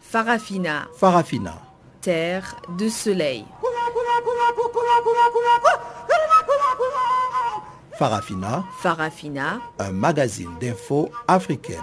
Farafina. 0.00 0.86
Farafina. 0.94 1.54
Terre 2.00 2.54
de 2.78 2.88
soleil. 2.88 3.44
Farafina. 7.98 8.64
Farafina. 8.78 9.60
Un 9.80 9.90
magazine 9.90 10.56
d'infos 10.60 11.10
africaine. 11.26 11.82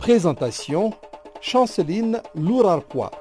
Présentation 0.00 0.92
Chanceline 1.40 2.20
Lourarquois. 2.34 3.12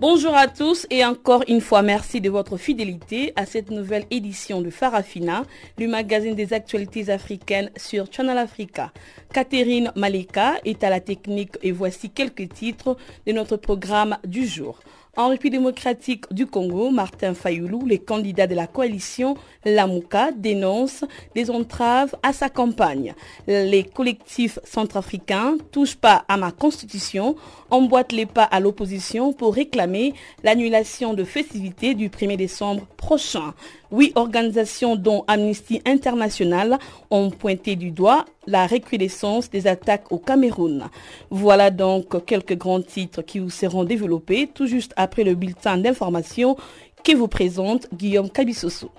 Bonjour 0.00 0.34
à 0.34 0.48
tous 0.48 0.86
et 0.88 1.04
encore 1.04 1.44
une 1.46 1.60
fois 1.60 1.82
merci 1.82 2.22
de 2.22 2.30
votre 2.30 2.56
fidélité 2.56 3.34
à 3.36 3.44
cette 3.44 3.70
nouvelle 3.70 4.06
édition 4.10 4.62
de 4.62 4.70
Farafina, 4.70 5.42
le 5.76 5.88
magazine 5.88 6.34
des 6.34 6.54
actualités 6.54 7.10
africaines 7.10 7.70
sur 7.76 8.10
Channel 8.10 8.38
Africa. 8.38 8.92
Catherine 9.34 9.92
Maleka 9.96 10.54
est 10.64 10.82
à 10.84 10.88
la 10.88 11.00
technique 11.00 11.58
et 11.62 11.70
voici 11.70 12.08
quelques 12.08 12.48
titres 12.48 12.96
de 13.26 13.32
notre 13.32 13.58
programme 13.58 14.16
du 14.24 14.46
jour. 14.46 14.80
En 15.16 15.28
République 15.28 15.54
démocratique 15.54 16.32
du 16.32 16.46
Congo, 16.46 16.90
Martin 16.90 17.34
Fayoulou, 17.34 17.84
le 17.84 17.96
candidat 17.96 18.46
de 18.46 18.54
la 18.54 18.68
coalition 18.68 19.36
Lamouka, 19.64 20.30
dénonce 20.30 21.04
des 21.34 21.50
entraves 21.50 22.14
à 22.22 22.32
sa 22.32 22.48
campagne. 22.48 23.14
Les 23.48 23.82
collectifs 23.82 24.60
centrafricains 24.62 25.56
touchent 25.72 25.96
pas 25.96 26.24
à 26.28 26.36
ma 26.36 26.52
constitution, 26.52 27.34
emboîtent 27.70 28.12
les 28.12 28.24
pas 28.24 28.44
à 28.44 28.60
l'opposition 28.60 29.32
pour 29.32 29.54
réclamer 29.54 30.14
l'annulation 30.44 31.12
de 31.12 31.24
festivités 31.24 31.94
du 31.94 32.08
1er 32.08 32.36
décembre 32.36 32.86
prochain. 32.96 33.52
Huit 33.92 34.12
organisations 34.14 34.94
dont 34.94 35.24
Amnesty 35.26 35.82
International 35.84 36.78
ont 37.10 37.30
pointé 37.30 37.74
du 37.74 37.90
doigt 37.90 38.24
la 38.46 38.66
recrudescence 38.66 39.50
des 39.50 39.66
attaques 39.66 40.12
au 40.12 40.18
Cameroun. 40.18 40.88
Voilà 41.30 41.70
donc 41.70 42.24
quelques 42.24 42.56
grands 42.56 42.82
titres 42.82 43.22
qui 43.22 43.40
vous 43.40 43.50
seront 43.50 43.84
développés 43.84 44.48
tout 44.52 44.66
juste 44.66 44.92
après 44.96 45.24
le 45.24 45.34
bulletin 45.34 45.76
d'information 45.76 46.56
que 47.02 47.16
vous 47.16 47.28
présente 47.28 47.88
Guillaume 47.92 48.30
Cabissoso. 48.30 48.90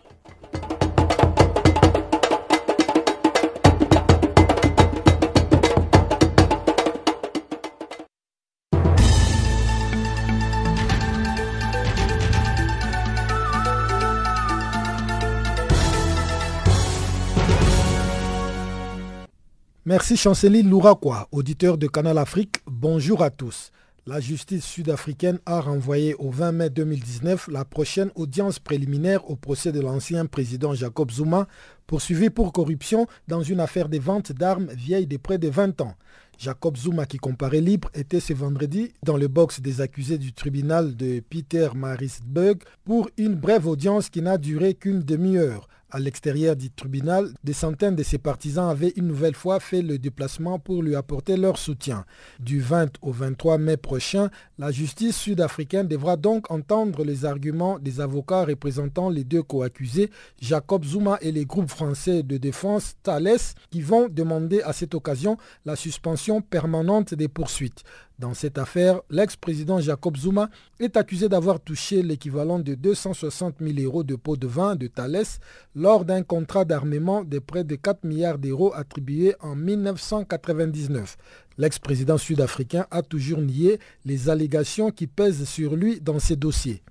Merci 19.91 20.15
Chanceline 20.15 20.69
Louraquois, 20.69 21.27
auditeur 21.33 21.77
de 21.77 21.85
Canal 21.85 22.17
Afrique. 22.17 22.61
Bonjour 22.65 23.21
à 23.21 23.29
tous. 23.29 23.73
La 24.07 24.21
justice 24.21 24.63
sud-africaine 24.63 25.39
a 25.45 25.59
renvoyé 25.59 26.15
au 26.15 26.29
20 26.29 26.51
mai 26.53 26.69
2019 26.69 27.49
la 27.49 27.65
prochaine 27.65 28.09
audience 28.15 28.57
préliminaire 28.57 29.29
au 29.29 29.35
procès 29.35 29.73
de 29.73 29.81
l'ancien 29.81 30.27
président 30.27 30.73
Jacob 30.73 31.11
Zuma, 31.11 31.45
poursuivi 31.87 32.29
pour 32.29 32.53
corruption 32.53 33.05
dans 33.27 33.43
une 33.43 33.59
affaire 33.59 33.89
de 33.89 33.99
vente 33.99 34.31
d'armes 34.31 34.69
vieille 34.77 35.07
de 35.07 35.17
près 35.17 35.37
de 35.37 35.49
20 35.49 35.81
ans. 35.81 35.95
Jacob 36.37 36.77
Zuma, 36.77 37.05
qui 37.05 37.17
comparait 37.17 37.59
libre, 37.59 37.89
était 37.93 38.21
ce 38.21 38.31
vendredi 38.31 38.93
dans 39.03 39.17
le 39.17 39.27
box 39.27 39.59
des 39.59 39.81
accusés 39.81 40.17
du 40.17 40.31
tribunal 40.31 40.95
de 40.95 41.19
Peter 41.19 41.67
Marisburg 41.75 42.59
pour 42.85 43.09
une 43.17 43.35
brève 43.35 43.67
audience 43.67 44.09
qui 44.09 44.21
n'a 44.21 44.37
duré 44.37 44.73
qu'une 44.73 45.01
demi-heure. 45.01 45.67
À 45.93 45.99
l'extérieur 45.99 46.55
du 46.55 46.71
tribunal, 46.71 47.33
des 47.43 47.51
centaines 47.51 47.97
de 47.97 48.03
ses 48.03 48.17
partisans 48.17 48.69
avaient 48.69 48.93
une 48.95 49.07
nouvelle 49.07 49.35
fois 49.35 49.59
fait 49.59 49.81
le 49.81 49.97
déplacement 49.97 50.57
pour 50.57 50.81
lui 50.81 50.95
apporter 50.95 51.35
leur 51.35 51.57
soutien. 51.57 52.05
Du 52.39 52.61
20 52.61 52.93
au 53.01 53.11
23 53.11 53.57
mai 53.57 53.75
prochain, 53.75 54.29
la 54.57 54.71
justice 54.71 55.17
sud-africaine 55.17 55.89
devra 55.89 56.15
donc 56.15 56.49
entendre 56.49 57.03
les 57.03 57.25
arguments 57.25 57.77
des 57.77 57.99
avocats 57.99 58.45
représentant 58.45 59.09
les 59.09 59.25
deux 59.25 59.43
co-accusés, 59.43 60.09
Jacob 60.39 60.85
Zuma 60.85 61.17
et 61.19 61.33
les 61.33 61.45
groupes 61.45 61.69
français 61.69 62.23
de 62.23 62.37
défense 62.37 62.95
Thales, 63.03 63.37
qui 63.69 63.81
vont 63.81 64.07
demander 64.07 64.61
à 64.61 64.71
cette 64.71 64.95
occasion 64.95 65.35
la 65.65 65.75
suspension 65.75 66.39
permanente 66.41 67.13
des 67.13 67.27
poursuites. 67.27 67.83
Dans 68.21 68.35
cette 68.35 68.59
affaire, 68.59 69.01
l'ex-président 69.09 69.79
Jacob 69.79 70.15
Zuma 70.15 70.51
est 70.79 70.95
accusé 70.95 71.27
d'avoir 71.27 71.59
touché 71.59 72.03
l'équivalent 72.03 72.59
de 72.59 72.75
260 72.75 73.55
000 73.59 73.79
euros 73.79 74.03
de 74.03 74.15
pots 74.15 74.37
de 74.37 74.45
vin 74.45 74.75
de 74.75 74.85
Thales 74.85 75.25
lors 75.73 76.05
d'un 76.05 76.21
contrat 76.21 76.63
d'armement 76.63 77.23
de 77.23 77.39
près 77.39 77.63
de 77.63 77.75
4 77.75 78.03
milliards 78.03 78.37
d'euros 78.37 78.75
attribué 78.75 79.33
en 79.39 79.55
1999. 79.55 81.17
L'ex-président 81.57 82.19
sud-africain 82.19 82.85
a 82.91 83.01
toujours 83.01 83.39
nié 83.41 83.79
les 84.05 84.29
allégations 84.29 84.91
qui 84.91 85.07
pèsent 85.07 85.45
sur 85.45 85.75
lui 85.75 85.99
dans 85.99 86.19
ces 86.19 86.35
dossiers. 86.35 86.83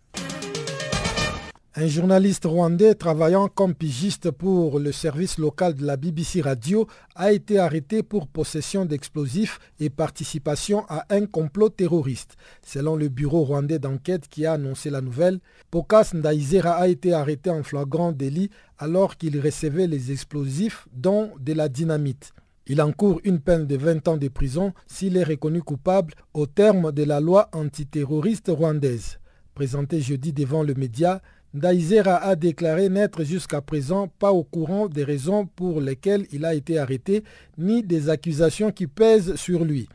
Un 1.77 1.87
journaliste 1.87 2.47
rwandais 2.47 2.97
travaillant 2.97 3.47
comme 3.47 3.77
pigiste 3.77 4.33
pour 4.33 4.81
le 4.81 4.91
service 4.91 5.39
local 5.39 5.75
de 5.75 5.87
la 5.87 5.97
BBC 5.97 6.41
Radio 6.41 6.89
a 7.15 7.31
été 7.31 7.61
arrêté 7.61 8.03
pour 8.03 8.27
possession 8.27 8.85
d'explosifs 8.85 9.61
et 9.79 9.89
participation 9.89 10.85
à 10.89 11.07
un 11.11 11.27
complot 11.27 11.69
terroriste. 11.69 12.35
Selon 12.67 12.97
le 12.97 13.09
bureau 13.09 13.45
rwandais 13.45 13.79
d'enquête 13.79 14.27
qui 14.27 14.47
a 14.47 14.55
annoncé 14.55 14.91
la 14.91 15.01
nouvelle, 15.01 15.39
Pokas 15.71 16.11
Ndaizera 16.13 16.73
a 16.73 16.89
été 16.89 17.13
arrêté 17.13 17.51
en 17.51 17.63
flagrant 17.63 18.11
délit 18.11 18.51
alors 18.77 19.17
qu'il 19.17 19.39
recevait 19.39 19.87
les 19.87 20.11
explosifs 20.11 20.89
dont 20.93 21.31
de 21.39 21.53
la 21.53 21.69
dynamite. 21.69 22.33
Il 22.67 22.83
encourt 22.83 23.21
une 23.23 23.39
peine 23.39 23.69
de 23.69 23.77
20 23.77 24.09
ans 24.09 24.17
de 24.17 24.27
prison 24.27 24.73
s'il 24.89 25.17
est 25.17 25.23
reconnu 25.23 25.63
coupable 25.63 26.15
au 26.35 26.47
terme 26.47 26.91
de 26.91 27.05
la 27.05 27.21
loi 27.21 27.49
antiterroriste 27.53 28.49
rwandaise. 28.49 29.21
Présenté 29.55 30.01
jeudi 30.01 30.33
devant 30.33 30.63
le 30.63 30.75
média, 30.75 31.21
Ndaizera 31.53 32.17
a 32.17 32.37
déclaré 32.37 32.89
n'être 32.89 33.25
jusqu'à 33.25 33.61
présent 33.61 34.07
pas 34.07 34.31
au 34.31 34.45
courant 34.45 34.87
des 34.87 35.03
raisons 35.03 35.47
pour 35.47 35.81
lesquelles 35.81 36.27
il 36.31 36.45
a 36.45 36.55
été 36.55 36.79
arrêté, 36.79 37.25
ni 37.59 37.83
des 37.83 38.09
accusations 38.09 38.71
qui 38.71 38.87
pèsent 38.87 39.35
sur 39.35 39.65
lui. 39.65 39.89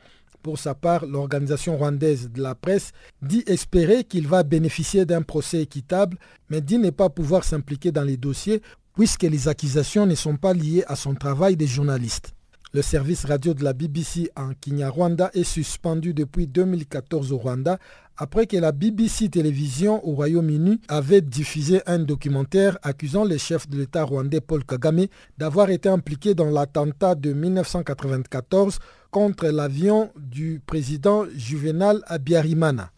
Pour 0.44 0.60
sa 0.60 0.76
part, 0.76 1.06
l'organisation 1.06 1.78
rwandaise 1.78 2.30
de 2.30 2.42
la 2.42 2.56
presse 2.56 2.92
dit 3.22 3.44
espérer 3.48 4.04
qu'il 4.04 4.28
va 4.28 4.44
bénéficier 4.44 5.06
d'un 5.06 5.22
procès 5.22 5.62
équitable, 5.62 6.18
mais 6.50 6.60
dit 6.60 6.78
ne 6.78 6.90
pas 6.90 7.10
pouvoir 7.10 7.46
s'impliquer 7.46 7.94
dans 7.94 8.04
les 8.04 8.18
dossiers 8.18 8.62
puisque 8.94 9.24
les 9.24 9.48
accusations 9.48 10.06
ne 10.06 10.16
sont 10.16 10.36
pas 10.36 10.54
liées 10.54 10.84
à 10.88 10.98
son 10.98 11.16
travail 11.16 11.56
de 11.56 11.66
journaliste. 11.66 12.34
Le 12.74 12.82
service 12.82 13.24
radio 13.24 13.54
de 13.54 13.64
la 13.64 13.72
BBC 13.72 14.30
en 14.36 14.52
Kinyarwanda 14.54 15.32
est 15.34 15.46
suspendu 15.46 16.14
depuis 16.14 16.46
2014 16.46 17.32
au 17.32 17.38
Rwanda 17.38 17.80
après 18.18 18.48
que 18.48 18.58
la 18.58 18.72
BBC 18.72 19.30
Télévision 19.30 20.06
au 20.08 20.14
Royaume-Uni 20.14 20.80
avait 20.88 21.22
diffusé 21.22 21.82
un 21.86 22.00
documentaire 22.00 22.78
accusant 22.82 23.26
le 23.26 23.38
chef 23.38 23.68
de 23.70 23.78
l'État 23.78 24.04
rwandais 24.04 24.42
Paul 24.42 24.64
Kagame 24.64 25.08
d'avoir 25.38 25.70
été 25.70 25.90
impliqué 25.90 26.34
dans 26.34 26.50
l'attentat 26.50 27.16
de 27.16 27.34
1994 27.34 28.80
contre 29.12 29.48
l'avion 29.48 30.12
du 30.18 30.62
président 30.66 31.26
Juvenal 31.36 32.02
Abiyarimana. 32.08 32.92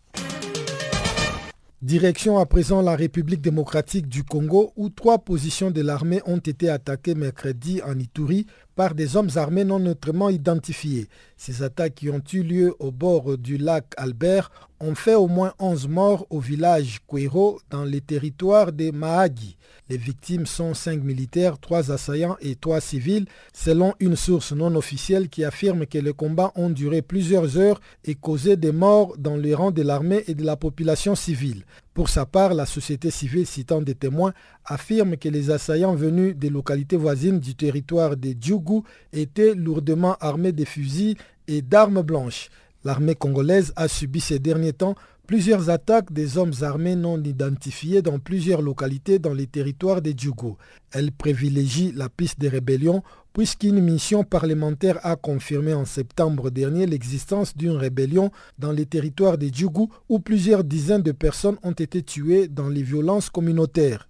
Direction 1.84 2.39
à 2.39 2.45
présent 2.47 2.81
la 2.81 2.95
République 2.95 3.41
démocratique 3.41 4.09
du 4.09 4.23
Congo 4.23 4.73
où 4.75 4.89
trois 4.89 5.19
positions 5.19 5.69
de 5.69 5.81
l'armée 5.81 6.22
ont 6.25 6.39
été 6.39 6.69
attaquées 6.69 7.13
mercredi 7.13 7.81
en 7.84 7.97
Ituri 7.99 8.47
par 8.78 8.94
des 8.94 9.18
hommes 9.18 9.32
armés 9.36 9.66
non 9.66 9.80
neutrement 9.80 10.30
identifiés. 10.30 11.08
Ces 11.36 11.64
attaques 11.64 11.96
qui 11.96 12.10
ont 12.12 12.22
eu 12.32 12.44
lieu 12.44 12.76
au 12.78 12.92
bord 12.92 13.38
du 13.38 13.58
lac 13.58 13.86
Albert 13.98 14.52
ont 14.79 14.94
fait 14.94 15.16
au 15.16 15.28
moins 15.28 15.53
11 15.58 15.88
morts 15.88 16.28
au 16.29 16.40
village 16.40 17.00
Kwero 17.08 17.59
dans 17.72 17.84
les 17.84 18.02
territoires 18.02 18.72
des 18.72 18.91
Mahagi. 18.91 19.58
Les 19.90 19.97
victimes 19.97 20.46
sont 20.46 20.76
cinq 20.76 21.03
militaires, 21.03 21.58
trois 21.58 21.91
assaillants 21.91 22.38
et 22.40 22.56
trois 22.56 22.79
civils, 22.79 23.26
selon 23.52 23.96
une 24.00 24.16
source 24.16 24.52
non 24.52 24.76
officielle 24.76 25.28
qui 25.28 25.44
affirme 25.44 25.88
que 25.88 25.97
les 25.97 26.14
combats 26.14 26.52
ont 26.56 26.70
duré 26.70 27.02
plusieurs 27.02 27.58
heures 27.58 27.82
et 28.06 28.14
causé 28.14 28.58
des 28.58 28.72
morts 28.72 29.16
dans 29.18 29.38
les 29.38 29.56
rangs 29.56 29.72
de 29.72 29.82
l'armée 29.82 30.23
et 30.28 30.35
de 30.35 30.44
la 30.44 30.56
population 30.56 31.16
civile. 31.16 31.64
Pour 31.97 32.09
sa 32.09 32.28
part, 32.28 32.53
la 32.53 32.67
société 32.67 33.09
civile, 33.09 33.47
citant 33.47 33.82
des 33.82 33.96
témoins, 33.96 34.32
affirme 34.66 35.17
que 35.17 35.29
les 35.29 35.49
assaillants 35.49 35.96
venus 35.96 36.35
des 36.35 36.52
localités 36.52 36.96
voisines 36.96 37.40
du 37.40 37.55
territoire 37.55 38.16
des 38.16 38.38
Djougou 38.40 38.84
étaient 39.14 39.55
lourdement 39.55 40.16
armés 40.20 40.52
de 40.52 40.64
fusils 40.64 41.16
et 41.47 41.64
d'armes 41.64 42.03
blanches. 42.03 42.52
L'armée 42.84 43.16
congolaise 43.16 43.73
a 43.76 43.88
subi 43.88 44.20
ces 44.20 44.38
derniers 44.38 44.73
temps 44.73 44.94
plusieurs 45.28 45.70
attaques 45.70 46.14
des 46.14 46.38
hommes 46.38 46.53
armés 46.62 46.96
non 46.96 47.22
identifiés 47.22 48.02
dans 48.02 48.18
plusieurs 48.18 48.62
localités 48.62 49.20
dans 49.20 49.34
les 49.34 49.46
territoires 49.46 50.02
des 50.02 50.14
Djougou. 50.18 50.56
Elle 50.91 51.12
privilégie 51.12 51.91
la 51.94 52.08
piste 52.08 52.40
des 52.40 52.47
rébellions 52.47 53.03
puisqu'une 53.34 53.82
mission 53.82 54.24
parlementaire 54.24 55.06
a 55.06 55.18
confirmé 55.18 55.74
en 55.74 55.84
septembre 55.84 56.50
dernier 56.50 56.85
l'existence 56.88 57.56
d'une 57.58 57.76
rébellion 57.76 58.32
dans 58.58 58.72
les 58.72 58.85
territoires 58.85 59.38
des 59.38 59.52
Djougou 59.53 59.90
où 60.08 60.20
plusieurs 60.20 60.64
dizaines 60.64 61.03
de 61.03 61.12
personnes 61.12 61.58
ont 61.62 61.73
été 61.73 62.02
tuées 62.02 62.47
dans 62.47 62.70
les 62.70 62.82
violences 62.82 63.30
communautaires. 63.30 64.08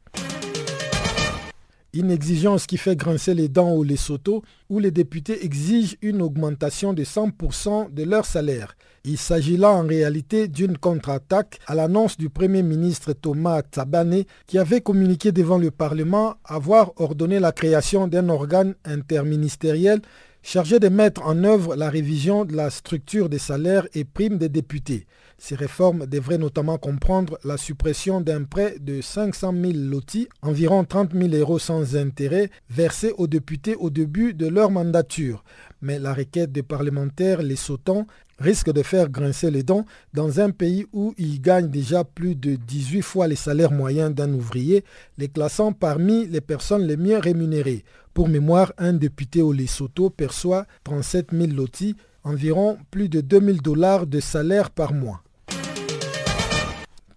Une 1.99 2.11
exigence 2.11 2.67
qui 2.67 2.77
fait 2.77 2.95
grincer 2.95 3.33
les 3.33 3.47
dents 3.47 3.71
au 3.71 3.83
Lesotho, 3.83 4.43
où 4.69 4.77
les 4.77 4.91
députés 4.91 5.43
exigent 5.43 5.97
une 6.03 6.21
augmentation 6.21 6.93
de 6.93 7.03
100% 7.03 7.91
de 7.91 8.03
leur 8.03 8.23
salaire. 8.23 8.75
Il 9.03 9.17
s'agit 9.17 9.57
là 9.57 9.71
en 9.71 9.81
réalité 9.81 10.47
d'une 10.47 10.77
contre-attaque 10.77 11.57
à 11.65 11.73
l'annonce 11.73 12.15
du 12.15 12.29
Premier 12.29 12.61
ministre 12.61 13.13
Thomas 13.13 13.63
Tsabane 13.63 14.25
qui 14.45 14.59
avait 14.59 14.81
communiqué 14.81 15.31
devant 15.31 15.57
le 15.57 15.71
Parlement 15.71 16.35
avoir 16.45 16.91
ordonné 16.97 17.39
la 17.39 17.51
création 17.51 18.07
d'un 18.07 18.29
organe 18.29 18.75
interministériel 18.85 20.01
chargé 20.43 20.79
de 20.79 20.89
mettre 20.89 21.25
en 21.25 21.43
œuvre 21.43 21.75
la 21.75 21.89
révision 21.89 22.45
de 22.45 22.55
la 22.55 22.69
structure 22.69 23.27
des 23.27 23.39
salaires 23.39 23.87
et 23.95 24.05
primes 24.05 24.37
des 24.37 24.49
députés. 24.49 25.07
Ces 25.39 25.55
réformes 25.55 26.07
devraient 26.07 26.39
notamment 26.39 26.77
comprendre 26.77 27.37
la 27.43 27.57
suppression 27.57 28.21
d'un 28.21 28.43
prêt 28.43 28.77
de 28.79 29.01
500 29.01 29.53
000 29.53 29.73
lotis, 29.75 30.27
environ 30.41 30.83
30 30.83 31.13
000 31.13 31.35
euros 31.35 31.59
sans 31.59 31.95
intérêt, 31.95 32.49
versés 32.69 33.13
aux 33.17 33.27
députés 33.27 33.75
au 33.75 33.91
début 33.91 34.33
de 34.33 34.47
leur 34.47 34.71
mandature. 34.71 35.43
Mais 35.81 35.99
la 35.99 36.13
requête 36.13 36.51
des 36.51 36.63
parlementaires 36.63 37.43
les 37.43 37.55
sautant 37.55 38.07
risque 38.39 38.71
de 38.71 38.83
faire 38.83 39.09
grincer 39.09 39.51
les 39.51 39.63
dents 39.63 39.85
dans 40.13 40.39
un 40.39 40.49
pays 40.49 40.85
où 40.91 41.13
ils 41.17 41.41
gagnent 41.41 41.69
déjà 41.69 42.03
plus 42.03 42.35
de 42.35 42.55
18 42.55 43.01
fois 43.01 43.27
les 43.27 43.35
salaires 43.35 43.71
moyens 43.71 44.13
d'un 44.13 44.33
ouvrier, 44.33 44.83
les 45.17 45.27
classant 45.27 45.71
parmi 45.71 46.27
les 46.27 46.41
personnes 46.41 46.85
les 46.85 46.97
mieux 46.97 47.17
rémunérées. 47.17 47.83
Pour 48.13 48.27
mémoire, 48.27 48.73
un 48.77 48.93
député 48.93 49.41
au 49.41 49.53
Lesotho 49.53 50.09
perçoit 50.09 50.65
37 50.83 51.27
000 51.31 51.51
lotis, 51.53 51.95
environ 52.23 52.77
plus 52.89 53.09
de 53.09 53.21
2 53.21 53.39
000 53.39 53.57
dollars 53.57 54.07
de 54.07 54.19
salaire 54.19 54.71
par 54.71 54.93
mois. 54.93 55.21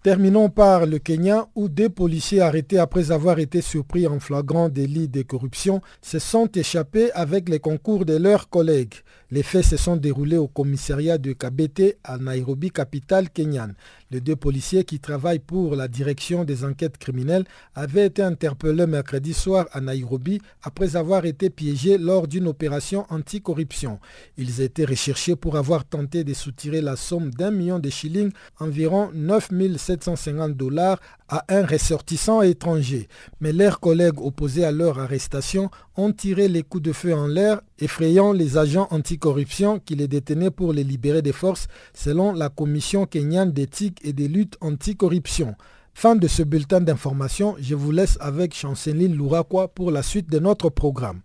Terminons 0.03 0.49
par 0.49 0.87
le 0.87 0.97
Kenya 0.97 1.47
où 1.53 1.69
deux 1.69 1.89
policiers 1.89 2.41
arrêtés 2.41 2.79
après 2.79 3.11
avoir 3.11 3.37
été 3.37 3.61
surpris 3.61 4.07
en 4.07 4.19
flagrant 4.19 4.67
délit 4.67 5.07
de 5.07 5.21
corruption 5.21 5.79
se 6.01 6.17
sont 6.17 6.47
échappés 6.47 7.11
avec 7.11 7.47
les 7.47 7.59
concours 7.59 8.03
de 8.03 8.15
leurs 8.15 8.49
collègues. 8.49 8.95
Les 9.33 9.43
faits 9.43 9.63
se 9.63 9.77
sont 9.77 9.95
déroulés 9.95 10.35
au 10.35 10.49
commissariat 10.49 11.17
de 11.17 11.31
Kabete 11.31 11.97
à 12.03 12.17
Nairobi, 12.17 12.69
capitale 12.69 13.29
kenyane. 13.29 13.75
Les 14.11 14.19
deux 14.19 14.35
policiers 14.35 14.83
qui 14.83 14.99
travaillent 14.99 15.39
pour 15.39 15.77
la 15.77 15.87
direction 15.87 16.43
des 16.43 16.65
enquêtes 16.65 16.97
criminelles 16.97 17.45
avaient 17.73 18.07
été 18.07 18.21
interpellés 18.23 18.87
mercredi 18.87 19.33
soir 19.33 19.67
à 19.71 19.79
Nairobi 19.79 20.41
après 20.63 20.97
avoir 20.97 21.23
été 21.25 21.49
piégés 21.49 21.97
lors 21.97 22.27
d'une 22.27 22.45
opération 22.45 23.05
anticorruption. 23.09 24.01
Ils 24.35 24.59
étaient 24.59 24.83
recherchés 24.83 25.37
pour 25.37 25.55
avoir 25.55 25.85
tenté 25.85 26.25
de 26.25 26.33
soutirer 26.33 26.81
la 26.81 26.97
somme 26.97 27.31
d'un 27.31 27.51
million 27.51 27.79
de 27.79 27.89
shillings, 27.89 28.33
environ 28.59 29.11
9 29.13 29.49
750 29.77 30.57
dollars, 30.57 30.99
à 31.31 31.45
un 31.47 31.65
ressortissant 31.65 32.41
étranger. 32.41 33.07
Mais 33.39 33.53
leurs 33.53 33.79
collègues 33.79 34.21
opposés 34.21 34.65
à 34.65 34.71
leur 34.71 34.99
arrestation 34.99 35.71
ont 35.95 36.11
tiré 36.11 36.47
les 36.47 36.61
coups 36.61 36.83
de 36.83 36.91
feu 36.91 37.15
en 37.15 37.25
l'air, 37.25 37.61
effrayant 37.79 38.33
les 38.33 38.57
agents 38.57 38.87
anticorruption 38.91 39.79
qui 39.79 39.95
les 39.95 40.07
détenaient 40.07 40.51
pour 40.51 40.73
les 40.73 40.83
libérer 40.83 41.21
des 41.21 41.31
forces, 41.31 41.67
selon 41.93 42.33
la 42.33 42.49
Commission 42.49 43.05
kenyane 43.05 43.51
d'éthique 43.51 43.99
et 44.03 44.13
des 44.13 44.27
luttes 44.27 44.57
anticorruption. 44.61 45.55
Fin 45.93 46.15
de 46.15 46.27
ce 46.27 46.43
bulletin 46.43 46.81
d'information, 46.81 47.55
je 47.59 47.75
vous 47.75 47.91
laisse 47.91 48.17
avec 48.19 48.53
Chanceline 48.53 49.15
Louraquois 49.15 49.69
pour 49.69 49.89
la 49.89 50.03
suite 50.03 50.29
de 50.29 50.39
notre 50.39 50.69
programme. 50.69 51.21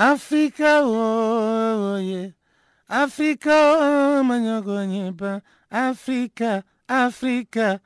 Africa, 0.00 0.80
oh, 0.84 1.96
yeah. 1.96 2.28
Africa, 2.88 3.50
oh, 3.50 5.40
Africa, 5.72 6.62
Africa, 6.88 7.80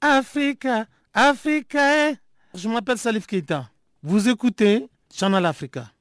Africa, 0.00 0.86
Africa. 1.12 2.16
Je 2.54 2.68
m'appelle 2.68 2.96
Salif 2.96 3.26
Keita. 3.26 3.68
Vous 4.02 4.30
écoutez 4.30 4.88
Channel 5.12 5.44
Africa. 5.44 5.92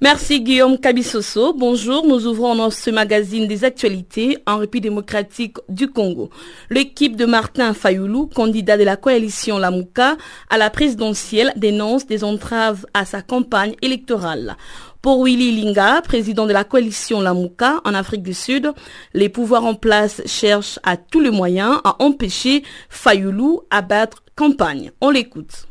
Merci 0.00 0.40
Guillaume 0.40 0.76
Kabisoso. 0.76 1.54
Bonjour, 1.54 2.04
nous 2.04 2.26
ouvrons 2.26 2.68
ce 2.68 2.90
magazine 2.90 3.46
des 3.46 3.64
actualités 3.64 4.38
en 4.44 4.58
République 4.58 4.82
démocratique 4.82 5.56
du 5.68 5.88
Congo. 5.88 6.30
L'équipe 6.68 7.14
de 7.14 7.24
Martin 7.24 7.72
Fayoulou, 7.74 8.26
candidat 8.26 8.76
de 8.76 8.82
la 8.82 8.96
coalition 8.96 9.56
Lamouka 9.56 10.16
à 10.50 10.58
la 10.58 10.68
présidentielle, 10.68 11.52
dénonce 11.54 12.06
des 12.06 12.24
entraves 12.24 12.84
à 12.92 13.04
sa 13.04 13.22
campagne 13.22 13.76
électorale. 13.82 14.56
Pour 15.00 15.22
Willy 15.22 15.62
Linga, 15.62 16.02
président 16.02 16.46
de 16.46 16.52
la 16.52 16.64
coalition 16.64 17.20
Lamouka 17.20 17.80
en 17.84 17.94
Afrique 17.94 18.24
du 18.24 18.34
Sud, 18.34 18.72
les 19.12 19.28
pouvoirs 19.28 19.64
en 19.64 19.74
place 19.74 20.22
cherchent 20.26 20.80
à 20.82 20.96
tous 20.96 21.20
les 21.20 21.30
moyens 21.30 21.78
à 21.84 22.02
empêcher 22.02 22.64
Fayoulou 22.88 23.62
à 23.70 23.80
battre 23.80 24.24
campagne. 24.34 24.90
On 25.00 25.10
l'écoute. 25.10 25.68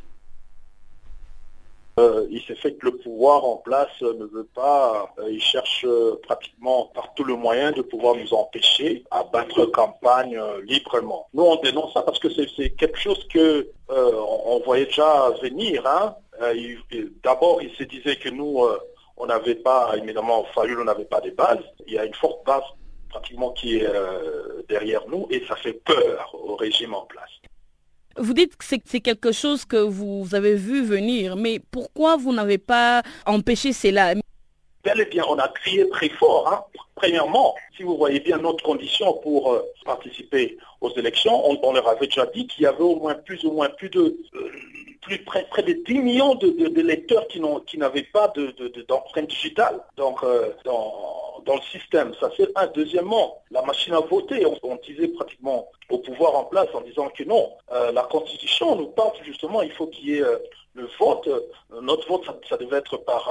Euh, 1.99 2.25
il 2.31 2.41
s'est 2.41 2.55
fait 2.55 2.73
que 2.73 2.87
le 2.87 2.97
pouvoir 2.97 3.45
en 3.45 3.57
place 3.57 4.01
ne 4.01 4.25
veut 4.25 4.47
pas, 4.55 5.13
euh, 5.19 5.29
il 5.29 5.39
cherche 5.39 5.85
euh, 5.87 6.19
pratiquement 6.23 6.87
par 6.87 7.13
tout 7.13 7.23
le 7.23 7.35
moyen 7.35 7.71
de 7.71 7.83
pouvoir 7.83 8.15
nous 8.15 8.33
empêcher 8.33 9.03
à 9.11 9.23
battre 9.23 9.67
campagne 9.67 10.39
librement. 10.63 11.27
Nous 11.35 11.43
on 11.43 11.55
dénonce 11.57 11.93
ça 11.93 12.01
parce 12.01 12.17
que 12.17 12.29
c'est 12.29 12.71
quelque 12.71 12.97
chose 12.97 13.27
que 13.27 13.69
on 13.89 14.59
voyait 14.65 14.85
déjà 14.85 15.29
venir. 15.43 15.85
Hein. 15.85 16.15
D'abord 17.23 17.61
il 17.61 17.71
se 17.75 17.83
disait 17.83 18.15
que 18.15 18.29
nous 18.29 18.59
on 19.17 19.27
n'avait 19.27 19.55
pas, 19.55 19.93
évidemment, 19.95 20.45
Fayul, 20.55 20.79
on 20.79 20.85
n'avait 20.85 21.05
pas 21.05 21.21
de 21.21 21.29
base. 21.29 21.59
Il 21.85 21.93
y 21.93 21.99
a 21.99 22.05
une 22.05 22.15
forte 22.15 22.43
base 22.43 22.63
pratiquement 23.09 23.51
qui 23.51 23.77
est 23.77 23.87
derrière 24.67 25.03
nous 25.07 25.27
et 25.29 25.43
ça 25.47 25.55
fait 25.57 25.73
peur 25.73 26.33
au 26.33 26.55
régime 26.55 26.95
en 26.95 27.05
place. 27.05 27.29
Vous 28.19 28.33
dites 28.33 28.55
que 28.55 28.65
c'est 28.65 28.99
quelque 29.01 29.31
chose 29.31 29.65
que 29.65 29.77
vous 29.77 30.35
avez 30.35 30.55
vu 30.55 30.83
venir, 30.83 31.35
mais 31.35 31.59
pourquoi 31.71 32.15
vous 32.15 32.31
n'avez 32.31 32.59
pas 32.59 33.01
empêché 33.25 33.73
cela? 33.73 34.13
Bel 34.83 34.99
et 34.99 35.05
bien, 35.05 35.23
on 35.29 35.39
a 35.39 35.47
crié 35.47 35.87
très 35.89 36.09
fort. 36.09 36.47
Hein. 36.51 36.65
Premièrement, 36.95 37.55
si 37.75 37.83
vous 37.83 37.95
voyez 37.95 38.19
bien 38.19 38.37
notre 38.37 38.63
condition 38.65 39.13
pour 39.13 39.53
euh, 39.53 39.61
participer 39.85 40.57
aux 40.81 40.91
élections, 40.95 41.41
on, 41.49 41.71
leur 41.71 41.87
avait 41.87 42.07
déjà 42.07 42.25
dit 42.27 42.47
qu'il 42.47 42.63
y 42.63 42.65
avait 42.65 42.83
au 42.83 42.97
moins 42.97 43.15
plus 43.15 43.45
ou 43.45 43.51
moins 43.51 43.69
plus 43.69 43.89
de 43.89 44.17
euh, 44.35 44.51
plus 45.01 45.19
près, 45.23 45.45
de 45.63 45.73
10 45.85 45.99
millions 45.99 46.35
de, 46.35 46.81
lecteurs 46.81 47.27
qui 47.27 47.77
n'avaient 47.77 48.07
pas 48.13 48.31
d'empreinte 48.87 49.27
digitale. 49.27 49.81
Donc, 49.97 50.23
euh, 50.23 50.53
dans, 50.65 51.55
le 51.55 51.61
système, 51.71 52.13
ça 52.19 52.29
c'est 52.37 52.49
un. 52.57 52.67
Deuxièmement, 52.67 53.41
la 53.51 53.61
machine 53.63 53.93
à 53.93 53.99
voter, 53.99 54.45
on, 54.45 54.75
disait 54.77 55.09
pratiquement 55.09 55.69
au 55.89 55.97
pouvoir 55.97 56.35
en 56.35 56.45
place 56.45 56.67
en 56.73 56.81
disant 56.81 57.09
que 57.09 57.23
non, 57.23 57.51
la 57.69 58.03
Constitution 58.03 58.77
nous 58.77 58.87
parle 58.87 59.11
justement, 59.25 59.61
il 59.61 59.71
faut 59.71 59.87
qu'il 59.87 60.07
y 60.07 60.17
ait 60.19 60.23
le 60.73 60.87
vote. 60.97 61.29
notre 61.81 62.07
vote, 62.07 62.23
ça, 62.49 62.55
devait 62.55 62.77
être 62.77 62.95
par 62.97 63.29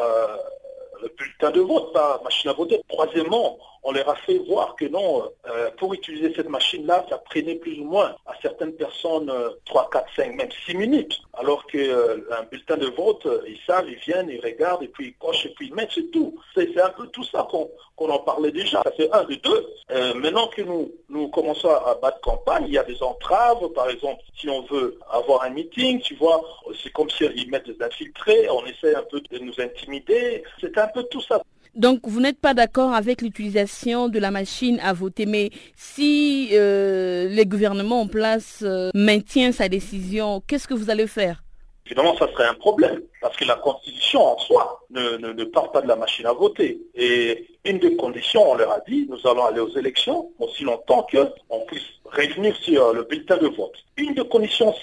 bulletin 1.17 1.51
de 1.51 1.61
vote, 1.61 1.93
pas 1.93 2.21
machine 2.25 2.51
à 2.51 2.53
voter. 2.55 2.81
Troisièmement, 2.89 3.59
on 3.85 3.93
leur 3.93 4.09
a 4.09 4.15
fait 4.15 4.39
voir 4.39 4.77
que 4.77 4.85
non, 4.85 5.25
euh, 5.49 5.71
pour 5.77 5.93
utiliser 5.93 6.33
cette 6.35 6.49
machine-là, 6.49 7.05
ça 7.09 7.19
prenait 7.19 7.57
plus 7.57 7.81
ou 7.81 7.85
moins 7.85 8.15
à 8.27 8.35
certaines 8.41 8.75
personnes 8.75 9.33
3, 9.65 9.91
4, 9.91 10.07
5, 10.17 10.37
même 10.37 10.49
6 10.67 10.77
minutes. 10.77 11.21
Alors 11.35 11.67
qu'un 11.67 11.79
euh, 11.79 12.19
bulletin 12.51 12.77
de 12.77 12.87
vote, 12.87 13.27
euh, 13.27 13.43
ils 13.47 13.59
savent, 13.67 13.89
ils 13.89 13.99
viennent, 13.99 14.31
ils 14.31 14.41
regardent, 14.41 14.85
et 14.85 14.89
puis 14.89 15.09
ils 15.09 15.15
cochent, 15.15 15.47
et 15.47 15.55
puis 15.57 15.69
ils 15.69 15.75
mettent, 15.75 15.91
c'est 15.95 16.11
tout. 16.13 16.39
C'est 16.55 16.81
un 16.81 16.91
peu 16.91 17.09
tout 17.09 17.25
ça 17.25 17.47
qu'on 17.51 18.11
en 18.11 18.19
parlait 18.21 18.53
déjà. 18.53 18.83
Ça 18.85 18.93
fait 18.93 19.11
un 19.13 19.25
de 19.25 19.35
deux. 19.35 20.15
maintenant 20.15 20.47
que 20.47 20.63
nous, 20.63 20.93
nous 21.09 21.29
commençons 21.29 21.71
à 21.71 21.99
battre 22.01 22.21
campagne, 22.21 22.65
il 22.69 22.75
y 22.75 22.79
a 22.79 22.85
des 22.85 23.03
entraves. 23.03 23.69
Par 23.75 23.91
exemple, 23.91 24.23
si 24.37 24.49
on 24.49 24.63
veut 24.63 24.99
avoir 25.11 25.43
un 25.43 25.51
meeting, 25.51 26.01
tu 26.01 26.15
vois, 26.15 26.41
c'est 26.83 26.93
comme 26.93 27.11
s'ils 27.11 27.51
mettent 27.51 27.69
des 27.69 27.83
infiltrés, 27.83 28.49
on 28.49 28.65
essaie 28.67 28.95
un 28.95 29.03
peu 29.03 29.21
de 29.21 29.39
nous 29.39 29.61
intimider. 29.61 30.45
C'est 30.61 30.79
un 30.79 30.89
peu 30.89 31.03
tout 31.05 31.21
ça. 31.23 31.43
Donc, 31.75 32.01
vous 32.05 32.21
n'êtes 32.21 32.39
pas 32.39 32.53
d'accord 32.53 32.93
avec 32.93 33.23
l'utilisation 33.23 34.09
de 34.09 34.19
la 34.19 34.31
machine 34.31 34.79
à 34.83 34.93
voter, 34.93 35.25
mais 35.25 35.51
si 35.75 36.51
euh, 36.53 37.29
les 37.29 37.47
gouvernements 37.47 38.03
en 38.03 38.07
place 38.07 38.61
euh, 38.63 38.91
maintiennent 38.95 39.55
sa 39.55 39.71
décision, 39.71 40.43
qu'est-ce 40.47 40.69
que 40.69 40.75
vous 40.75 40.91
allez 40.91 41.07
faire? 41.07 41.43
Évidemment, 41.87 42.15
ça 42.19 42.31
serait 42.31 42.47
un 42.47 42.55
problème, 42.55 43.01
parce 43.23 43.37
que 43.37 43.45
la 43.47 43.57
Constitution 43.57 44.21
en 44.21 44.39
soi 44.39 44.81
ne, 44.91 45.17
ne, 45.17 45.45
part 45.45 45.73
pas 45.73 45.81
de 45.81 45.89
la 45.89 45.97
machine 45.97 46.27
à 46.27 46.33
voter. 46.33 46.79
Et 46.95 47.47
une 47.65 47.79
des 47.79 47.97
conditions, 47.97 48.51
on 48.51 48.55
leur 48.55 48.71
a 48.71 48.81
dit, 48.87 49.07
nous 49.09 49.27
allons 49.29 49.45
aller 49.47 49.61
aux 49.61 49.77
élections 49.77 50.31
aussi 50.39 50.65
longtemps 50.65 51.07
qu'on 51.11 51.61
puisse 51.67 51.83
revenir 52.05 52.55
sur 52.57 52.93
le 52.93 53.05
bulletin 53.05 53.39
de 53.39 53.49
vote. 53.49 53.75
Une 53.97 54.15
des 54.15 54.29
conditions 54.29 54.75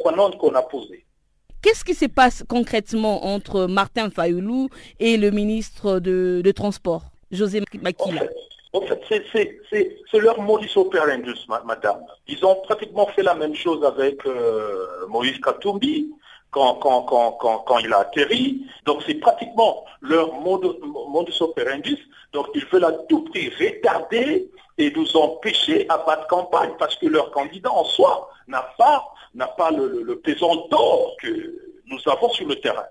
qua 0.00 0.12
non 0.12 0.30
qu'on 0.32 0.54
a 0.54 0.62
posées, 0.62 1.04
qu'est-ce 1.62 1.84
qui 1.84 1.94
se 1.94 2.06
passe 2.06 2.44
concrètement 2.48 3.26
entre 3.26 3.66
Martin 3.66 4.10
Fayoulou 4.10 4.68
et 4.98 5.16
le 5.16 5.30
ministre 5.30 6.00
de, 6.00 6.40
de 6.44 6.50
Transport, 6.52 7.02
José 7.30 7.62
Makila 7.82 8.22
en 8.74 8.82
fait, 8.82 9.24
c'est 9.32 10.18
leur 10.18 10.40
modus 10.40 10.76
operandi, 10.76 11.30
madame. 11.64 12.00
Ils 12.26 12.44
ont 12.44 12.56
pratiquement 12.56 13.06
fait 13.06 13.22
la 13.22 13.34
même 13.34 13.54
chose 13.54 13.82
avec 13.84 14.24
euh, 14.26 15.06
Moïse 15.08 15.40
Katumbi 15.40 16.10
quand, 16.50 16.74
quand, 16.74 17.02
quand, 17.02 17.62
quand, 17.66 17.78
il 17.78 17.92
a 17.92 18.00
atterri. 18.00 18.66
Donc 18.84 19.02
c'est 19.06 19.14
pratiquement 19.14 19.84
leur 20.02 20.32
modus, 20.34 20.78
modus 21.08 21.40
operandi. 21.40 21.98
Donc 22.32 22.48
ils 22.54 22.64
veulent 22.66 22.84
à 22.84 22.92
tout 23.08 23.24
prix 23.24 23.50
retarder 23.58 24.50
et 24.76 24.92
nous 24.94 25.16
empêcher 25.16 25.86
à 25.88 25.98
battre 25.98 26.26
campagne 26.28 26.72
parce 26.78 26.96
que 26.96 27.06
leur 27.06 27.30
candidat 27.30 27.72
en 27.72 27.84
soi 27.84 28.30
n'a 28.48 28.62
pas, 28.76 29.02
n'a 29.34 29.46
pas 29.48 29.70
le, 29.70 30.02
le 30.02 30.18
pesant 30.18 30.66
d'or 30.68 31.16
que 31.20 31.28
nous 31.86 31.98
avons 32.06 32.30
sur 32.30 32.46
le 32.46 32.56
terrain. 32.56 32.84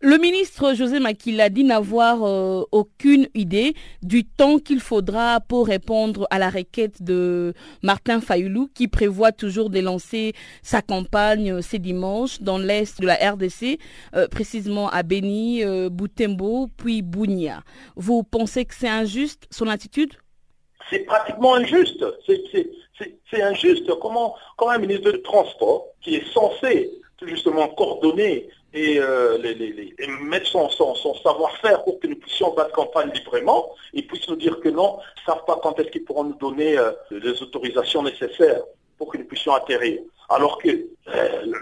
Le 0.00 0.16
ministre 0.16 0.74
José 0.74 1.00
Makila 1.00 1.48
dit 1.48 1.64
n'avoir 1.64 2.22
euh, 2.22 2.62
aucune 2.70 3.26
idée 3.34 3.74
du 4.00 4.24
temps 4.24 4.60
qu'il 4.60 4.78
faudra 4.78 5.40
pour 5.40 5.66
répondre 5.66 6.28
à 6.30 6.38
la 6.38 6.50
requête 6.50 7.02
de 7.02 7.52
Martin 7.82 8.20
Fayoulou 8.20 8.68
qui 8.72 8.86
prévoit 8.86 9.32
toujours 9.32 9.70
de 9.70 9.80
lancer 9.80 10.34
sa 10.62 10.82
campagne 10.82 11.62
ce 11.62 11.76
dimanche 11.76 12.40
dans 12.40 12.58
l'est 12.58 13.00
de 13.00 13.06
la 13.06 13.14
RDC, 13.32 13.80
euh, 14.14 14.28
précisément 14.28 14.88
à 14.88 15.02
Beni, 15.02 15.64
euh, 15.64 15.88
Boutembo, 15.90 16.68
puis 16.76 17.02
Bounia. 17.02 17.64
Vous 17.96 18.22
pensez 18.22 18.66
que 18.66 18.76
c'est 18.76 18.88
injuste 18.88 19.48
son 19.50 19.66
attitude? 19.66 20.14
C'est 20.90 21.00
pratiquement 21.00 21.54
injuste. 21.54 22.04
C'est 22.26 23.42
injuste. 23.42 23.92
Comment, 24.00 24.34
comment 24.56 24.72
un 24.72 24.78
ministre 24.78 25.10
de 25.10 25.16
Transport 25.18 25.86
qui 26.00 26.16
est 26.16 26.32
censé 26.32 26.90
justement 27.22 27.68
coordonner 27.68 28.48
et, 28.74 28.98
euh, 29.00 29.38
mettre 30.20 30.46
son, 30.46 30.68
savoir-faire 30.68 31.82
pour 31.84 31.98
que 31.98 32.06
nous 32.06 32.16
puissions 32.16 32.52
battre 32.54 32.72
campagne 32.72 33.10
librement, 33.12 33.70
ils 33.92 34.06
puissent 34.06 34.28
nous 34.28 34.36
dire 34.36 34.60
que 34.60 34.68
non, 34.68 34.98
ils 35.16 35.20
ne 35.20 35.34
savent 35.34 35.44
pas 35.46 35.58
quand 35.62 35.78
est-ce 35.80 35.88
qu'ils 35.88 36.04
pourront 36.04 36.24
nous 36.24 36.36
donner 36.36 36.78
euh, 36.78 36.92
les 37.10 37.42
autorisations 37.42 38.02
nécessaires 38.02 38.62
pour 38.98 39.10
que 39.10 39.18
nous 39.18 39.24
puissions 39.24 39.54
atterrir. 39.54 40.00
Alors 40.28 40.58
que 40.58 40.68
euh, 40.68 41.52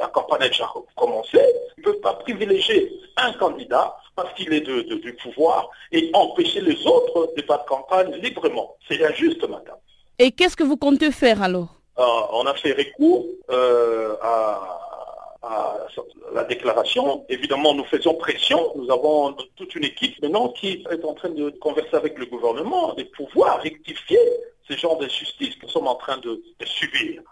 la, 0.00 0.08
campagne 0.08 0.42
a 0.42 0.48
déjà 0.48 0.68
commencé, 0.96 1.38
ils 1.76 1.80
ne 1.80 1.84
peuvent 1.84 2.00
pas 2.00 2.14
privilégier 2.14 2.92
un 3.16 3.32
candidat 3.34 3.96
parce 4.18 4.34
qu'il 4.34 4.52
est 4.52 4.68
du 5.06 5.12
pouvoir 5.24 5.70
et 5.92 6.10
empêcher 6.12 6.60
les 6.60 6.78
autres 6.94 7.32
de 7.36 7.42
battre 7.42 7.66
campagne 7.66 8.12
librement. 8.26 8.68
C'est 8.86 9.00
injuste, 9.10 9.42
madame. 9.54 9.80
Et 10.18 10.32
qu'est-ce 10.32 10.56
que 10.56 10.64
vous 10.64 10.76
comptez 10.76 11.12
faire 11.12 11.40
alors? 11.48 11.70
On 12.38 12.44
a 12.46 12.54
fait 12.54 12.72
recours 12.82 13.24
à 14.30 14.40
à 15.42 15.86
la 16.34 16.44
déclaration. 16.44 17.24
Évidemment, 17.28 17.74
nous 17.74 17.84
faisons 17.84 18.14
pression. 18.14 18.60
Nous 18.76 18.90
avons 18.90 19.36
toute 19.56 19.74
une 19.74 19.84
équipe 19.84 20.20
maintenant 20.22 20.48
qui 20.48 20.84
est 20.90 21.04
en 21.04 21.14
train 21.14 21.30
de 21.30 21.50
converser 21.50 21.96
avec 22.02 22.18
le 22.18 22.26
gouvernement 22.26 22.96
et 22.96 23.04
pouvoir 23.04 23.60
rectifier 23.60 24.18
ce 24.68 24.76
genre 24.76 24.98
d'injustice 24.98 25.54
que 25.56 25.66
nous 25.66 25.72
sommes 25.72 25.88
en 25.88 25.94
train 25.94 26.18
de 26.18 26.42
subir. 26.64 27.22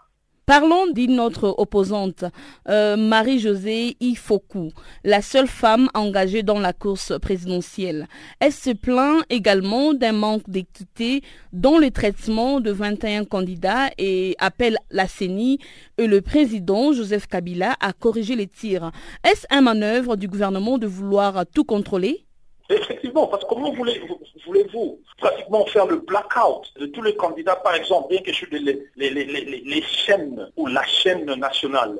Parlons 0.47 0.87
d'une 0.87 1.19
autre 1.19 1.55
opposante, 1.57 2.23
euh, 2.69 2.95
Marie-Josée 2.95 3.97
Ifoku, 3.99 4.71
la 5.03 5.21
seule 5.21 5.49
femme 5.49 5.89
engagée 5.93 6.41
dans 6.41 6.57
la 6.57 6.71
course 6.71 7.11
présidentielle. 7.19 8.07
Elle 8.39 8.53
se 8.53 8.69
plaint 8.69 9.25
également 9.29 9.93
d'un 9.93 10.13
manque 10.13 10.49
d'équité 10.49 11.21
dans 11.51 11.77
le 11.77 11.91
traitement 11.91 12.61
de 12.61 12.71
21 12.71 13.25
candidats 13.25 13.89
et 13.97 14.37
appelle 14.39 14.77
la 14.89 15.09
CENI 15.09 15.59
et 15.97 16.07
le 16.07 16.21
président 16.21 16.93
Joseph 16.93 17.27
Kabila 17.27 17.75
à 17.81 17.91
corriger 17.91 18.37
les 18.37 18.47
tirs. 18.47 18.93
Est-ce 19.25 19.45
un 19.49 19.59
manœuvre 19.59 20.15
du 20.15 20.29
gouvernement 20.29 20.77
de 20.77 20.87
vouloir 20.87 21.43
tout 21.53 21.65
contrôler? 21.65 22.26
Effectivement, 22.69 23.27
parce 23.27 23.43
que 23.43 23.49
comment 23.49 23.71
voulez-vous 23.71 24.99
pratiquement 25.17 25.65
faire 25.67 25.85
le 25.85 25.97
blackout 25.97 26.73
de 26.77 26.87
tous 26.87 27.01
les 27.01 27.15
candidats, 27.15 27.55
par 27.55 27.73
exemple, 27.75 28.09
bien 28.09 28.21
que 28.21 28.33
sur 28.33 28.47
les, 28.51 28.83
les, 28.97 29.81
chaînes 29.83 30.49
ou 30.57 30.67
la 30.67 30.83
chaîne 30.83 31.25
nationale? 31.35 31.97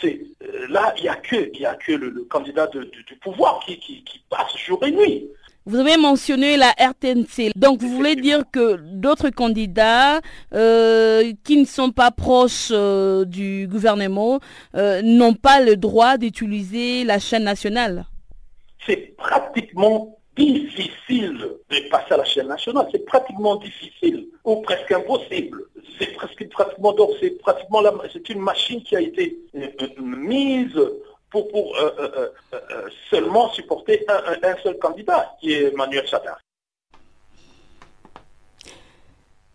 C'est, 0.00 0.20
euh, 0.44 0.66
Là, 0.68 0.94
il 0.98 1.02
n'y 1.04 1.08
a 1.08 1.16
que, 1.16 1.64
a 1.64 1.74
que 1.74 1.92
le, 1.92 2.24
candidat 2.30 2.68
du 2.68 3.16
pouvoir 3.20 3.60
qui, 3.66 4.04
passe 4.30 4.56
jour 4.56 4.78
et 4.84 4.92
nuit. 4.92 5.28
Vous 5.64 5.78
avez 5.78 5.96
mentionné 5.96 6.56
la 6.56 6.70
RTNC. 6.70 7.50
Donc, 7.56 7.80
vous 7.80 7.88
voulez 7.88 8.14
dire 8.14 8.44
que 8.52 8.76
d'autres 8.76 9.30
candidats 9.30 10.20
euh, 10.54 11.32
qui 11.42 11.56
ne 11.56 11.64
sont 11.64 11.90
pas 11.90 12.12
proches 12.12 12.68
euh, 12.70 13.24
du 13.24 13.66
gouvernement 13.66 14.38
n'ont 14.74 15.34
pas 15.34 15.60
le 15.60 15.76
droit 15.76 16.16
d'utiliser 16.16 17.02
la 17.02 17.18
chaîne 17.18 17.42
nationale? 17.42 18.06
C'est 18.86 19.16
pratiquement 19.16 20.16
difficile 20.36 21.38
de 21.70 21.88
passer 21.88 22.14
à 22.14 22.18
la 22.18 22.24
chaîne 22.24 22.48
nationale. 22.48 22.88
C'est 22.92 23.04
pratiquement 23.04 23.56
difficile 23.56 24.28
ou 24.44 24.56
presque 24.56 24.92
impossible. 24.92 25.62
C'est 25.98 26.12
presque 26.12 26.48
pratiquement 26.50 26.94
c'est 27.20 27.30
pratiquement 27.38 27.82
c'est 28.12 28.28
une 28.28 28.40
machine 28.40 28.82
qui 28.82 28.96
a 28.96 29.00
été 29.00 29.38
euh, 29.56 29.66
euh, 29.80 29.88
mise 29.98 30.78
pour, 31.30 31.48
pour 31.48 31.74
euh, 31.76 32.28
seulement 33.10 33.50
supporter 33.52 34.04
un, 34.08 34.56
seul 34.62 34.78
candidat, 34.78 35.34
qui 35.40 35.54
est 35.54 35.74
Manuel 35.74 36.06
Chadar. 36.06 36.38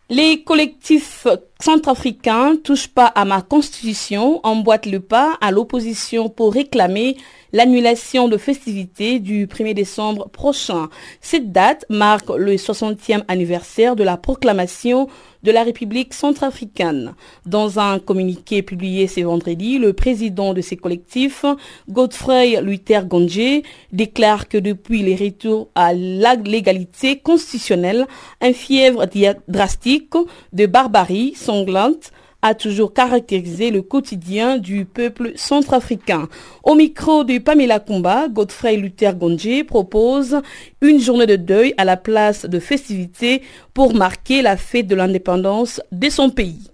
Les 0.10 0.44
collectifs 0.44 1.26
centrafricains 1.62 2.58
touchent 2.58 2.90
pas 2.90 3.06
à 3.06 3.24
ma 3.24 3.42
constitution, 3.42 4.42
emboîtent 4.44 4.86
le 4.86 5.00
pas 5.00 5.38
à 5.40 5.52
l'opposition 5.52 6.28
pour 6.28 6.54
réclamer 6.54 7.16
l'annulation 7.54 8.28
de 8.28 8.38
festivités 8.38 9.20
du 9.20 9.48
1er 9.48 9.74
décembre 9.74 10.30
prochain. 10.30 10.90
Cette 11.22 11.52
date 11.52 11.86
marque 11.90 12.30
le 12.30 12.56
60e 12.56 13.24
anniversaire 13.28 13.96
de 13.96 14.04
la 14.04 14.18
proclamation 14.18 15.08
de 15.44 15.52
la 15.52 15.64
République 15.64 16.14
centrafricaine. 16.14 17.14
Dans 17.46 17.80
un 17.80 18.00
communiqué 18.00 18.62
publié 18.62 19.08
ce 19.08 19.22
vendredi, 19.22 19.80
le 19.80 19.94
président 19.94 20.54
de 20.54 20.62
ces 20.62 20.78
collectifs, 20.78 21.46
Godfrey 21.90 22.62
Luther 22.62 23.06
Gondje, 23.06 23.64
déclare 23.92 24.48
que 24.48 24.58
depuis 24.58 25.02
les 25.02 25.16
retours 25.16 25.70
à 25.76 25.94
légalité 25.94 27.18
constitutionnelle, 27.18 28.06
un 28.40 28.54
fièvre 28.54 29.08
drastique 29.48 30.14
de 30.54 30.66
barbarie 30.66 31.34
sanglante 31.36 32.12
a 32.42 32.56
toujours 32.56 32.94
caractérisé 32.94 33.72
le 33.72 33.82
quotidien 33.82 34.58
du 34.58 34.86
peuple 34.86 35.34
centrafricain. 35.36 36.28
Au 36.64 36.76
micro 36.76 37.24
de 37.24 37.38
Pamela 37.38 37.80
Kumba, 37.80 38.28
Godfrey 38.28 38.78
Luther 38.78 39.16
Gondje 39.16 39.64
propose 39.66 40.42
une 40.82 41.00
journée 41.00 41.28
de 41.28 41.36
deuil 41.36 41.74
à 41.78 41.86
la 41.86 41.98
place 41.98 42.46
de 42.46 42.60
festivités 42.60 43.42
pour 43.74 43.94
marquer 43.94 44.42
la 44.42 44.58
fête 44.58 44.88
de 44.88 44.96
l'indépendance 44.96 45.82
de 45.92 46.10
son 46.10 46.30
pays. 46.30 46.72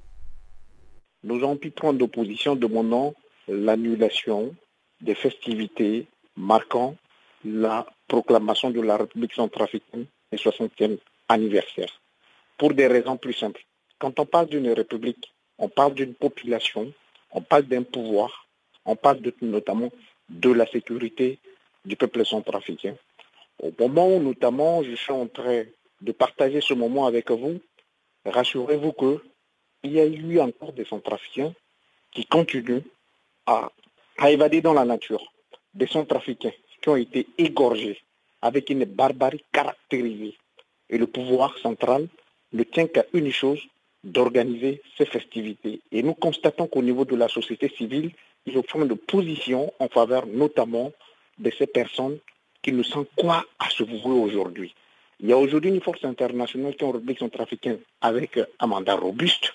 Nous 1.24 1.44
empêtrons 1.44 1.94
d'opposition 1.94 2.56
demandant 2.56 3.14
l'annulation 3.48 4.56
des 5.02 5.16
festivités 5.16 6.08
marquant 6.36 6.96
la 7.44 7.86
proclamation 8.08 8.70
de 8.70 8.82
la 8.82 8.98
République 8.98 9.34
centrafricaine 9.34 10.06
et 10.32 10.38
60e 10.38 10.98
anniversaire. 11.30 11.90
Pour 12.58 12.74
des 12.74 12.88
raisons 12.88 13.18
plus 13.18 13.34
simples. 13.34 13.62
Quand 14.00 14.20
on 14.20 14.26
parle 14.26 14.48
d'une 14.48 14.70
république, 14.70 15.34
on 15.58 15.70
parle 15.70 15.94
d'une 15.94 16.14
population, 16.14 16.92
on 17.32 17.42
parle 17.42 17.64
d'un 17.64 17.84
pouvoir, 17.84 18.48
on 18.86 18.96
parle 18.96 19.20
notamment 19.42 19.90
de 20.30 20.52
la 20.52 20.66
sécurité 20.68 21.40
du 21.86 21.96
peuple 21.96 22.26
centrafricain. 22.26 22.96
Au 23.60 23.72
moment 23.80 24.08
où 24.08 24.22
notamment 24.22 24.84
je 24.84 24.96
suis 24.96 25.12
en 25.12 25.28
train 25.28 25.64
de 26.02 26.12
partager 26.12 26.62
ce 26.62 26.74
moment 26.74 27.06
avec 27.08 27.32
vous, 27.32 27.60
rassurez-vous 28.26 28.94
qu'il 28.94 29.92
y 29.92 30.00
a 30.00 30.06
eu 30.06 30.40
encore 30.40 30.74
des 30.74 30.86
centrafricains 30.86 31.54
qui 32.12 32.26
continuent 32.26 32.84
à, 33.46 33.72
à 34.18 34.32
évader 34.32 34.62
dans 34.62 34.74
la 34.74 34.86
nature. 34.86 35.32
Des 35.74 35.88
centrafricains 35.88 36.54
qui 36.82 36.90
ont 36.90 36.96
été 36.96 37.28
égorgés 37.38 38.02
avec 38.42 38.70
une 38.70 38.86
barbarie 38.86 39.44
caractérisée. 39.52 40.38
Et 40.90 40.98
le 40.98 41.08
pouvoir 41.08 41.58
central 41.58 42.08
ne 42.54 42.64
tient 42.64 42.88
qu'à 42.88 43.06
une 43.14 43.32
chose, 43.32 43.60
d'organiser 44.04 44.82
ces 44.98 45.06
festivités. 45.06 45.82
Et 45.92 46.04
nous 46.04 46.14
constatons 46.14 46.68
qu'au 46.68 46.82
niveau 46.82 47.06
de 47.06 47.16
la 47.16 47.28
société 47.28 47.70
civile, 47.70 48.12
ils 48.46 48.58
ont 48.58 48.86
de 48.86 48.94
position 48.94 49.74
en 49.80 49.90
faveur 49.90 50.26
notamment 50.26 50.92
de 51.38 51.52
ces 51.52 51.68
personnes 51.68 52.18
qui 52.62 52.72
ne 52.72 52.84
savent 52.84 53.06
quoi 53.16 53.46
à 53.60 53.70
se 53.70 53.84
vouer 53.84 54.20
aujourd'hui. 54.20 54.74
Il 55.20 55.30
y 55.30 55.34
a 55.34 55.38
aujourd'hui 55.38 55.72
une 55.72 55.82
force 55.82 56.04
internationale 56.06 56.76
qui 56.76 56.86
en 56.86 56.92
République 56.92 57.20
centrafricaine 57.20 57.80
avec 58.02 58.40
un 58.60 58.68
mandat 58.68 58.96
robuste, 58.96 59.54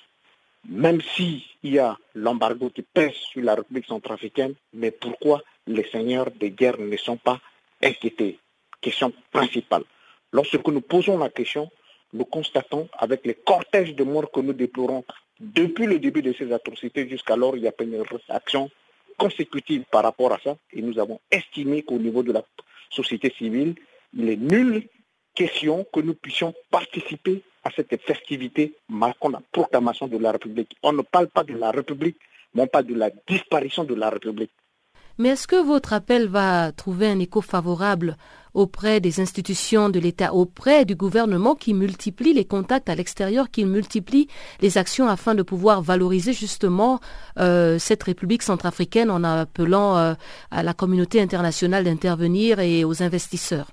même 0.68 1.00
s'il 1.00 1.42
y 1.62 1.78
a 1.78 1.96
l'embargo 2.14 2.70
qui 2.70 2.82
pèse 2.82 3.14
sur 3.14 3.42
la 3.42 3.54
République 3.54 3.86
centrafricaine, 3.86 4.54
mais 4.72 4.90
pourquoi 4.90 5.42
les 5.66 5.84
seigneurs 5.90 6.30
de 6.32 6.48
guerre 6.48 6.78
ne 6.78 6.96
sont 6.96 7.16
pas 7.16 7.40
inquiétés? 7.82 8.38
Question 8.80 9.12
principale. 9.30 9.84
Lorsque 10.32 10.66
nous 10.66 10.80
posons 10.80 11.18
la 11.18 11.30
question, 11.30 11.70
nous 12.12 12.24
constatons 12.24 12.88
avec 12.98 13.26
les 13.26 13.34
cortèges 13.34 13.94
de 13.94 14.04
morts 14.04 14.30
que 14.30 14.40
nous 14.40 14.52
déplorons 14.52 15.04
depuis 15.42 15.86
le 15.86 15.98
début 15.98 16.22
de 16.22 16.32
ces 16.32 16.52
atrocités 16.52 17.08
jusqu'alors, 17.08 17.56
il 17.56 17.62
n'y 17.62 17.68
a 17.68 17.72
pas 17.72 17.82
une 17.82 18.00
réaction 18.28 18.70
consécutive 19.18 19.82
par 19.90 20.04
rapport 20.04 20.32
à 20.32 20.38
ça 20.42 20.56
et 20.72 20.80
nous 20.80 21.00
avons 21.00 21.20
estimé 21.30 21.82
qu'au 21.82 21.98
niveau 21.98 22.22
de 22.22 22.30
la 22.32 22.44
société 22.90 23.34
civile, 23.36 23.74
il 24.16 24.28
est 24.28 24.36
nulle 24.36 24.88
question 25.34 25.84
que 25.92 26.00
nous 26.00 26.14
puissions 26.14 26.54
participer 26.70 27.42
à 27.64 27.70
cette 27.74 28.00
festivité 28.02 28.74
marquant 28.88 29.30
la 29.30 29.42
proclamation 29.50 30.06
de 30.06 30.18
la 30.18 30.30
République. 30.32 30.76
On 30.82 30.92
ne 30.92 31.02
parle 31.02 31.28
pas 31.28 31.42
de 31.42 31.54
la 31.54 31.72
République, 31.72 32.18
mais 32.54 32.62
on 32.62 32.66
parle 32.68 32.86
de 32.86 32.94
la 32.94 33.10
disparition 33.26 33.82
de 33.82 33.94
la 33.94 34.10
République. 34.10 34.52
Mais 35.18 35.30
est-ce 35.30 35.46
que 35.46 35.56
votre 35.56 35.92
appel 35.92 36.28
va 36.28 36.72
trouver 36.72 37.06
un 37.06 37.18
écho 37.18 37.40
favorable 37.40 38.16
auprès 38.54 39.00
des 39.00 39.20
institutions 39.20 39.88
de 39.88 39.98
l'État, 39.98 40.34
auprès 40.34 40.84
du 40.84 40.94
gouvernement 40.94 41.54
qui 41.54 41.74
multiplie 41.74 42.34
les 42.34 42.44
contacts 42.44 42.88
à 42.88 42.94
l'extérieur, 42.94 43.50
qui 43.50 43.64
multiplie 43.64 44.28
les 44.60 44.78
actions 44.78 45.08
afin 45.08 45.34
de 45.34 45.42
pouvoir 45.42 45.82
valoriser 45.82 46.32
justement 46.32 47.00
euh, 47.38 47.78
cette 47.78 48.02
République 48.02 48.42
centrafricaine 48.42 49.10
en 49.10 49.24
appelant 49.24 49.96
euh, 49.96 50.14
à 50.50 50.62
la 50.62 50.74
communauté 50.74 51.20
internationale 51.20 51.84
d'intervenir 51.84 52.60
et 52.60 52.84
aux 52.84 53.02
investisseurs? 53.02 53.68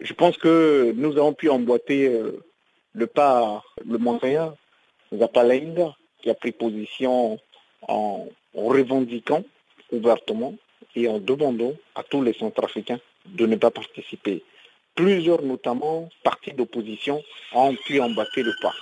Je 0.00 0.12
pense 0.12 0.36
que 0.36 0.92
nous 0.96 1.12
avons 1.12 1.32
pu 1.32 1.48
emboîter 1.48 2.08
euh, 2.08 2.42
le 2.92 3.06
pas, 3.06 3.62
le 3.88 3.98
Montréal, 3.98 4.52
Zapalainda, 5.16 5.94
qui 6.22 6.30
a 6.30 6.34
pris 6.34 6.52
position 6.52 7.38
en 7.88 8.26
revendiquant 8.54 9.42
ouvertement 9.92 10.54
et 10.96 11.08
en 11.08 11.18
demandant 11.18 11.74
à 11.94 12.02
tous 12.02 12.22
les 12.22 12.32
Centrafricains 12.34 13.00
de 13.26 13.46
ne 13.46 13.56
pas 13.56 13.70
participer. 13.70 14.42
Plusieurs, 14.94 15.42
notamment 15.42 16.08
partis 16.22 16.52
d'opposition, 16.52 17.22
ont 17.52 17.74
pu 17.74 18.00
embattre 18.00 18.40
le 18.40 18.54
pas. 18.62 18.74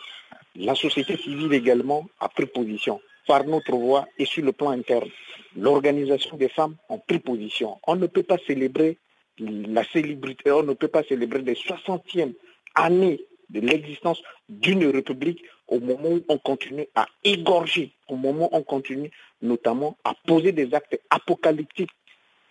La 0.56 0.74
société 0.74 1.16
civile 1.16 1.54
également 1.54 2.06
a 2.20 2.28
pris 2.28 2.46
position 2.46 3.00
par 3.26 3.44
notre 3.44 3.72
voix 3.72 4.06
et 4.18 4.26
sur 4.26 4.44
le 4.44 4.52
plan 4.52 4.70
interne. 4.70 5.08
L'organisation 5.56 6.36
des 6.36 6.48
femmes 6.48 6.76
a 6.90 6.98
pris 6.98 7.18
position. 7.18 7.78
On 7.86 7.96
ne 7.96 8.06
peut 8.06 8.22
pas 8.22 8.36
célébrer 8.46 8.98
la 9.38 9.84
célébrité, 9.84 10.50
on 10.50 10.62
ne 10.62 10.74
peut 10.74 10.88
pas 10.88 11.02
célébrer 11.04 11.40
les 11.42 11.54
60e 11.54 12.34
années 12.74 13.20
de 13.48 13.60
l'existence 13.60 14.22
d'une 14.48 14.86
république 14.86 15.42
au 15.68 15.80
moment 15.80 16.10
où 16.10 16.20
on 16.28 16.38
continue 16.38 16.86
à 16.94 17.06
égorger, 17.24 17.92
au 18.08 18.16
moment 18.16 18.48
où 18.52 18.56
on 18.56 18.62
continue 18.62 19.10
notamment 19.40 19.96
à 20.04 20.14
poser 20.26 20.52
des 20.52 20.74
actes 20.74 21.00
apocalyptiques. 21.10 21.90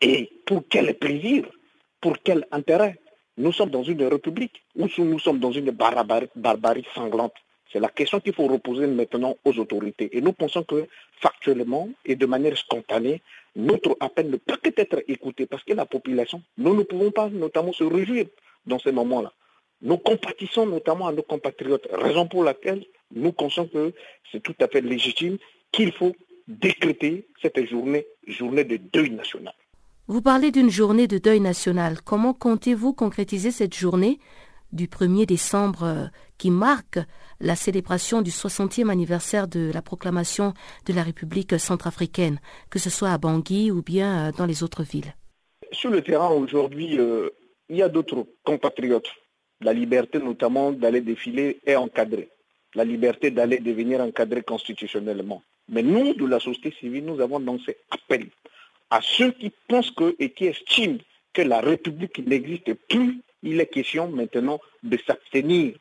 Et 0.01 0.31
pour 0.47 0.63
quel 0.67 0.97
plaisir 0.97 1.45
Pour 2.01 2.17
quel 2.23 2.47
intérêt 2.51 2.97
Nous 3.37 3.51
sommes 3.51 3.69
dans 3.69 3.83
une 3.83 4.03
république 4.03 4.63
ou 4.75 4.87
nous 4.97 5.19
sommes 5.19 5.39
dans 5.39 5.51
une 5.51 5.69
barbarie, 5.69 6.85
sanglante? 6.95 7.35
C'est 7.71 7.79
la 7.79 7.87
question 7.87 8.19
qu'il 8.19 8.33
faut 8.33 8.47
reposer 8.47 8.87
maintenant 8.87 9.37
aux 9.45 9.57
autorités. 9.59 10.09
Et 10.17 10.21
nous 10.21 10.33
pensons 10.33 10.63
que 10.63 10.87
factuellement 11.21 11.87
et 12.03 12.15
de 12.15 12.25
manière 12.25 12.57
spontanée, 12.57 13.21
notre 13.55 13.95
appel 13.99 14.29
ne 14.29 14.37
peut 14.37 14.57
qu'être 14.57 15.03
écouté 15.07 15.45
parce 15.45 15.63
que 15.63 15.73
la 15.73 15.85
population, 15.85 16.41
nous 16.57 16.75
ne 16.75 16.83
pouvons 16.83 17.11
pas 17.11 17.29
notamment 17.29 17.71
se 17.71 17.83
réjouir 17.83 18.25
dans 18.65 18.79
ces 18.79 18.91
moments-là. 18.91 19.31
Nous 19.83 19.97
compatissons 19.97 20.65
notamment 20.65 21.07
à 21.07 21.11
nos 21.11 21.23
compatriotes, 21.23 21.87
raison 21.91 22.27
pour 22.27 22.43
laquelle 22.43 22.83
nous 23.13 23.31
pensons 23.31 23.67
que 23.67 23.93
c'est 24.31 24.41
tout 24.41 24.55
à 24.59 24.67
fait 24.67 24.81
légitime 24.81 25.37
qu'il 25.71 25.91
faut 25.91 26.15
décréter 26.47 27.27
cette 27.41 27.63
journée, 27.67 28.05
journée 28.27 28.63
de 28.63 28.77
deuil 28.77 29.11
national. 29.11 29.53
Vous 30.11 30.21
parlez 30.21 30.51
d'une 30.51 30.69
journée 30.69 31.07
de 31.07 31.19
deuil 31.19 31.39
national. 31.39 32.01
Comment 32.03 32.33
comptez-vous 32.33 32.91
concrétiser 32.91 33.49
cette 33.49 33.73
journée 33.73 34.19
du 34.73 34.87
1er 34.87 35.25
décembre 35.25 35.83
euh, 35.83 36.07
qui 36.37 36.51
marque 36.51 36.99
la 37.39 37.55
célébration 37.55 38.21
du 38.21 38.29
60e 38.29 38.89
anniversaire 38.89 39.47
de 39.47 39.71
la 39.73 39.81
proclamation 39.81 40.53
de 40.85 40.91
la 40.91 41.03
République 41.03 41.57
centrafricaine, 41.57 42.41
que 42.69 42.77
ce 42.77 42.89
soit 42.89 43.11
à 43.11 43.17
Bangui 43.17 43.71
ou 43.71 43.81
bien 43.81 44.27
euh, 44.27 44.31
dans 44.37 44.45
les 44.45 44.63
autres 44.63 44.83
villes? 44.83 45.15
Sur 45.71 45.91
le 45.91 46.01
terrain 46.01 46.31
aujourd'hui, 46.31 46.99
euh, 46.99 47.29
il 47.69 47.77
y 47.77 47.81
a 47.81 47.87
d'autres 47.87 48.27
compatriotes 48.43 49.07
la 49.61 49.71
liberté 49.71 50.19
notamment 50.19 50.73
d'aller 50.73 50.99
défiler 50.99 51.61
est 51.65 51.77
encadrée. 51.77 52.27
La 52.75 52.83
liberté 52.83 53.31
d'aller 53.31 53.59
devenir 53.59 54.01
encadrée 54.01 54.43
constitutionnellement. 54.43 55.41
Mais 55.69 55.83
nous, 55.83 56.13
de 56.15 56.25
la 56.25 56.41
société 56.41 56.73
civile, 56.81 57.05
nous 57.05 57.21
avons 57.21 57.39
lancé 57.39 57.77
appel 57.91 58.27
à 58.91 58.99
ceux 59.01 59.31
qui 59.31 59.51
pensent 59.67 59.91
que 59.91 60.15
et 60.19 60.29
qui 60.29 60.45
estiment 60.45 60.99
que 61.33 61.41
la 61.41 61.61
République 61.61 62.19
n'existe 62.19 62.73
plus. 62.89 63.21
Il 63.41 63.59
est 63.59 63.65
question 63.65 64.09
maintenant 64.09 64.59
de 64.83 64.97
s'abstenir, 65.07 65.75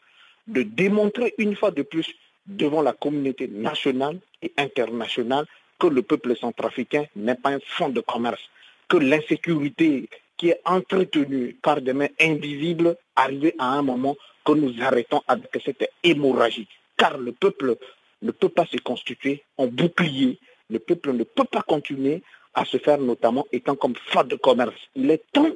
de 0.46 0.62
démontrer 0.62 1.34
une 1.36 1.56
fois 1.56 1.72
de 1.72 1.82
plus 1.82 2.08
devant 2.46 2.80
la 2.80 2.92
communauté 2.92 3.48
nationale 3.48 4.18
et 4.40 4.52
internationale 4.56 5.44
que 5.78 5.88
le 5.88 6.02
peuple 6.02 6.36
centrafricain 6.36 7.04
n'est 7.16 7.34
pas 7.34 7.50
un 7.50 7.58
fonds 7.64 7.88
de 7.88 8.00
commerce, 8.00 8.40
que 8.88 8.96
l'insécurité 8.96 10.08
qui 10.36 10.50
est 10.50 10.60
entretenu 10.64 11.56
par 11.60 11.82
des 11.82 11.92
mains 11.92 12.08
invisibles, 12.18 12.96
arriver 13.14 13.54
à 13.58 13.74
un 13.74 13.82
moment 13.82 14.16
que 14.44 14.52
nous 14.52 14.72
arrêtons 14.80 15.22
avec 15.28 15.50
cette 15.64 15.90
hémorragie. 16.02 16.68
Car 16.96 17.18
le 17.18 17.32
peuple 17.32 17.76
ne 18.22 18.30
peut 18.30 18.48
pas 18.48 18.66
se 18.66 18.78
constituer 18.78 19.42
en 19.58 19.66
bouclier. 19.66 20.38
Le 20.70 20.78
peuple 20.78 21.12
ne 21.12 21.24
peut 21.24 21.44
pas 21.44 21.62
continuer 21.62 22.22
à 22.54 22.64
se 22.64 22.78
faire 22.78 22.98
notamment 22.98 23.46
étant 23.52 23.76
comme 23.76 23.94
faute 23.96 24.28
de 24.28 24.36
commerce. 24.36 24.74
Il 24.94 25.10
est 25.10 25.22
temps 25.32 25.50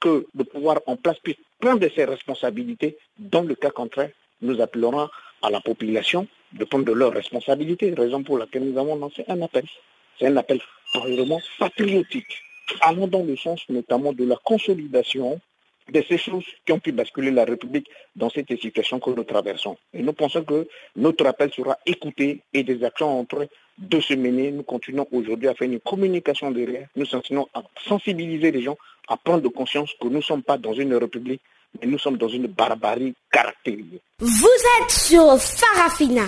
que 0.00 0.26
le 0.34 0.44
pouvoir 0.44 0.80
en 0.86 0.96
place 0.96 1.18
puisse 1.18 1.36
prendre 1.58 1.86
ses 1.94 2.04
responsabilités. 2.04 2.96
Dans 3.18 3.42
le 3.42 3.54
cas 3.54 3.70
contraire, 3.70 4.10
nous 4.40 4.60
appellerons 4.60 5.08
à 5.42 5.50
la 5.50 5.60
population 5.60 6.26
de 6.52 6.64
prendre 6.64 6.92
leurs 6.94 7.12
responsabilités, 7.12 7.92
raison 7.94 8.22
pour 8.22 8.38
laquelle 8.38 8.64
nous 8.64 8.78
avons 8.78 8.96
lancé 8.96 9.24
un 9.28 9.40
appel. 9.42 9.64
C'est 10.18 10.26
un 10.26 10.36
appel 10.36 10.60
vraiment 10.94 11.40
patriotique 11.58 12.42
allons 12.80 13.06
dans 13.06 13.22
le 13.22 13.36
sens 13.36 13.60
notamment 13.68 14.12
de 14.12 14.24
la 14.24 14.36
consolidation 14.36 15.40
de 15.88 16.02
ces 16.08 16.18
choses 16.18 16.44
qui 16.64 16.72
ont 16.72 16.78
pu 16.78 16.92
basculer 16.92 17.30
la 17.30 17.44
République 17.44 17.88
dans 18.14 18.30
cette 18.30 18.48
situation 18.60 19.00
que 19.00 19.10
nous 19.10 19.24
traversons. 19.24 19.76
Et 19.92 20.02
nous 20.02 20.12
pensons 20.12 20.44
que 20.44 20.68
notre 20.94 21.26
appel 21.26 21.52
sera 21.52 21.78
écouté 21.84 22.42
et 22.52 22.62
des 22.62 22.84
actions 22.84 23.18
en 23.18 23.24
train 23.24 23.46
de 23.80 24.00
se 24.00 24.14
mener. 24.14 24.50
Nous 24.52 24.62
continuons 24.62 25.06
aujourd'hui 25.10 25.48
à 25.48 25.54
faire 25.54 25.68
une 25.68 25.80
communication 25.80 26.50
derrière. 26.50 26.86
Nous 26.96 27.06
continuons 27.06 27.48
à 27.54 27.62
sensibiliser 27.86 28.52
les 28.52 28.62
gens 28.62 28.76
à 29.08 29.16
prendre 29.16 29.48
conscience 29.48 29.90
que 30.00 30.06
nous 30.06 30.18
ne 30.18 30.20
sommes 30.20 30.42
pas 30.42 30.56
dans 30.56 30.72
une 30.72 30.94
République, 30.94 31.40
mais 31.80 31.88
nous 31.88 31.98
sommes 31.98 32.16
dans 32.16 32.28
une 32.28 32.46
barbarie 32.46 33.14
caractérisée. 33.32 34.00
Vous 34.20 34.48
êtes 34.82 34.90
sur 34.90 35.36
Farafina. 35.38 36.26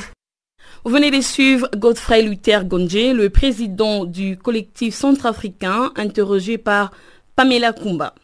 Vous 0.84 0.90
venez 0.90 1.12
de 1.12 1.20
suivre 1.20 1.68
Godfrey 1.76 2.22
Luther 2.22 2.64
Gondje, 2.64 3.14
le 3.14 3.28
président 3.30 4.04
du 4.04 4.36
collectif 4.36 4.94
centrafricain, 4.94 5.92
interrogé 5.94 6.58
par 6.58 6.90
Pamela 7.36 7.72
Kumba. 7.72 8.14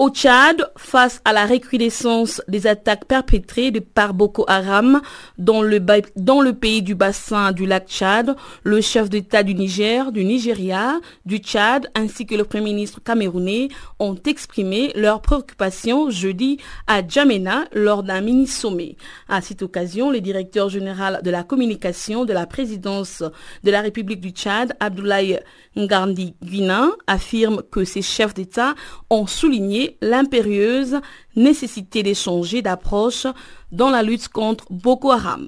Au 0.00 0.10
Tchad, 0.10 0.64
face 0.76 1.20
à 1.24 1.32
la 1.32 1.44
recrudescence 1.44 2.40
des 2.46 2.68
attaques 2.68 3.06
perpétrées 3.06 3.72
par 3.72 4.14
Boko 4.14 4.44
Haram 4.46 5.00
dans 5.38 5.60
le, 5.60 5.80
dans 6.14 6.40
le 6.40 6.52
pays 6.52 6.82
du 6.82 6.94
bassin 6.94 7.50
du 7.50 7.66
lac 7.66 7.88
Tchad, 7.88 8.36
le 8.62 8.80
chef 8.80 9.10
d'État 9.10 9.42
du 9.42 9.56
Niger, 9.56 10.12
du 10.12 10.24
Nigeria, 10.24 11.00
du 11.26 11.38
Tchad 11.38 11.90
ainsi 11.96 12.26
que 12.26 12.36
le 12.36 12.44
Premier 12.44 12.66
ministre 12.74 13.00
camerounais 13.02 13.70
ont 13.98 14.14
exprimé 14.24 14.92
leurs 14.94 15.20
préoccupations 15.20 16.10
jeudi 16.10 16.58
à 16.86 17.04
Djamena 17.04 17.64
lors 17.72 18.04
d'un 18.04 18.20
mini-sommet. 18.20 18.94
À 19.28 19.40
cette 19.40 19.62
occasion, 19.62 20.12
le 20.12 20.20
directeur 20.20 20.68
général 20.68 21.22
de 21.24 21.30
la 21.32 21.42
communication 21.42 22.24
de 22.24 22.32
la 22.32 22.46
présidence 22.46 23.24
de 23.64 23.70
la 23.72 23.80
République 23.80 24.20
du 24.20 24.30
Tchad, 24.30 24.76
Abdoulaye 24.78 25.40
Ngarndi 25.78 26.34
Guina, 26.42 26.90
affirme 27.06 27.62
que 27.70 27.84
ces 27.84 28.02
chefs 28.02 28.34
d'État 28.34 28.74
ont 29.10 29.26
souligné 29.26 29.96
l'impérieuse 30.02 31.00
nécessité 31.36 32.02
d'échanger 32.02 32.62
d'approche 32.62 33.26
dans 33.70 33.90
la 33.90 34.02
lutte 34.02 34.28
contre 34.28 34.66
Boko 34.70 35.12
Haram. 35.12 35.46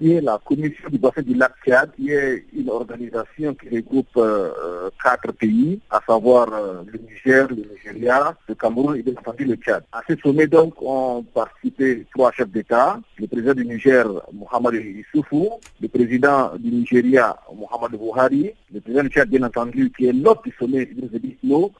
Qui 0.00 0.12
est 0.14 0.20
la 0.22 0.38
commission 0.42 0.88
du 0.88 0.98
bassin 0.98 1.20
du 1.20 1.34
lac 1.34 1.52
Tchad, 1.62 1.90
qui 1.94 2.10
est 2.10 2.46
une 2.54 2.70
organisation 2.70 3.54
qui 3.54 3.68
regroupe 3.76 4.16
euh, 4.16 4.88
quatre 5.04 5.30
pays, 5.32 5.78
à 5.90 6.00
savoir 6.08 6.48
euh, 6.54 6.82
le 6.86 6.98
Niger, 7.00 7.46
le 7.50 7.64
Nigeria, 7.70 8.34
le 8.48 8.54
Cameroun 8.54 8.96
et 8.96 9.02
bien 9.02 9.12
entendu 9.18 9.44
le 9.44 9.56
Tchad. 9.56 9.84
À 9.92 10.00
ce 10.08 10.16
sommet 10.16 10.46
donc 10.46 10.72
ont 10.80 11.22
participé 11.34 12.06
trois 12.14 12.32
chefs 12.32 12.48
d'État, 12.48 12.98
le 13.18 13.26
président 13.26 13.52
du 13.52 13.66
Niger, 13.66 14.06
Mohamed 14.32 14.82
Issoufou, 14.82 15.50
le 15.82 15.88
président 15.88 16.52
du 16.56 16.70
Nigeria, 16.70 17.36
Mohamed 17.54 18.00
Buhari, 18.00 18.50
le 18.72 18.80
président 18.80 19.02
du 19.02 19.10
Tchad 19.10 19.28
bien 19.28 19.42
entendu, 19.42 19.92
qui 19.94 20.06
est 20.06 20.12
l'autre 20.14 20.42
du 20.44 20.54
sommet, 20.58 20.88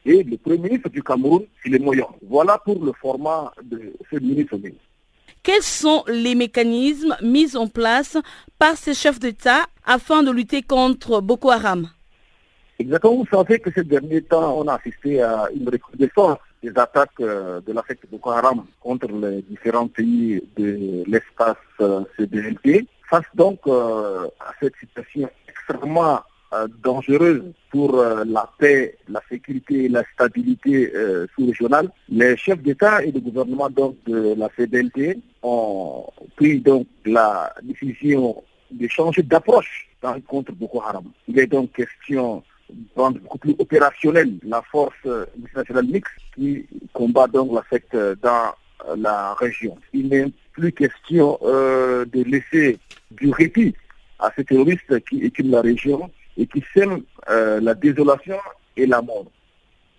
et 0.04 0.22
le 0.24 0.36
premier 0.36 0.58
ministre 0.58 0.90
du 0.90 1.02
Cameroun, 1.02 1.44
Philippe 1.62 1.84
Moyon. 1.84 2.08
Voilà 2.28 2.58
pour 2.58 2.84
le 2.84 2.92
format 3.00 3.50
de 3.64 3.80
ce 4.10 4.16
mini-sommet. 4.18 4.74
Quels 5.42 5.62
sont 5.62 6.04
les 6.06 6.34
mécanismes 6.34 7.16
mis 7.22 7.56
en 7.56 7.66
place 7.66 8.18
par 8.58 8.76
ces 8.76 8.92
chefs 8.92 9.18
d'État 9.18 9.66
afin 9.86 10.22
de 10.22 10.30
lutter 10.30 10.62
contre 10.62 11.22
Boko 11.22 11.50
Haram? 11.50 11.88
Exactement, 12.78 13.16
vous 13.16 13.26
savez 13.30 13.58
que 13.58 13.70
ces 13.74 13.84
derniers 13.84 14.22
temps, 14.22 14.58
on 14.58 14.68
a 14.68 14.74
assisté 14.74 15.22
à 15.22 15.48
une 15.54 15.68
recrudescence 15.68 16.38
des 16.62 16.76
attaques 16.76 17.20
euh, 17.20 17.60
de 17.62 17.72
la 17.72 17.82
secte 17.88 18.04
Boko 18.10 18.30
Haram 18.30 18.64
contre 18.80 19.08
les 19.08 19.42
différents 19.42 19.88
pays 19.88 20.42
de 20.58 21.04
l'espace 21.06 21.56
euh, 21.80 22.04
CDLP 22.18 22.86
Face 23.08 23.24
donc 23.34 23.58
à 23.66 24.52
cette 24.60 24.76
situation 24.76 25.28
extrêmement 25.48 26.20
dangereuse 26.82 27.42
pour 27.70 27.96
la 27.96 28.50
paix, 28.58 28.96
la 29.08 29.20
sécurité 29.28 29.84
et 29.84 29.88
la 29.88 30.02
stabilité 30.14 30.92
sous-régionale, 31.34 31.90
les 32.08 32.36
chefs 32.36 32.60
d'État 32.62 33.04
et 33.04 33.12
de 33.12 33.20
gouvernement 33.20 33.70
donc, 33.70 33.96
de 34.06 34.34
la 34.36 34.48
CDLT 34.56 35.18
ont 35.42 36.06
pris 36.36 36.58
donc 36.60 36.86
la 37.04 37.54
décision 37.62 38.42
de 38.70 38.88
changer 38.88 39.22
d'approche 39.22 39.88
contre 40.26 40.52
Boko 40.52 40.82
Haram. 40.82 41.04
Il 41.28 41.38
est 41.38 41.46
donc 41.46 41.72
question 41.72 42.42
rendre 42.96 43.18
beaucoup 43.20 43.38
plus 43.38 43.54
opérationnelle 43.58 44.32
la 44.44 44.62
force 44.70 45.06
nationale 45.54 45.86
mixte 45.86 46.12
qui 46.34 46.66
combat 46.92 47.26
donc 47.26 47.52
la 47.52 47.64
secte 47.70 47.96
dans 48.22 48.54
la 48.96 49.34
région. 49.34 49.76
Il 49.92 50.08
n'est 50.08 50.32
plus 50.52 50.72
question 50.72 51.38
euh, 51.42 52.04
de 52.06 52.22
laisser 52.24 52.78
du 53.10 53.30
répit 53.30 53.74
à 54.18 54.30
ces 54.36 54.44
terroristes 54.44 55.04
qui 55.08 55.24
équipent 55.24 55.50
la 55.50 55.60
région 55.60 56.10
et 56.36 56.46
qui 56.46 56.62
sèment 56.74 57.02
euh, 57.28 57.60
la 57.60 57.74
désolation 57.74 58.38
et 58.76 58.86
la 58.86 59.02
mort. 59.02 59.26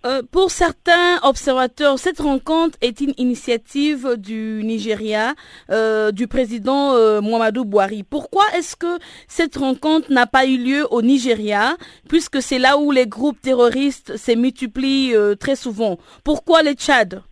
Euh, 0.04 0.22
pour 0.28 0.50
certains 0.50 1.18
observateurs, 1.22 1.96
cette 1.98 2.18
rencontre 2.18 2.76
est 2.80 3.00
une 3.00 3.14
initiative 3.18 4.16
du 4.18 4.62
Nigeria, 4.64 5.34
euh, 5.70 6.10
du 6.10 6.26
président 6.26 6.94
euh, 6.94 7.20
Muhammadu 7.20 7.64
Buhari. 7.64 8.02
Pourquoi 8.02 8.42
est-ce 8.56 8.74
que 8.74 8.98
cette 9.28 9.56
rencontre 9.56 10.10
n'a 10.12 10.26
pas 10.26 10.44
eu 10.46 10.56
lieu 10.58 10.86
au 10.90 11.02
Nigeria, 11.02 11.76
puisque 12.08 12.42
c'est 12.42 12.58
là 12.58 12.78
où 12.78 12.90
les 12.90 13.06
groupes 13.06 13.40
terroristes 13.40 14.16
se 14.16 14.32
multiplient 14.32 15.14
très 15.38 15.54
souvent? 15.54 15.98
Pourquoi 16.24 16.64
le 16.64 16.72
Tchad? 16.72 17.22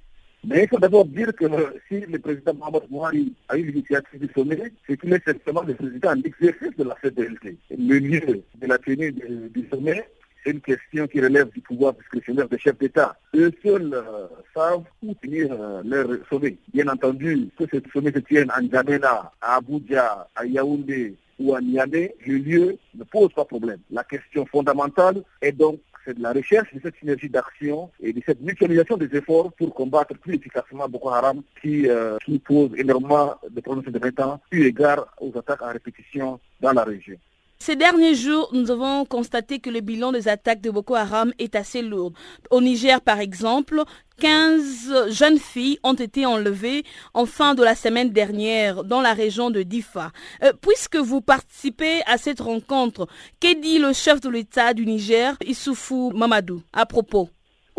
Mais 0.44 0.64
il 0.64 0.68
faut 0.68 0.78
d'abord 0.78 1.04
dire 1.04 1.32
que 1.34 1.44
si 1.88 2.00
le 2.00 2.18
président 2.18 2.54
Mohamed 2.54 2.88
Buhari 2.90 3.32
a 3.48 3.56
eu 3.58 3.64
l'initiative 3.64 4.20
du 4.20 4.32
sommet, 4.34 4.72
c'est 4.86 4.96
qu'il 4.98 5.12
est 5.12 5.24
simplement 5.24 5.62
le 5.62 5.74
président 5.74 6.10
en 6.10 6.20
exercice 6.22 6.76
de 6.76 6.84
la 6.84 6.96
CDLT. 7.02 7.56
Le 7.70 7.98
lieu 7.98 8.42
de 8.54 8.66
la 8.66 8.78
tenue 8.78 9.12
du 9.12 9.68
sommet 9.70 10.04
c'est 10.44 10.52
une 10.52 10.60
question 10.60 11.06
qui 11.06 11.20
relève 11.20 11.50
du 11.50 11.60
pouvoir 11.60 11.92
discrétionnaire 11.94 12.48
des 12.48 12.58
chefs 12.58 12.78
d'État. 12.78 13.16
Eux 13.34 13.52
seuls 13.62 13.92
euh, 13.92 14.26
savent 14.54 14.84
où 15.02 15.14
tenir 15.14 15.48
euh, 15.52 15.82
leur 15.84 16.08
sommet. 16.28 16.56
Bien 16.72 16.88
entendu, 16.88 17.48
que 17.58 17.64
ce 17.70 17.76
sommet 17.92 18.12
se 18.12 18.20
tienne 18.20 18.50
en 18.50 18.66
Djamena, 18.66 19.32
à 19.40 19.56
Abuja, 19.56 20.28
à 20.34 20.46
Yaoundé 20.46 21.14
ou 21.38 21.54
à 21.54 21.60
Niamey, 21.60 22.14
le 22.26 22.36
lieu 22.36 22.78
ne 22.94 23.04
pose 23.04 23.32
pas 23.32 23.44
problème. 23.44 23.80
La 23.90 24.04
question 24.04 24.46
fondamentale 24.46 25.22
est 25.40 25.52
donc 25.52 25.80
c'est 26.10 26.18
de 26.18 26.22
la 26.22 26.32
recherche 26.32 26.74
de 26.74 26.80
cette 26.82 26.96
synergie 26.96 27.28
d'action 27.28 27.90
et 28.00 28.12
de 28.12 28.20
cette 28.26 28.40
mutualisation 28.40 28.96
des 28.96 29.14
efforts 29.16 29.52
pour 29.52 29.72
combattre 29.74 30.14
plus 30.14 30.34
efficacement 30.34 30.88
Boko 30.88 31.10
Haram 31.10 31.42
qui, 31.60 31.88
euh, 31.88 32.18
pose 32.44 32.70
énormément 32.76 33.36
de 33.48 33.60
problèmes 33.60 33.92
de 33.92 34.00
eu 34.50 34.64
égard 34.64 35.06
aux 35.20 35.36
attaques 35.38 35.62
en 35.62 35.72
répétition 35.72 36.40
dans 36.60 36.72
la 36.72 36.82
région. 36.82 37.16
Ces 37.62 37.76
derniers 37.76 38.14
jours, 38.14 38.48
nous 38.54 38.70
avons 38.70 39.04
constaté 39.04 39.58
que 39.58 39.68
le 39.68 39.80
bilan 39.80 40.12
des 40.12 40.28
attaques 40.28 40.62
de 40.62 40.70
Boko 40.70 40.94
Haram 40.94 41.34
est 41.38 41.54
assez 41.54 41.82
lourd. 41.82 42.12
Au 42.50 42.62
Niger, 42.62 43.02
par 43.02 43.20
exemple, 43.20 43.82
15 44.18 45.10
jeunes 45.10 45.38
filles 45.38 45.78
ont 45.82 45.92
été 45.92 46.24
enlevées 46.24 46.84
en 47.12 47.26
fin 47.26 47.54
de 47.54 47.62
la 47.62 47.74
semaine 47.74 48.08
dernière 48.12 48.82
dans 48.82 49.02
la 49.02 49.12
région 49.12 49.50
de 49.50 49.62
Difa. 49.62 50.10
Euh, 50.42 50.54
puisque 50.62 50.96
vous 50.96 51.20
participez 51.20 52.00
à 52.06 52.16
cette 52.16 52.40
rencontre, 52.40 53.06
qu'est 53.40 53.56
dit 53.56 53.78
le 53.78 53.92
chef 53.92 54.22
de 54.22 54.30
l'État 54.30 54.72
du 54.72 54.86
Niger, 54.86 55.36
Issoufou 55.44 56.12
Mamadou, 56.14 56.62
à 56.72 56.86
propos? 56.86 57.28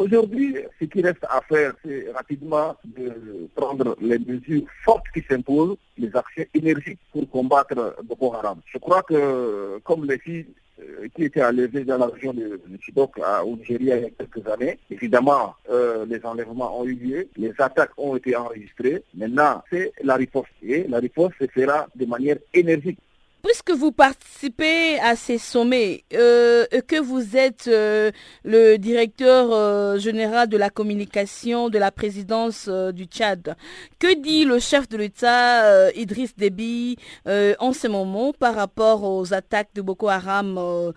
Aujourd'hui, 0.02 0.56
ce 0.80 0.86
qui 0.86 1.00
reste 1.04 1.24
à 1.30 1.42
faire, 1.48 1.74
c'est 1.86 2.12
rapidement 2.12 2.76
de 2.84 3.48
prendre 3.56 3.96
les 4.02 4.18
mesures 4.18 4.64
fortes 4.84 5.06
qui 5.14 5.22
s'imposent, 5.30 5.78
les 5.96 6.10
actions 6.16 6.46
énergiques 6.56 6.98
pour 7.12 7.30
combattre 7.30 7.96
Boko 8.06 8.34
Haram. 8.34 8.58
Je 8.66 8.80
crois 8.80 9.04
que, 9.04 9.78
comme 9.84 10.06
les 10.06 10.18
filles 10.18 10.48
euh, 10.80 11.08
qui 11.14 11.26
étaient 11.26 11.44
enlevées 11.44 11.84
dans 11.84 12.00
la 12.00 12.08
région 12.08 12.34
de, 12.34 12.60
Chibok 12.82 13.20
au 13.46 13.56
Nigeria 13.58 13.98
il 13.98 14.04
y 14.04 14.06
a 14.08 14.10
quelques 14.10 14.48
années. 14.48 14.80
Évidemment, 14.90 15.54
euh, 15.70 16.04
les 16.08 16.26
enlèvements 16.26 16.80
ont 16.80 16.86
eu 16.86 16.96
lieu, 16.96 17.28
les 17.38 17.54
attaques 17.60 17.92
ont 17.98 18.16
été 18.16 18.36
enregistrées. 18.36 19.04
Maintenant, 19.14 19.62
c'est 19.70 19.94
la 20.02 20.16
riposte. 20.16 20.50
Et 20.64 20.88
la 20.88 20.98
riposte 20.98 21.36
se 21.40 21.46
fera 21.46 21.86
de 21.96 22.08
manière 22.08 22.38
énergique. 22.56 22.98
Puisque 23.44 23.72
vous 23.72 23.92
participez 23.92 25.00
à 25.00 25.16
ces 25.16 25.40
sommets, 25.40 26.04
euh, 26.14 26.66
que 26.88 27.00
vous 27.00 27.36
êtes 27.36 27.68
euh, 27.68 28.12
le 28.44 28.78
directeur 28.78 29.52
euh, 29.52 29.98
général 29.98 30.48
de 30.48 30.58
la 30.58 30.70
communication 30.70 31.70
de 31.70 31.80
la 31.80 31.92
présidence 31.92 32.70
du 32.70 33.06
Tchad, 33.06 33.56
que 33.98 34.14
dit 34.22 34.46
le 34.46 34.60
chef 34.60 34.88
de 34.90 34.98
l'État, 34.98 35.92
Idriss 35.94 36.36
Déby, 36.36 36.98
en 37.28 37.74
ce 37.74 37.88
moment 37.88 38.32
par 38.34 38.56
rapport 38.56 39.04
aux 39.04 39.34
attaques 39.34 39.74
de 39.74 39.82
Boko 39.82 40.08
Haram 40.10 40.94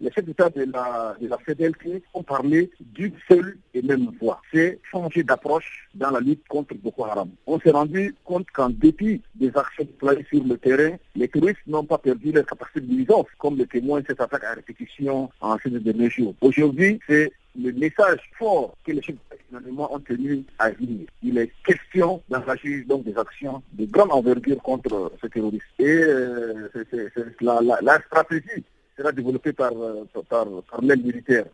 les 0.00 0.10
chefs 0.12 0.24
d'État 0.24 0.50
de 0.50 0.64
la, 0.72 1.16
de 1.20 2.02
ont 2.14 2.22
parlé 2.22 2.70
d'une 2.80 3.14
seule 3.28 3.56
et 3.74 3.82
même 3.82 4.10
voix. 4.20 4.40
C'est 4.52 4.78
changer 4.90 5.22
d'approche 5.22 5.88
dans 5.94 6.10
la 6.10 6.20
lutte 6.20 6.46
contre 6.48 6.74
Boko 6.74 7.04
Haram. 7.04 7.30
On 7.46 7.58
s'est 7.60 7.70
rendu 7.70 8.14
compte 8.24 8.50
qu'en 8.50 8.70
dépit 8.70 9.22
des 9.34 9.48
actions 9.56 9.84
déployées 9.84 10.26
sur 10.28 10.44
le 10.44 10.58
terrain, 10.58 10.96
les 11.14 11.28
touristes 11.28 11.60
n'ont 11.66 11.84
pas 11.84 11.98
perdu 11.98 12.32
leur 12.32 12.44
capacité 12.44 12.80
de 12.80 12.92
nuisance, 12.92 13.26
comme 13.38 13.56
le 13.56 13.66
témoigne 13.66 14.04
cette 14.06 14.20
attaque 14.20 14.44
à 14.44 14.54
répétition 14.54 15.30
en 15.40 15.56
ces 15.62 15.70
derniers 15.70 16.10
jours. 16.10 16.34
Aujourd'hui, 16.40 17.00
c'est 17.08 17.32
le 17.58 17.72
message 17.72 18.20
fort 18.38 18.76
que 18.84 18.92
les 18.92 19.00
chefs 19.00 19.16
d'État 19.50 19.70
ont 19.90 20.00
tenu 20.00 20.44
à 20.58 20.70
venir. 20.70 21.06
Il 21.22 21.38
est 21.38 21.50
question 21.64 22.22
d'engager 22.28 22.84
donc 22.84 23.04
des 23.04 23.16
actions 23.16 23.62
de 23.72 23.86
grande 23.86 24.12
envergure 24.12 24.62
contre 24.62 25.12
ce 25.22 25.26
terrorisme. 25.28 25.64
Et 25.78 25.86
euh, 25.86 26.68
c'est 26.74 27.40
la 27.40 27.98
stratégie 28.06 28.62
sera 28.96 29.12
développé 29.12 29.52
par, 29.52 29.72
euh, 29.72 30.04
par, 30.28 30.46
par 30.70 30.82
militaire. 30.82 31.44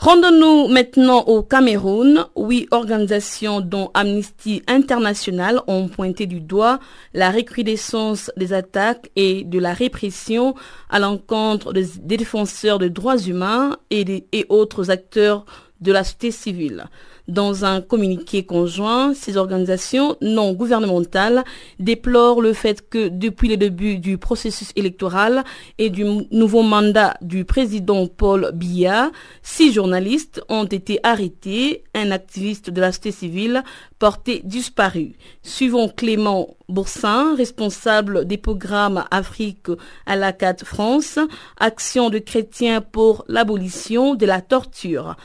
Rendons-nous 0.00 0.68
maintenant 0.68 1.24
au 1.24 1.42
Cameroun. 1.42 2.24
Huit 2.34 2.68
organisations 2.70 3.60
dont 3.60 3.90
Amnesty 3.92 4.62
International 4.66 5.60
ont 5.66 5.88
pointé 5.88 6.24
du 6.24 6.40
doigt 6.40 6.78
la 7.12 7.30
recrudescence 7.30 8.30
des 8.38 8.54
attaques 8.54 9.10
et 9.14 9.44
de 9.44 9.58
la 9.58 9.74
répression 9.74 10.54
à 10.88 11.00
l'encontre 11.00 11.74
des, 11.74 11.84
défenseurs 11.98 12.78
des 12.78 12.88
droits 12.88 13.18
humains 13.18 13.76
et, 13.90 14.24
et 14.32 14.46
autres 14.48 14.90
acteurs 14.90 15.44
de 15.80 15.92
la 15.92 16.04
société 16.04 16.30
civile. 16.30 16.84
Dans 17.30 17.64
un 17.64 17.80
communiqué 17.80 18.42
conjoint, 18.44 19.14
ces 19.14 19.36
organisations 19.36 20.16
non 20.20 20.52
gouvernementales 20.52 21.44
déplorent 21.78 22.40
le 22.40 22.52
fait 22.52 22.88
que 22.88 23.08
depuis 23.08 23.48
le 23.48 23.56
début 23.56 23.98
du 23.98 24.18
processus 24.18 24.72
électoral 24.74 25.44
et 25.78 25.90
du 25.90 26.04
nouveau 26.32 26.62
mandat 26.62 27.14
du 27.20 27.44
président 27.44 28.08
Paul 28.08 28.50
Biya, 28.52 29.12
six 29.42 29.72
journalistes 29.72 30.42
ont 30.48 30.64
été 30.64 30.98
arrêtés, 31.04 31.84
un 31.94 32.10
activiste 32.10 32.70
de 32.70 32.80
la 32.80 32.88
société 32.90 33.12
civile 33.12 33.62
porté 34.00 34.40
disparu. 34.42 35.12
Suivant 35.42 35.88
Clément 35.88 36.56
Boursin, 36.68 37.36
responsable 37.36 38.24
des 38.24 38.38
programmes 38.38 39.04
Afrique 39.10 39.68
à 40.06 40.16
la 40.16 40.32
4 40.32 40.64
France, 40.64 41.18
Action 41.58 42.10
de 42.10 42.18
chrétiens 42.18 42.80
pour 42.80 43.24
l'abolition 43.28 44.14
de 44.14 44.26
la 44.26 44.40
torture. 44.40 45.16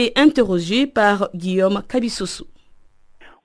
Est 0.00 0.18
interrogé 0.18 0.86
par 0.86 1.30
Guillaume 1.34 1.82
Kabissoso. 1.88 2.46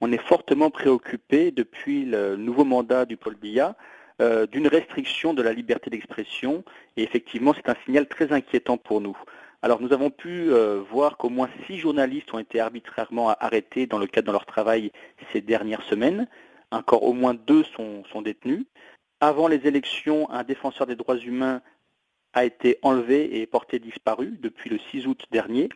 On 0.02 0.12
est 0.12 0.22
fortement 0.22 0.70
préoccupé 0.70 1.52
depuis 1.52 2.06
le 2.06 2.36
nouveau 2.36 2.66
mandat 2.66 3.06
du 3.06 3.18
Paul 3.18 3.36
Biya 3.36 3.76
euh, 4.22 4.46
d'une 4.46 4.68
restriction 4.68 5.34
de 5.34 5.42
la 5.42 5.54
liberté 5.54 5.90
d'expression 5.90 6.64
et 6.98 7.04
effectivement 7.04 7.54
c'est 7.56 7.70
un 7.70 7.76
signal 7.86 8.08
très 8.08 8.32
inquiétant 8.32 8.78
pour 8.78 9.02
nous. 9.02 9.18
Alors 9.62 9.82
nous 9.82 9.94
avons 9.94 10.10
pu 10.10 10.52
euh, 10.52 10.82
voir 10.92 11.18
qu'au 11.18 11.30
moins 11.30 11.50
six 11.66 11.78
journalistes 11.78 12.34
ont 12.34 12.40
été 12.40 12.60
arbitrairement 12.60 13.30
arrêtés 13.30 13.88
dans 13.88 13.98
le 13.98 14.08
cadre 14.08 14.28
de 14.28 14.34
leur 14.34 14.46
travail 14.46 14.92
ces 15.32 15.42
dernières 15.42 15.84
semaines. 15.84 16.28
Encore 16.72 17.04
au 17.04 17.14
moins 17.14 17.34
deux 17.34 17.64
sont 17.64 18.22
détenus. 18.22 18.66
Avant 19.22 19.48
les 19.48 19.66
élections, 19.66 20.30
un 20.32 20.44
défenseur 20.44 20.86
des 20.86 20.98
droits 20.98 21.18
humains 21.18 21.62
a 22.34 22.44
été 22.44 22.78
enlevé 22.82 23.40
et 23.40 23.46
porté 23.48 23.80
disparu 23.80 24.38
depuis 24.42 24.70
le 24.70 24.80
6 24.92 25.08
août 25.08 25.24
dernier. 25.32 25.70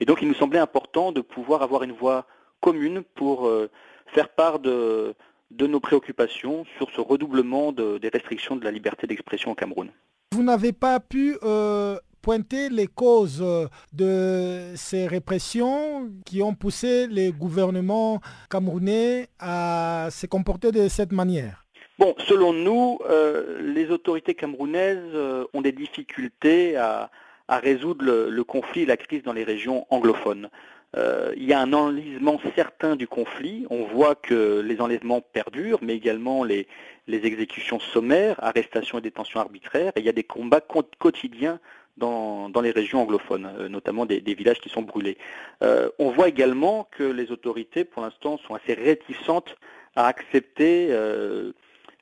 Et 0.00 0.04
donc 0.04 0.18
il 0.22 0.28
nous 0.28 0.34
semblait 0.34 0.58
important 0.58 1.12
de 1.12 1.20
pouvoir 1.20 1.62
avoir 1.62 1.82
une 1.82 1.92
voix 1.92 2.26
commune 2.60 3.02
pour 3.14 3.46
euh, 3.46 3.70
faire 4.06 4.28
part 4.28 4.58
de, 4.58 5.14
de, 5.50 5.66
nos 5.66 5.80
préoccupations 5.80 6.64
sur 6.78 6.90
ce 6.90 7.00
redoublement 7.00 7.72
des 7.72 8.08
restrictions 8.12 8.56
de 8.56 8.64
la 8.64 8.70
liberté 8.70 9.06
d'expression 9.06 9.52
au 9.52 9.54
Cameroun. 9.54 9.90
Vous 10.32 10.42
n'avez 10.42 10.72
pas 10.72 11.00
pu 11.00 11.36
euh, 11.42 11.98
pointer 12.22 12.68
les 12.68 12.88
causes 12.88 13.44
de 13.92 14.72
ces 14.74 15.06
répressions 15.06 16.10
qui 16.24 16.42
ont 16.42 16.54
poussé 16.54 17.06
les 17.06 17.30
gouvernements 17.30 18.20
camerounais 18.50 19.28
à 19.38 20.08
se 20.10 20.26
comporter 20.26 20.72
de 20.72 20.88
cette 20.88 21.12
manière 21.12 21.66
Bon, 21.98 22.14
selon 22.18 22.52
nous, 22.52 22.98
euh, 23.08 23.58
les 23.62 23.90
autorités 23.90 24.34
camerounaises 24.34 24.98
euh, 25.14 25.46
ont 25.54 25.62
des 25.62 25.72
difficultés 25.72 26.76
à, 26.76 27.10
résoudre 27.48 28.04
le, 28.04 28.44
conflit 28.44 28.82
et 28.82 28.86
la 28.86 28.96
crise 28.96 29.22
dans 29.22 29.32
les 29.32 29.44
régions 29.44 29.86
anglophones. 29.90 30.48
Euh, 30.96 31.32
il 31.36 31.44
y 31.44 31.52
a 31.52 31.60
un 31.60 31.72
enlisement 31.72 32.40
certain 32.54 32.96
du 32.96 33.06
conflit. 33.06 33.66
On 33.70 33.84
voit 33.84 34.14
que 34.14 34.60
les 34.60 34.80
enlèvements 34.80 35.20
perdurent, 35.20 35.80
mais 35.82 35.94
également 35.94 36.44
les, 36.44 36.66
les 37.06 37.26
exécutions 37.26 37.78
sommaires, 37.78 38.36
arrestations 38.42 38.98
et 38.98 39.02
détentions 39.02 39.40
arbitraires, 39.40 39.92
et 39.96 40.00
il 40.00 40.06
y 40.06 40.08
a 40.08 40.12
des 40.12 40.24
combats 40.24 40.62
quotidiens 40.98 41.60
dans, 41.96 42.60
les 42.62 42.70
régions 42.70 43.02
anglophones, 43.02 43.48
euh, 43.58 43.68
notamment 43.68 44.06
des, 44.06 44.20
villages 44.20 44.60
qui 44.60 44.68
sont 44.68 44.82
brûlés. 44.82 45.16
Euh, 45.62 45.88
on 45.98 46.10
voit 46.10 46.28
également 46.28 46.88
que 46.90 47.04
les 47.04 47.30
autorités, 47.30 47.84
pour 47.84 48.02
l'instant, 48.02 48.38
sont 48.46 48.54
assez 48.54 48.74
réticentes 48.74 49.56
à 49.94 50.06
accepter 50.06 50.88
euh, 50.90 51.52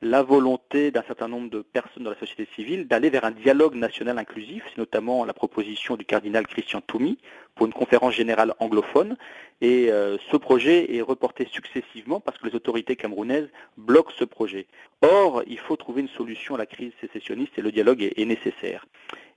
la 0.02 0.22
volonté 0.22 0.90
d'un 0.90 1.02
certain 1.02 1.28
nombre 1.28 1.50
de 1.50 1.62
personnes 1.62 2.04
dans 2.04 2.11
la 2.11 2.18
société 2.18 2.46
civile 2.54 2.87
d'aller 2.87 3.11
vers 3.11 3.24
un 3.24 3.30
dialogue 3.30 3.74
national 3.74 4.18
inclusif. 4.18 4.62
C'est 4.68 4.78
notamment 4.78 5.24
la 5.24 5.33
proposition 5.33 5.96
du 5.96 6.04
cardinal 6.04 6.46
Christian 6.46 6.80
Toumi 6.80 7.18
pour 7.54 7.66
une 7.66 7.72
conférence 7.72 8.14
générale 8.14 8.54
anglophone. 8.59 9.16
Et 9.61 9.90
euh, 9.90 10.18
ce 10.30 10.37
projet 10.37 10.94
est 10.94 11.00
reporté 11.00 11.46
successivement 11.50 12.20
parce 12.20 12.38
que 12.38 12.46
les 12.46 12.54
autorités 12.54 12.96
camerounaises 12.96 13.48
bloquent 13.76 14.12
ce 14.18 14.24
projet. 14.24 14.66
Or, 15.02 15.42
il 15.46 15.59
faut 15.59 15.76
trouver 15.76 16.02
une 16.02 16.09
solution 16.09 16.54
à 16.54 16.59
la 16.59 16.66
crise 16.66 16.92
sécessionniste 17.00 17.52
et 17.59 17.62
le 17.62 17.72
dialogue 17.72 18.02
est, 18.02 18.24
nécessaire. 18.24 18.87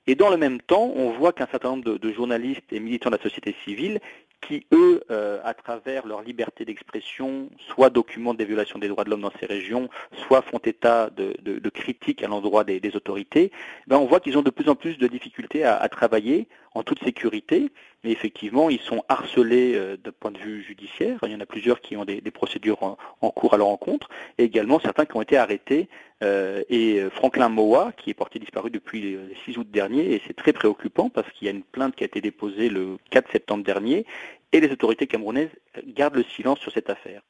Et 0.05 0.15
dans 0.15 0.29
le 0.29 0.37
même 0.37 0.61
temps, 0.61 0.91
on 0.95 1.11
voit 1.11 1.33
qu'un 1.33 1.47
certain 1.47 1.69
nombre 1.69 1.97
de, 1.97 2.11
journalistes 2.11 2.71
et 2.71 2.79
militants 2.79 3.09
de 3.09 3.17
la 3.17 3.21
société 3.21 3.55
civile 3.65 3.99
qui, 4.41 4.65
eux, 4.71 5.03
euh, 5.11 5.39
à 5.43 5.53
travers 5.53 6.05
leur 6.05 6.21
liberté 6.21 6.65
d'expression, 6.65 7.49
soit 7.69 7.89
documentent 7.89 8.37
des 8.37 8.45
violations 8.45 8.79
des 8.79 8.87
droits 8.87 9.03
de 9.03 9.09
l'homme 9.09 9.21
dans 9.21 9.31
ces 9.39 9.45
régions, 9.45 9.89
soit 10.27 10.41
font 10.41 10.59
état 10.59 11.09
de, 11.09 11.69
critiques 11.69 12.23
à 12.23 12.27
l'endroit 12.27 12.63
des, 12.63 12.95
autorités, 12.95 13.51
ben 13.87 13.97
on 13.97 14.05
voit 14.05 14.19
qu'ils 14.19 14.37
ont 14.37 14.41
de 14.41 14.49
plus 14.49 14.69
en 14.69 14.75
plus 14.75 14.97
de 14.97 15.07
difficultés 15.07 15.63
à, 15.63 15.87
travailler 15.89 16.47
en 16.73 16.83
toute 16.83 17.03
sécurité. 17.03 17.71
Mais 18.03 18.11
effectivement, 18.11 18.69
ils 18.69 18.79
sont 18.79 19.03
harcelés 19.09 19.73
euh, 19.75 19.97
d'un 19.97 20.11
point 20.11 20.31
de 20.31 20.37
vue 20.37 20.63
judiciaire. 20.63 21.17
Il 21.23 21.31
y 21.31 21.35
en 21.35 21.39
a 21.39 21.45
plusieurs 21.45 21.81
qui 21.81 21.97
ont 21.97 22.05
des, 22.05 22.21
procédures 22.31 22.83
en, 22.83 23.31
cours 23.31 23.53
à 23.53 23.57
leur 23.57 23.67
encontre, 23.67 24.09
et 24.37 24.43
également 24.43 24.79
certains 24.79 25.05
qui 25.05 25.17
ont 25.17 25.21
été 25.21 25.37
arrêtés. 25.37 25.89
Euh, 26.23 26.63
et 26.69 27.01
Franklin 27.11 27.49
Moa, 27.49 27.91
qui 27.91 28.09
est 28.09 28.15
porté 28.15 28.39
disparu 28.39 28.71
depuis 28.71 29.01
le 29.01 29.31
6 29.45 29.57
août 29.57 29.67
dernier, 29.69 30.13
et 30.13 30.21
c'est 30.25 30.35
très 30.35 30.53
préoccupant 30.53 31.09
parce 31.09 31.31
qu'il 31.31 31.45
y 31.45 31.49
a 31.49 31.53
une 31.53 31.63
plainte 31.63 31.95
qui 31.95 32.03
a 32.03 32.07
été 32.07 32.21
déposée 32.21 32.69
le 32.69 32.97
4 33.11 33.31
septembre 33.31 33.63
dernier, 33.63 34.05
et 34.51 34.59
les 34.59 34.71
autorités 34.71 35.07
camerounaises 35.07 35.49
gardent 35.95 36.15
le 36.15 36.23
silence 36.23 36.59
sur 36.59 36.71
cette 36.71 36.89
affaire. 36.89 37.21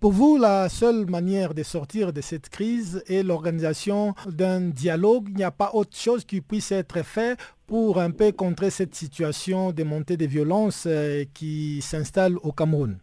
Pour 0.00 0.10
vous, 0.10 0.36
la 0.36 0.68
seule 0.68 1.06
manière 1.06 1.54
de 1.54 1.62
sortir 1.62 2.12
de 2.12 2.20
cette 2.20 2.48
crise 2.48 3.04
est 3.06 3.22
l'organisation 3.22 4.14
d'un 4.26 4.60
dialogue. 4.60 5.28
Il 5.30 5.36
n'y 5.36 5.44
a 5.44 5.52
pas 5.52 5.70
autre 5.72 5.96
chose 5.96 6.24
qui 6.24 6.40
puisse 6.40 6.72
être 6.72 7.04
fait 7.04 7.38
pour 7.68 8.00
un 8.00 8.10
peu 8.10 8.32
contrer 8.32 8.70
cette 8.70 8.94
situation 8.94 9.70
de 9.70 9.84
montée 9.84 10.16
des 10.16 10.26
violences 10.26 10.84
euh, 10.86 11.24
qui 11.32 11.80
s'installe 11.80 12.36
au 12.42 12.50
Cameroun 12.50 12.98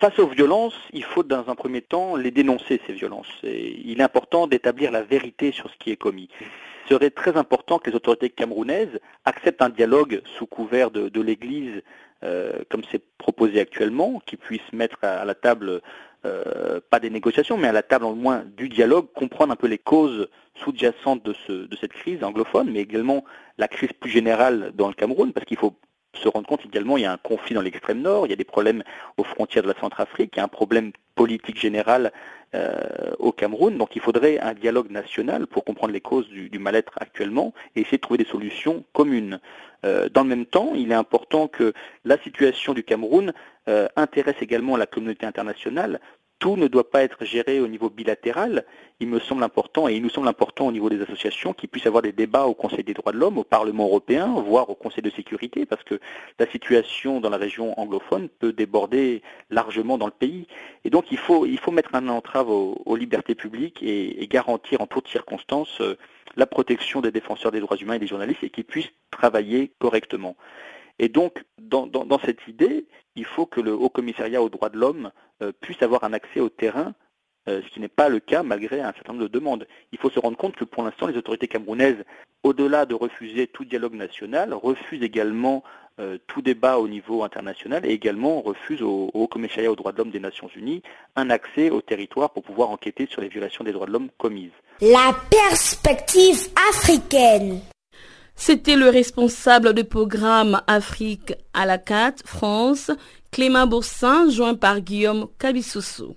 Face 0.00 0.18
aux 0.18 0.28
violences, 0.28 0.78
il 0.92 1.04
faut 1.04 1.22
dans 1.22 1.48
un 1.50 1.54
premier 1.54 1.82
temps 1.82 2.16
les 2.16 2.30
dénoncer, 2.30 2.80
ces 2.86 2.94
violences. 2.94 3.28
il 3.42 4.00
est 4.00 4.02
important 4.02 4.46
d'établir 4.46 4.90
la 4.90 5.02
vérité 5.02 5.52
sur 5.52 5.70
ce 5.70 5.76
qui 5.76 5.90
est 5.90 5.96
commis. 5.96 6.28
Il 6.40 6.92
serait 6.92 7.10
très 7.10 7.36
important 7.36 7.78
que 7.78 7.90
les 7.90 7.96
autorités 7.96 8.30
camerounaises 8.30 8.98
acceptent 9.24 9.62
un 9.62 9.68
dialogue 9.68 10.22
sous 10.38 10.46
couvert 10.46 10.90
de 10.90 11.20
l'Église 11.20 11.82
euh, 12.24 12.52
comme 12.70 12.82
c'est 12.90 13.02
proposé 13.18 13.60
actuellement, 13.60 14.22
qui 14.24 14.36
puissent 14.36 14.72
mettre 14.72 14.96
à, 15.02 15.26
la 15.26 15.34
table, 15.34 15.82
euh, 16.24 16.80
pas 16.88 16.98
des 16.98 17.10
négociations, 17.10 17.58
mais 17.58 17.68
à 17.68 17.72
la 17.72 17.82
table 17.82 18.06
au 18.06 18.14
moins 18.14 18.44
du 18.56 18.70
dialogue, 18.70 19.12
comprendre 19.14 19.52
un 19.52 19.56
peu 19.56 19.66
les 19.66 19.78
causes 19.78 20.28
sous-jacentes 20.54 21.22
de 21.22 21.76
cette 21.78 21.92
crise 21.92 22.24
anglophone, 22.24 22.70
mais 22.70 22.80
également 22.80 23.24
la 23.58 23.68
crise 23.68 23.92
plus 23.92 24.10
générale 24.10 24.72
dans 24.74 24.88
le 24.88 24.94
Cameroun, 24.94 25.34
parce 25.34 25.44
qu'il 25.44 25.58
faut 25.58 25.74
se 26.16 26.28
rendre 26.28 26.46
compte 26.46 26.64
également, 26.64 26.96
il 26.96 27.02
y 27.02 27.06
a 27.06 27.12
un 27.12 27.18
conflit 27.18 27.54
dans 27.54 27.62
l'extrême 27.62 28.00
nord, 28.00 28.26
il 28.26 28.30
y 28.30 28.32
a 28.32 28.36
des 28.36 28.44
problèmes 28.44 28.82
aux 29.16 29.24
frontières 29.24 29.62
de 29.62 29.68
la 29.68 29.78
Centrafrique, 29.80 30.32
il 30.34 30.38
y 30.38 30.40
a 30.40 30.44
un 30.44 30.48
problème 30.48 30.92
politique 31.14 31.58
général 31.58 32.12
euh, 32.54 33.12
au 33.18 33.32
Cameroun. 33.32 33.76
Donc 33.78 33.96
il 33.96 34.02
faudrait 34.02 34.38
un 34.38 34.54
dialogue 34.54 34.90
national 34.90 35.46
pour 35.46 35.64
comprendre 35.64 35.92
les 35.92 36.00
causes 36.00 36.28
du, 36.28 36.58
mal-être 36.58 36.92
actuellement 36.96 37.52
et 37.74 37.80
essayer 37.80 37.98
de 37.98 38.02
trouver 38.02 38.18
des 38.18 38.30
solutions 38.30 38.84
communes. 38.92 39.40
Euh, 39.84 40.08
dans 40.08 40.22
le 40.22 40.28
même 40.28 40.46
temps, 40.46 40.72
il 40.74 40.92
est 40.92 40.96
important 40.96 41.48
que 41.48 41.72
la 42.04 42.16
situation 42.18 42.72
du 42.72 42.84
Cameroun 42.84 43.32
euh, 43.68 43.88
intéresse 43.96 44.36
également 44.40 44.76
la 44.76 44.86
communauté 44.86 45.26
internationale 45.26 46.00
tout 46.44 46.56
ne 46.56 46.68
doit 46.68 46.90
pas 46.90 47.02
être 47.02 47.24
géré 47.24 47.58
au 47.58 47.68
niveau 47.68 47.88
bilatéral. 47.88 48.66
Il 49.00 49.08
me 49.08 49.18
semble 49.18 49.42
important, 49.44 49.88
et 49.88 49.94
il 49.94 50.02
nous 50.02 50.10
semble 50.10 50.28
important 50.28 50.66
au 50.66 50.72
niveau 50.72 50.90
des 50.90 51.00
associations, 51.00 51.54
qu'il 51.54 51.70
puisse 51.70 51.86
avoir 51.86 52.02
des 52.02 52.12
débats 52.12 52.44
au 52.44 52.52
Conseil 52.52 52.84
des 52.84 52.92
droits 52.92 53.12
de 53.12 53.16
l'homme, 53.16 53.38
au 53.38 53.44
Parlement 53.44 53.86
européen, 53.86 54.26
voire 54.46 54.68
au 54.68 54.74
Conseil 54.74 55.00
de 55.00 55.08
sécurité, 55.08 55.64
parce 55.64 55.82
que 55.84 55.98
la 56.38 56.46
situation 56.46 57.18
dans 57.18 57.30
la 57.30 57.38
région 57.38 57.72
anglophone 57.80 58.28
peut 58.28 58.52
déborder 58.52 59.22
largement 59.48 59.96
dans 59.96 60.04
le 60.04 60.12
pays. 60.12 60.46
Et 60.84 60.90
donc 60.90 61.10
il 61.10 61.16
faut, 61.16 61.46
il 61.46 61.58
faut 61.58 61.70
mettre 61.70 61.94
un 61.94 62.08
entrave 62.08 62.50
aux, 62.50 62.94
libertés 62.94 63.34
publiques 63.34 63.82
et, 63.82 64.28
garantir 64.30 64.82
en 64.82 64.86
toutes 64.86 65.08
circonstances 65.08 65.80
euh, 65.80 65.96
la 66.36 66.44
protection 66.44 67.00
des 67.00 67.10
défenseurs 67.10 67.52
des 67.52 67.60
droits 67.60 67.78
humains 67.78 67.94
et 67.94 67.98
des 67.98 68.06
journalistes 68.06 68.44
et 68.44 68.50
qu'ils 68.50 68.64
puissent 68.64 68.92
travailler 69.10 69.72
correctement. 69.78 70.36
Et 70.98 71.08
donc, 71.08 71.44
dans, 71.58 72.20
cette 72.24 72.46
idée, 72.46 72.86
il 73.16 73.24
faut 73.24 73.46
que 73.46 73.60
le 73.60 73.72
Haut 73.72 73.88
Commissariat 73.88 74.42
aux 74.42 74.48
droits 74.48 74.68
de 74.68 74.78
l'homme 74.78 75.10
euh, 75.42 75.52
puisse 75.60 75.82
avoir 75.82 76.04
un 76.04 76.12
accès 76.12 76.40
au 76.40 76.48
terrain, 76.48 76.94
euh, 77.48 77.60
ce 77.62 77.74
qui 77.74 77.80
n'est 77.80 77.88
pas 77.88 78.08
le 78.08 78.20
cas 78.20 78.42
malgré 78.42 78.80
un 78.80 78.92
certain 78.92 79.12
nombre 79.12 79.24
de 79.24 79.28
demandes. 79.28 79.66
Il 79.92 79.98
faut 79.98 80.10
se 80.10 80.20
rendre 80.20 80.36
compte 80.36 80.56
que 80.56 80.64
pour 80.64 80.84
l'instant, 80.84 81.06
les 81.06 81.16
autorités 81.16 81.48
camerounaises, 81.48 82.04
au-delà 82.42 82.86
de 82.86 82.94
refuser 82.94 83.46
tout 83.46 83.64
dialogue 83.64 83.94
national, 83.94 84.54
refusent 84.54 85.02
également 85.02 85.64
euh, 86.00 86.18
tout 86.26 86.42
débat 86.42 86.78
au 86.78 86.88
niveau 86.88 87.22
international 87.22 87.86
et 87.86 87.90
également 87.90 88.40
refusent 88.40 88.82
au, 88.82 89.10
au 89.14 89.22
Haut 89.22 89.28
Commissariat 89.28 89.70
aux 89.70 89.76
droits 89.76 89.92
de 89.92 89.98
l'homme 89.98 90.10
des 90.10 90.20
Nations 90.20 90.48
Unies 90.56 90.82
un 91.16 91.30
accès 91.30 91.70
au 91.70 91.80
territoire 91.80 92.30
pour 92.30 92.42
pouvoir 92.42 92.70
enquêter 92.70 93.06
sur 93.06 93.20
les 93.20 93.28
violations 93.28 93.62
des 93.62 93.72
droits 93.72 93.86
de 93.86 93.92
l'homme 93.92 94.10
commises. 94.18 94.50
La 94.80 95.14
perspective 95.30 96.48
africaine. 96.68 97.60
C'était 98.36 98.76
le 98.76 98.88
responsable 98.88 99.74
du 99.74 99.84
programme 99.84 100.60
Afrique 100.66 101.34
à 101.54 101.66
la 101.66 101.78
4 101.78 102.26
France, 102.26 102.90
Clément 103.30 103.66
Boursin, 103.66 104.28
joint 104.28 104.54
par 104.54 104.80
Guillaume 104.80 105.28
Kabissoussou. 105.38 106.16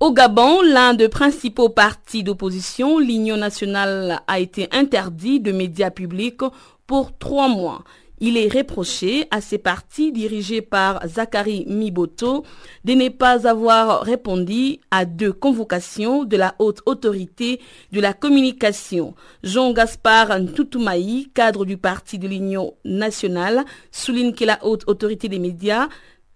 Au 0.00 0.12
Gabon, 0.12 0.62
l'un 0.62 0.94
des 0.94 1.10
principaux 1.10 1.68
partis 1.68 2.22
d'opposition, 2.22 2.98
l'Union 2.98 3.36
nationale, 3.36 4.20
a 4.26 4.40
été 4.40 4.68
interdit 4.72 5.40
de 5.40 5.52
médias 5.52 5.90
publics 5.90 6.40
pour 6.86 7.16
trois 7.18 7.48
mois. 7.48 7.84
Il 8.22 8.36
est 8.36 8.52
reproché 8.52 9.26
à 9.30 9.40
ces 9.40 9.56
partis 9.56 10.12
dirigés 10.12 10.60
par 10.60 11.00
Zachary 11.08 11.64
Miboto 11.66 12.44
de 12.84 12.92
ne 12.92 13.08
pas 13.08 13.48
avoir 13.48 14.02
répondu 14.02 14.78
à 14.90 15.06
deux 15.06 15.32
convocations 15.32 16.24
de 16.24 16.36
la 16.36 16.54
haute 16.58 16.82
autorité 16.84 17.60
de 17.92 18.00
la 18.00 18.12
communication. 18.12 19.14
Jean-Gaspard 19.42 20.38
Ntoutumaï, 20.38 21.30
cadre 21.32 21.64
du 21.64 21.78
parti 21.78 22.18
de 22.18 22.28
l'Union 22.28 22.74
nationale, 22.84 23.64
souligne 23.90 24.34
que 24.34 24.44
la 24.44 24.58
haute 24.66 24.84
autorité 24.86 25.28
des 25.28 25.38
médias 25.38 25.88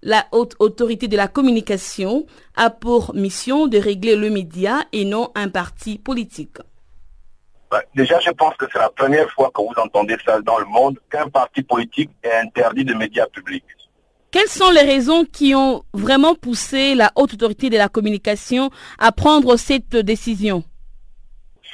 la 0.07 0.27
haute 0.33 0.55
autorité 0.59 1.09
de 1.09 1.17
la 1.17 1.29
communication 1.29 2.27
a 2.57 2.69
pour 2.69 3.15
mission 3.15 3.67
de 3.67 3.79
régler 3.79 4.17
le 4.17 4.29
média 4.29 4.85
et 4.93 5.07
non 5.07 5.31
un 5.35 5.49
parti 5.49 5.99
politique. 5.99 6.59
Bah, 7.75 7.83
déjà, 7.93 8.21
je 8.21 8.31
pense 8.31 8.55
que 8.55 8.67
c'est 8.73 8.79
la 8.79 8.89
première 8.89 9.29
fois 9.33 9.51
que 9.53 9.61
vous 9.61 9.75
entendez 9.83 10.17
ça 10.25 10.41
dans 10.43 10.59
le 10.59 10.65
monde, 10.65 10.97
qu'un 11.11 11.29
parti 11.29 11.61
politique 11.61 12.09
est 12.23 12.33
interdit 12.33 12.85
de 12.85 12.95
médias 12.95 13.27
publics. 13.27 13.65
Quelles 14.31 14.47
sont 14.47 14.71
les 14.71 14.83
raisons 14.83 15.25
qui 15.25 15.57
ont 15.57 15.83
vraiment 15.93 16.37
poussé 16.37 16.95
la 16.95 17.11
haute 17.17 17.35
autorité 17.35 17.71
de 17.71 17.77
la 17.77 17.89
communication 17.89 18.71
à 19.01 19.11
prendre 19.11 19.57
cette 19.57 19.97
décision? 19.97 20.63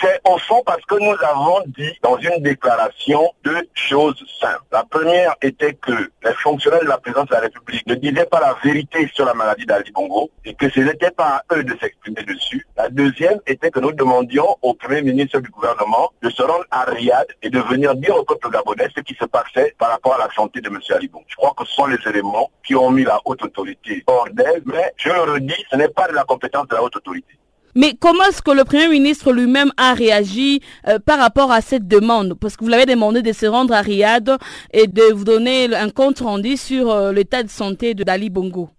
C'est 0.01 0.21
au 0.25 0.39
fond 0.39 0.63
parce 0.65 0.85
que 0.87 0.95
nous 0.95 1.17
avons 1.23 1.63
dit 1.67 1.93
dans 2.03 2.17
une 2.19 2.43
déclaration 2.43 3.33
deux 3.45 3.69
choses 3.75 4.25
simples. 4.41 4.63
La 4.73 4.85
première 4.85 5.35
était 5.43 5.75
que 5.75 5.93
les 5.93 6.35
fonctionnaires 6.35 6.81
de 6.81 6.87
la 6.87 6.99
présidence 6.99 7.29
de 7.29 7.35
la 7.35 7.41
République 7.41 7.87
ne 7.87 7.95
disaient 7.95 8.27
pas 8.27 8.41
la 8.41 8.57
vérité 8.65 9.11
sur 9.15 9.25
la 9.25 9.35
maladie 9.35 9.67
d'Ali 9.67 9.91
Bongo 9.93 10.31
et 10.45 10.55
que 10.55 10.69
ce 10.71 10.81
n'était 10.81 11.11
pas 11.11 11.43
à 11.49 11.55
eux 11.55 11.65
de 11.65 11.77
s'exprimer 11.79 12.23
dessus. 12.23 12.67
La 12.77 12.89
deuxième 12.89 13.41
était 13.47 13.71
que 13.71 13.81
nous 13.81 13.93
demandions 13.93 14.57
au 14.63 14.75
Premier 14.75 15.03
ministre 15.03 15.41
du 15.41 15.51
gouvernement 15.51 16.11
de 16.23 16.31
se 16.31 16.43
rendre 16.43 16.65
à 16.71 16.85
Riyad 16.85 17.27
et 17.43 17.51
de 17.51 17.61
venir 17.61 17.95
dire 17.95 18.17
au 18.17 18.25
peuple 18.25 18.51
gabonais 18.51 18.89
ce 18.95 19.01
qui 19.01 19.15
se 19.15 19.27
passait 19.27 19.75
par 19.79 19.91
rapport 19.91 20.15
à 20.15 20.19
la 20.19 20.33
santé 20.35 20.61
de 20.61 20.69
M. 20.69 20.79
Ali 20.91 21.09
Bongo. 21.09 21.25
Je 21.29 21.37
crois 21.37 21.53
que 21.57 21.65
ce 21.67 21.75
sont 21.75 21.87
les 21.87 21.99
éléments 22.07 22.51
qui 22.65 22.75
ont 22.75 22.91
mis 22.91 23.05
la 23.05 23.21
haute 23.25 23.43
autorité 23.43 24.03
hors 24.07 24.29
d'elle, 24.33 24.63
mais 24.65 24.93
je 24.97 25.11
le 25.11 25.21
redis, 25.21 25.65
ce 25.71 25.77
n'est 25.77 25.89
pas 25.89 26.09
de 26.09 26.15
la 26.15 26.25
compétence 26.25 26.69
de 26.69 26.75
la 26.75 26.83
haute 26.83 26.97
autorité. 26.97 27.40
Mais 27.75 27.95
comment 27.99 28.25
est-ce 28.25 28.43
que 28.43 28.51
le 28.51 28.65
Premier 28.65 28.89
ministre 28.89 29.33
lui-même 29.33 29.73
a 29.77 29.95
réagi 29.95 30.61
euh, 30.89 30.99
par 30.99 31.19
rapport 31.19 31.53
à 31.53 31.61
cette 31.61 31.87
demande? 31.87 32.35
Parce 32.35 32.57
que 32.57 32.65
vous 32.65 32.71
l'avez 32.71 32.87
demandé 32.87 33.23
de 33.23 33.33
se 33.33 33.47
rendre 33.47 33.75
à 33.75 33.81
Riyad 33.81 34.37
et 34.73 34.87
de 34.87 35.13
vous 35.13 35.25
donner 35.25 35.73
un 35.75 35.91
compte 35.91 36.19
rendu 36.21 36.57
sur 36.57 36.91
euh, 36.91 37.13
l'état 37.13 37.43
de 37.43 37.49
santé 37.49 37.95
de 37.95 38.03
Dali 38.03 38.31
Bongo. 38.31 38.71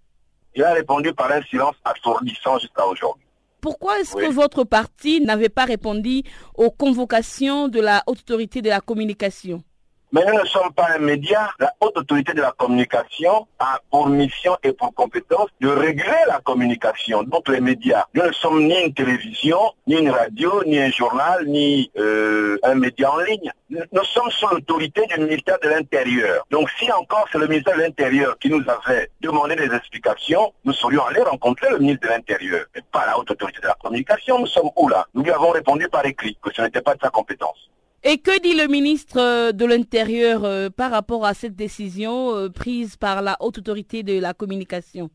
Il 0.54 0.62
a 0.62 0.74
répondu 0.74 1.12
par 1.14 1.32
un 1.32 1.40
silence 1.42 1.76
assourdissant 1.84 2.58
jusqu'à 2.58 2.86
aujourd'hui. 2.86 3.24
Pourquoi 3.62 4.00
est-ce 4.00 4.16
que 4.16 4.30
votre 4.30 4.64
parti 4.64 5.20
n'avait 5.20 5.48
pas 5.48 5.64
répondu 5.64 6.24
aux 6.56 6.70
convocations 6.70 7.68
de 7.68 7.80
la 7.80 8.02
haute 8.06 8.18
autorité 8.20 8.60
de 8.60 8.68
la 8.68 8.80
communication? 8.80 9.62
Mais 10.14 10.26
nous 10.26 10.38
ne 10.38 10.44
sommes 10.44 10.70
pas 10.74 10.88
un 10.94 10.98
média. 10.98 11.50
La 11.58 11.72
haute 11.80 11.96
autorité 11.96 12.34
de 12.34 12.42
la 12.42 12.52
communication 12.52 13.46
a 13.58 13.80
pour 13.90 14.08
mission 14.08 14.54
et 14.62 14.74
pour 14.74 14.92
compétence 14.92 15.48
de 15.62 15.68
réguler 15.68 16.24
la 16.28 16.38
communication, 16.40 17.22
donc 17.22 17.48
les 17.48 17.62
médias. 17.62 18.04
Nous 18.12 18.22
ne 18.22 18.32
sommes 18.32 18.62
ni 18.62 18.78
une 18.78 18.92
télévision, 18.92 19.58
ni 19.86 19.96
une 19.96 20.10
radio, 20.10 20.62
ni 20.66 20.78
un 20.78 20.90
journal, 20.90 21.46
ni 21.46 21.90
euh, 21.96 22.58
un 22.62 22.74
média 22.74 23.10
en 23.10 23.20
ligne. 23.20 23.50
Nous 23.70 24.04
sommes 24.04 24.30
sous 24.30 24.48
l'autorité 24.48 25.06
du 25.06 25.18
ministère 25.18 25.58
de 25.62 25.70
l'Intérieur. 25.70 26.44
Donc 26.50 26.68
si 26.78 26.92
encore 26.92 27.26
c'est 27.32 27.38
le 27.38 27.46
ministère 27.46 27.74
de 27.74 27.80
l'Intérieur 27.80 28.38
qui 28.38 28.50
nous 28.50 28.62
avait 28.68 29.08
demandé 29.22 29.56
des 29.56 29.74
explications, 29.74 30.52
nous 30.66 30.74
serions 30.74 31.06
allés 31.06 31.22
rencontrer 31.22 31.70
le 31.70 31.78
ministre 31.78 32.06
de 32.06 32.12
l'Intérieur, 32.12 32.66
mais 32.74 32.82
pas 32.92 33.06
la 33.06 33.18
haute 33.18 33.30
autorité 33.30 33.60
de 33.62 33.66
la 33.68 33.76
communication. 33.82 34.38
Nous 34.40 34.46
sommes 34.46 34.68
où 34.76 34.88
là? 34.88 35.06
Nous 35.14 35.22
lui 35.22 35.30
avons 35.30 35.52
répondu 35.52 35.88
par 35.88 36.04
écrit 36.04 36.36
que 36.42 36.52
ce 36.52 36.60
n'était 36.60 36.82
pas 36.82 36.94
de 36.94 37.00
sa 37.00 37.08
compétence. 37.08 37.70
Et 38.04 38.18
que 38.18 38.40
dit 38.42 38.54
le 38.54 38.66
ministre 38.66 39.20
euh, 39.20 39.52
de 39.52 39.64
l'Intérieur 39.64 40.44
euh, 40.44 40.70
par 40.70 40.90
rapport 40.90 41.24
à 41.24 41.34
cette 41.34 41.54
décision 41.54 42.34
euh, 42.34 42.48
prise 42.48 42.96
par 42.96 43.22
la 43.22 43.36
haute 43.38 43.58
autorité 43.58 44.02
de 44.02 44.18
la 44.18 44.34
communication? 44.34 45.08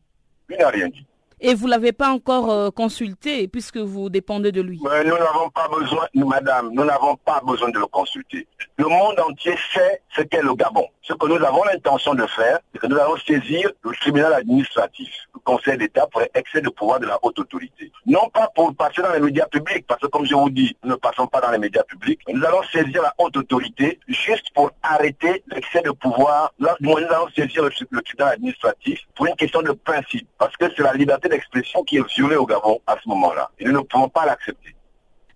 Il 0.48 0.56
n'a 0.56 0.70
rien 0.70 0.88
dit. 0.88 1.04
Et 1.40 1.54
vous 1.54 1.66
ne 1.66 1.70
l'avez 1.70 1.92
pas 1.92 2.08
encore 2.10 2.74
consulté 2.74 3.46
puisque 3.46 3.76
vous 3.76 4.10
dépendez 4.10 4.50
de 4.50 4.60
lui 4.60 4.80
Nous 4.82 4.88
n'avons 4.88 5.50
pas 5.50 5.68
besoin, 5.68 6.06
nous, 6.14 6.26
madame, 6.26 6.70
nous 6.72 6.84
n'avons 6.84 7.16
pas 7.16 7.40
besoin 7.46 7.70
de 7.70 7.78
le 7.78 7.86
consulter. 7.86 8.46
Le 8.76 8.86
monde 8.86 9.18
entier 9.20 9.54
sait 9.72 10.02
ce 10.16 10.22
qu'est 10.22 10.42
le 10.42 10.54
Gabon. 10.54 10.86
Ce 11.02 11.12
que 11.14 11.26
nous 11.26 11.42
avons 11.44 11.64
l'intention 11.64 12.14
de 12.14 12.26
faire, 12.26 12.58
c'est 12.72 12.80
que 12.80 12.86
nous 12.86 12.98
allons 12.98 13.16
saisir 13.16 13.70
le 13.82 13.92
tribunal 13.92 14.34
administratif, 14.34 15.08
le 15.34 15.40
Conseil 15.40 15.78
d'État 15.78 16.06
pour 16.06 16.22
excès 16.34 16.60
de 16.60 16.68
pouvoir 16.68 17.00
de 17.00 17.06
la 17.06 17.18
haute 17.22 17.38
autorité. 17.38 17.90
Non 18.04 18.28
pas 18.32 18.50
pour 18.54 18.74
passer 18.74 19.00
dans 19.00 19.12
les 19.12 19.20
médias 19.20 19.46
publics, 19.46 19.86
parce 19.86 20.00
que 20.00 20.06
comme 20.06 20.26
je 20.26 20.34
vous 20.34 20.50
dis, 20.50 20.76
nous 20.84 20.90
ne 20.90 20.96
passons 20.96 21.26
pas 21.26 21.40
dans 21.40 21.50
les 21.50 21.58
médias 21.58 21.82
publics. 21.84 22.20
Nous 22.28 22.44
allons 22.44 22.62
saisir 22.72 23.02
la 23.02 23.14
haute 23.18 23.36
autorité 23.36 23.98
juste 24.08 24.52
pour 24.54 24.70
arrêter 24.82 25.42
l'excès 25.48 25.82
de 25.82 25.90
pouvoir. 25.92 26.52
Là, 26.58 26.76
nous 26.80 26.96
allons 26.96 27.28
saisir 27.34 27.64
le 27.64 28.02
tribunal 28.02 28.34
administratif 28.34 29.00
pour 29.14 29.26
une 29.26 29.36
question 29.36 29.62
de 29.62 29.72
principe, 29.72 30.28
parce 30.38 30.56
que 30.56 30.66
c'est 30.76 30.82
la 30.82 30.92
liberté 30.92 31.27
d'expression 31.28 31.82
qui 31.84 31.98
est 31.98 32.08
violée 32.16 32.36
au 32.36 32.46
Gabon 32.46 32.80
à 32.86 32.96
ce 33.02 33.08
moment-là. 33.08 33.50
Et 33.58 33.64
nous 33.64 33.72
ne 33.72 33.80
pouvons 33.80 34.08
pas 34.08 34.26
l'accepter. 34.26 34.74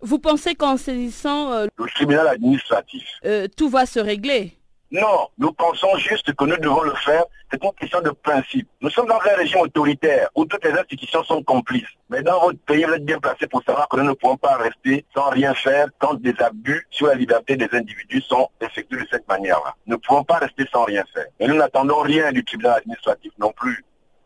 Vous 0.01 0.19
pensez 0.19 0.55
qu'en 0.55 0.77
saisissant 0.77 1.53
euh, 1.53 1.67
le 1.77 1.87
tribunal 1.87 2.27
administratif, 2.27 3.05
euh, 3.25 3.47
tout 3.57 3.69
va 3.69 3.87
se 3.87 4.01
régler? 4.01 4.59
Non, 4.93 5.29
nous 5.39 5.53
pensons 5.53 5.97
juste 5.97 6.35
que 6.35 6.45
nous 6.45 6.59
devons 6.59 6.83
le 6.83 6.95
faire. 6.97 7.25
C'est 7.51 7.65
une 7.65 7.73
question 7.73 8.03
de 8.03 8.11
principe. 8.11 8.69
Nous 8.83 8.91
sommes 8.91 9.07
dans 9.07 9.21
un 9.21 9.37
régime 9.37 9.61
autoritaire 9.61 10.29
où 10.35 10.45
toutes 10.45 10.65
les 10.67 10.73
institutions 10.73 11.25
sont 11.25 11.43
complices. 11.43 11.89
Mais 12.11 12.23
dans 12.23 12.39
votre 12.41 12.59
pays, 12.59 12.85
vous 12.85 12.93
êtes 12.93 13.05
bien 13.05 13.19
placé 13.19 13.47
pour 13.47 13.63
savoir 13.63 13.89
que 13.89 13.97
nous 13.97 14.05
ne 14.05 14.13
pouvons 14.13 14.37
pas 14.37 14.57
rester 14.57 15.07
sans 15.15 15.31
rien 15.31 15.55
faire 15.55 15.87
quand 15.99 16.15
des 16.21 16.35
abus 16.41 16.87
sur 16.91 17.07
la 17.07 17.15
liberté 17.15 17.57
des 17.57 17.69
individus 17.73 18.21
sont 18.21 18.49
effectués 18.61 19.01
de 19.01 19.07
cette 19.11 19.27
manière-là. 19.29 19.75
Nous 19.87 19.97
ne 19.97 20.01
pouvons 20.01 20.25
pas 20.25 20.37
rester 20.37 20.67
sans 20.71 20.85
rien 20.85 21.05
faire. 21.15 21.27
Et 21.41 21.47
nous 21.47 21.57
n'attendons 21.57 22.01
rien 22.01 22.31
du 22.31 22.45
tribunal 22.45 22.79
administratif 22.79 23.33
non 23.39 23.53
plus. 23.53 23.83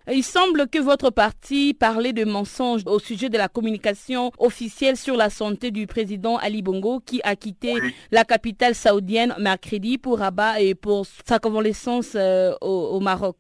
Il 0.09 0.23
semble 0.23 0.69
que 0.69 0.79
votre 0.79 1.11
parti 1.11 1.75
parlait 1.75 2.13
de 2.13 2.25
mensonges 2.25 2.83
au 2.87 3.01
sujet 3.01 3.29
de 3.29 3.37
la 3.37 3.49
communication 3.49 4.31
officielle 4.39 4.97
sur 4.97 5.17
la 5.17 5.31
santé 5.31 5.73
du 5.73 5.89
président 5.89 6.37
Ali 6.37 6.63
Bongo 6.63 7.01
qui 7.05 7.21
a 7.25 7.35
quitté 7.35 7.75
la 8.13 8.25
capitale 8.25 8.77
saoudienne 8.77 9.35
mercredi 9.41 9.99
pour 9.99 10.21
Rabat 10.21 10.61
et 10.61 10.77
pour 10.77 11.07
sa 11.27 11.41
convalescence 11.41 12.13
euh, 12.15 12.55
au, 12.61 13.01
Maroc. 13.01 13.37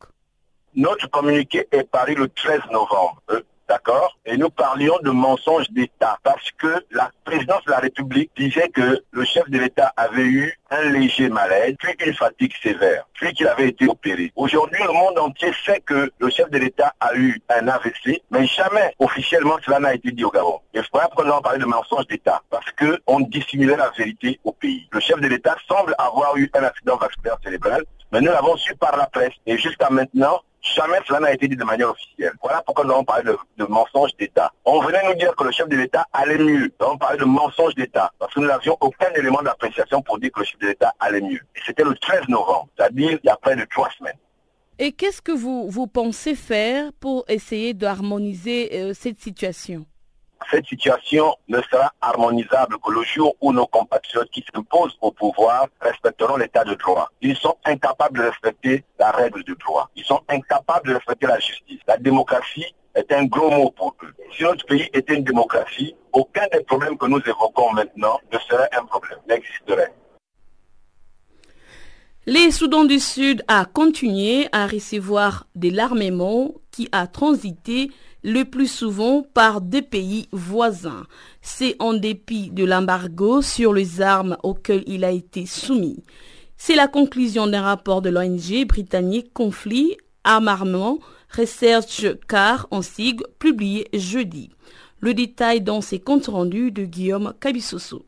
Notre 0.75 1.09
communiqué 1.09 1.69
est 1.71 1.85
paru 1.85 2.17
le 2.17 2.29
13 2.29 2.59
novembre. 2.73 3.23
D'accord? 3.69 4.17
Et 4.25 4.37
nous 4.37 4.51
parlions 4.51 4.97
de 5.03 5.11
mensonges 5.11 5.69
d'État 5.71 6.19
parce 6.23 6.53
que 6.53 6.85
la 6.93 7.11
présidence 7.25 7.65
de 7.65 7.73
la 7.73 7.79
République 7.79 8.31
disait 8.37 8.69
que 8.69 9.03
le 9.11 9.25
chef 9.25 9.49
de 9.51 9.59
l'État 9.59 9.93
avait 9.97 10.23
eu 10.23 10.57
un 10.71 10.91
léger 10.91 11.29
malaise, 11.29 11.75
puis 11.79 11.95
une 12.05 12.15
fatigue 12.15 12.53
sévère, 12.63 13.07
puis 13.15 13.33
qu'il 13.33 13.49
avait 13.49 13.69
été 13.69 13.89
opéré. 13.89 14.33
Aujourd'hui, 14.37 14.83
le 14.85 14.93
monde 14.93 15.19
entier 15.19 15.53
sait 15.65 15.81
que 15.81 16.11
le 16.19 16.31
chef 16.31 16.49
de 16.51 16.59
l'État 16.59 16.95
a 17.01 17.15
eu 17.17 17.41
un 17.49 17.67
AVC, 17.67 18.23
mais 18.31 18.47
jamais 18.47 18.95
officiellement 19.01 19.57
cela 19.65 19.81
n'a 19.81 19.95
été 19.95 20.13
dit 20.13 20.25
au 20.25 20.31
Gabon. 20.31 20.61
Et 20.73 20.79
c'est 20.79 20.91
pourquoi 20.91 21.27
avons 21.27 21.43
parlé 21.43 21.59
de 21.59 21.65
mensonges 21.67 22.07
d'État, 22.07 22.43
parce 22.51 22.71
qu'on 22.73 23.21
dissimulait 23.21 23.77
la 23.77 23.91
vérité 23.97 24.39
au 24.45 24.53
pays. 24.53 24.89
Le 24.93 25.01
chef 25.01 25.21
de 25.21 25.27
l'État 25.27 25.57
semble 25.69 25.95
avoir 25.99 26.37
eu 26.37 26.49
un 26.55 26.65
accident 26.65 26.97
vasculaire 26.97 27.39
cérébral, 27.43 27.85
mais 28.13 28.21
nous 28.21 28.31
l'avons 28.31 28.57
su 28.57 28.75
par 28.77 28.97
la 28.97 29.07
presse. 29.07 29.35
Et 29.47 29.59
jusqu'à 29.59 29.91
maintenant, 29.91 30.41
Jamais 30.75 30.99
cela 31.07 31.21
n'a 31.21 31.33
été 31.33 31.49
dit 31.49 31.57
de 31.57 31.65
manière 31.65 31.91
officielle. 31.91 32.33
Voilà 32.43 32.63
pourquoi 32.63 32.85
nous 32.85 32.93
avons 32.93 33.05
parlé 33.05 33.33
de, 33.57 33.65
mensonges 33.65 34.15
d'État. 34.19 34.53
On 34.65 34.81
venait 34.81 35.03
nous 35.07 35.15
dire 35.15 35.35
que 35.37 35.45
le 35.45 35.53
chef 35.53 35.69
de 35.69 35.77
l'État 35.77 36.07
allait 36.13 36.39
mieux. 36.39 36.73
Nous 36.81 36.87
avons 36.87 36.99
parlé 36.99 37.19
de 37.19 37.25
mensonges 37.25 37.75
d'État 37.75 38.13
parce 38.19 38.35
que 38.35 38.41
nous 38.41 38.47
n'avions 38.47 38.77
aucun 38.81 39.11
élément 39.15 39.43
d'appréciation 39.43 40.03
pour 40.03 40.19
dire 40.19 40.31
que 40.33 40.41
le 40.41 40.47
chef 40.47 40.59
de 40.59 40.67
l'État 40.67 40.93
allait 40.99 41.21
mieux. 41.21 41.41
Et 41.55 41.61
c'était 41.65 41.85
le 41.85 41.95
13 41.95 42.29
novembre, 42.29 42.69
c'est-à-dire 42.77 43.19
il 43.23 43.27
y 43.27 43.31
a 43.31 43.37
près 43.37 43.57
de 43.57 43.65
trois 43.65 43.89
semaines. 43.97 44.19
Et 44.79 44.93
qu'est-ce 44.93 45.23
que 45.23 45.33
vous, 45.33 45.71
vous 45.71 45.87
pensez 45.87 46.35
faire 46.35 46.93
pour 47.01 47.25
essayer 47.29 47.73
d'harmoniser 47.73 48.71
euh, 48.75 48.93
cette 48.93 49.21
situation? 49.21 49.87
Cette 50.51 50.67
situation 50.67 51.35
ne 51.49 51.61
sera 51.63 51.93
harmonisable 52.01 52.77
que 52.85 52.91
le 52.91 53.03
jour 53.03 53.35
où 53.41 53.53
nos 53.53 53.67
compatriotes 53.67 54.31
qui 54.31 54.45
s'imposent 54.53 54.97
au 55.01 55.11
pouvoir 55.11 55.67
respecteront 55.81 56.37
l'état 56.37 56.65
de 56.65 56.75
droit. 56.75 57.11
Ils 57.21 57.37
sont 57.37 57.57
incapables 57.65 58.19
de 58.19 58.25
respecter 58.25 58.85
la 58.99 59.11
règle 59.11 59.43
du 59.45 59.55
droit. 59.55 59.89
Ils 59.97 60.05
sont 60.05 60.21
incapables 60.29 60.89
de 60.89 60.95
respecter 60.95 61.27
la 61.27 61.39
justice. 61.39 61.81
La 61.87 61.97
démocratie 61.97 62.67
est 62.95 63.13
un 63.13 63.25
gros 63.25 63.51
mot 63.51 63.71
pour 63.71 63.97
eux. 64.03 64.13
Si 64.37 64.43
notre 64.43 64.65
pays 64.67 64.89
était 64.93 65.15
une 65.15 65.25
démocratie, 65.25 65.95
aucun 66.13 66.47
des 66.53 66.61
problèmes 66.61 66.97
que 66.97 67.07
nous 67.07 67.21
évoquons 67.21 67.73
maintenant 67.73 68.19
ne 68.33 68.39
serait 68.39 68.69
un 68.73 68.85
problème, 68.85 69.19
n'existerait. 69.29 69.93
Les 72.29 72.51
Soudans 72.51 72.85
du 72.85 72.99
Sud 72.99 73.45
a 73.47 73.65
continué 73.67 74.49
à 74.51 74.67
recevoir 74.67 75.47
de 75.55 75.71
l'armement 75.71 76.55
qui 76.73 76.89
a 76.91 77.07
transité 77.07 77.91
le 78.27 78.45
plus 78.45 78.67
souvent 78.67 79.23
par 79.23 79.61
deux 79.61 79.83
pays 79.83 80.29
voisins. 80.33 81.07
C'est 81.43 81.77
en 81.79 81.95
dépit 81.95 82.51
de 82.51 82.65
l'embargo 82.65 83.41
sur 83.41 83.73
les 83.73 84.03
armes 84.03 84.37
auquel 84.43 84.83
il 84.89 85.05
a 85.05 85.13
été 85.13 85.47
soumis. 85.47 86.03
C'est 86.57 86.75
la 86.75 86.89
conclusion 86.89 87.47
d'un 87.47 87.63
rapport 87.63 88.03
de 88.03 88.11
l'ONG 88.11 88.67
britannique 88.67 89.33
Conflit, 89.33 89.97
Armement, 90.25 90.99
Research 91.39 92.05
Car 92.27 92.67
en 92.73 92.83
sigle 92.83 93.25
publié 93.39 93.87
jeudi. 93.95 94.51
Le 94.99 95.15
détail 95.15 95.61
dans 95.61 95.81
ses 95.81 96.01
comptes 96.01 96.27
rendus 96.27 96.73
de 96.73 96.85
Guillaume 96.85 97.33
Cabissoso. 97.39 98.07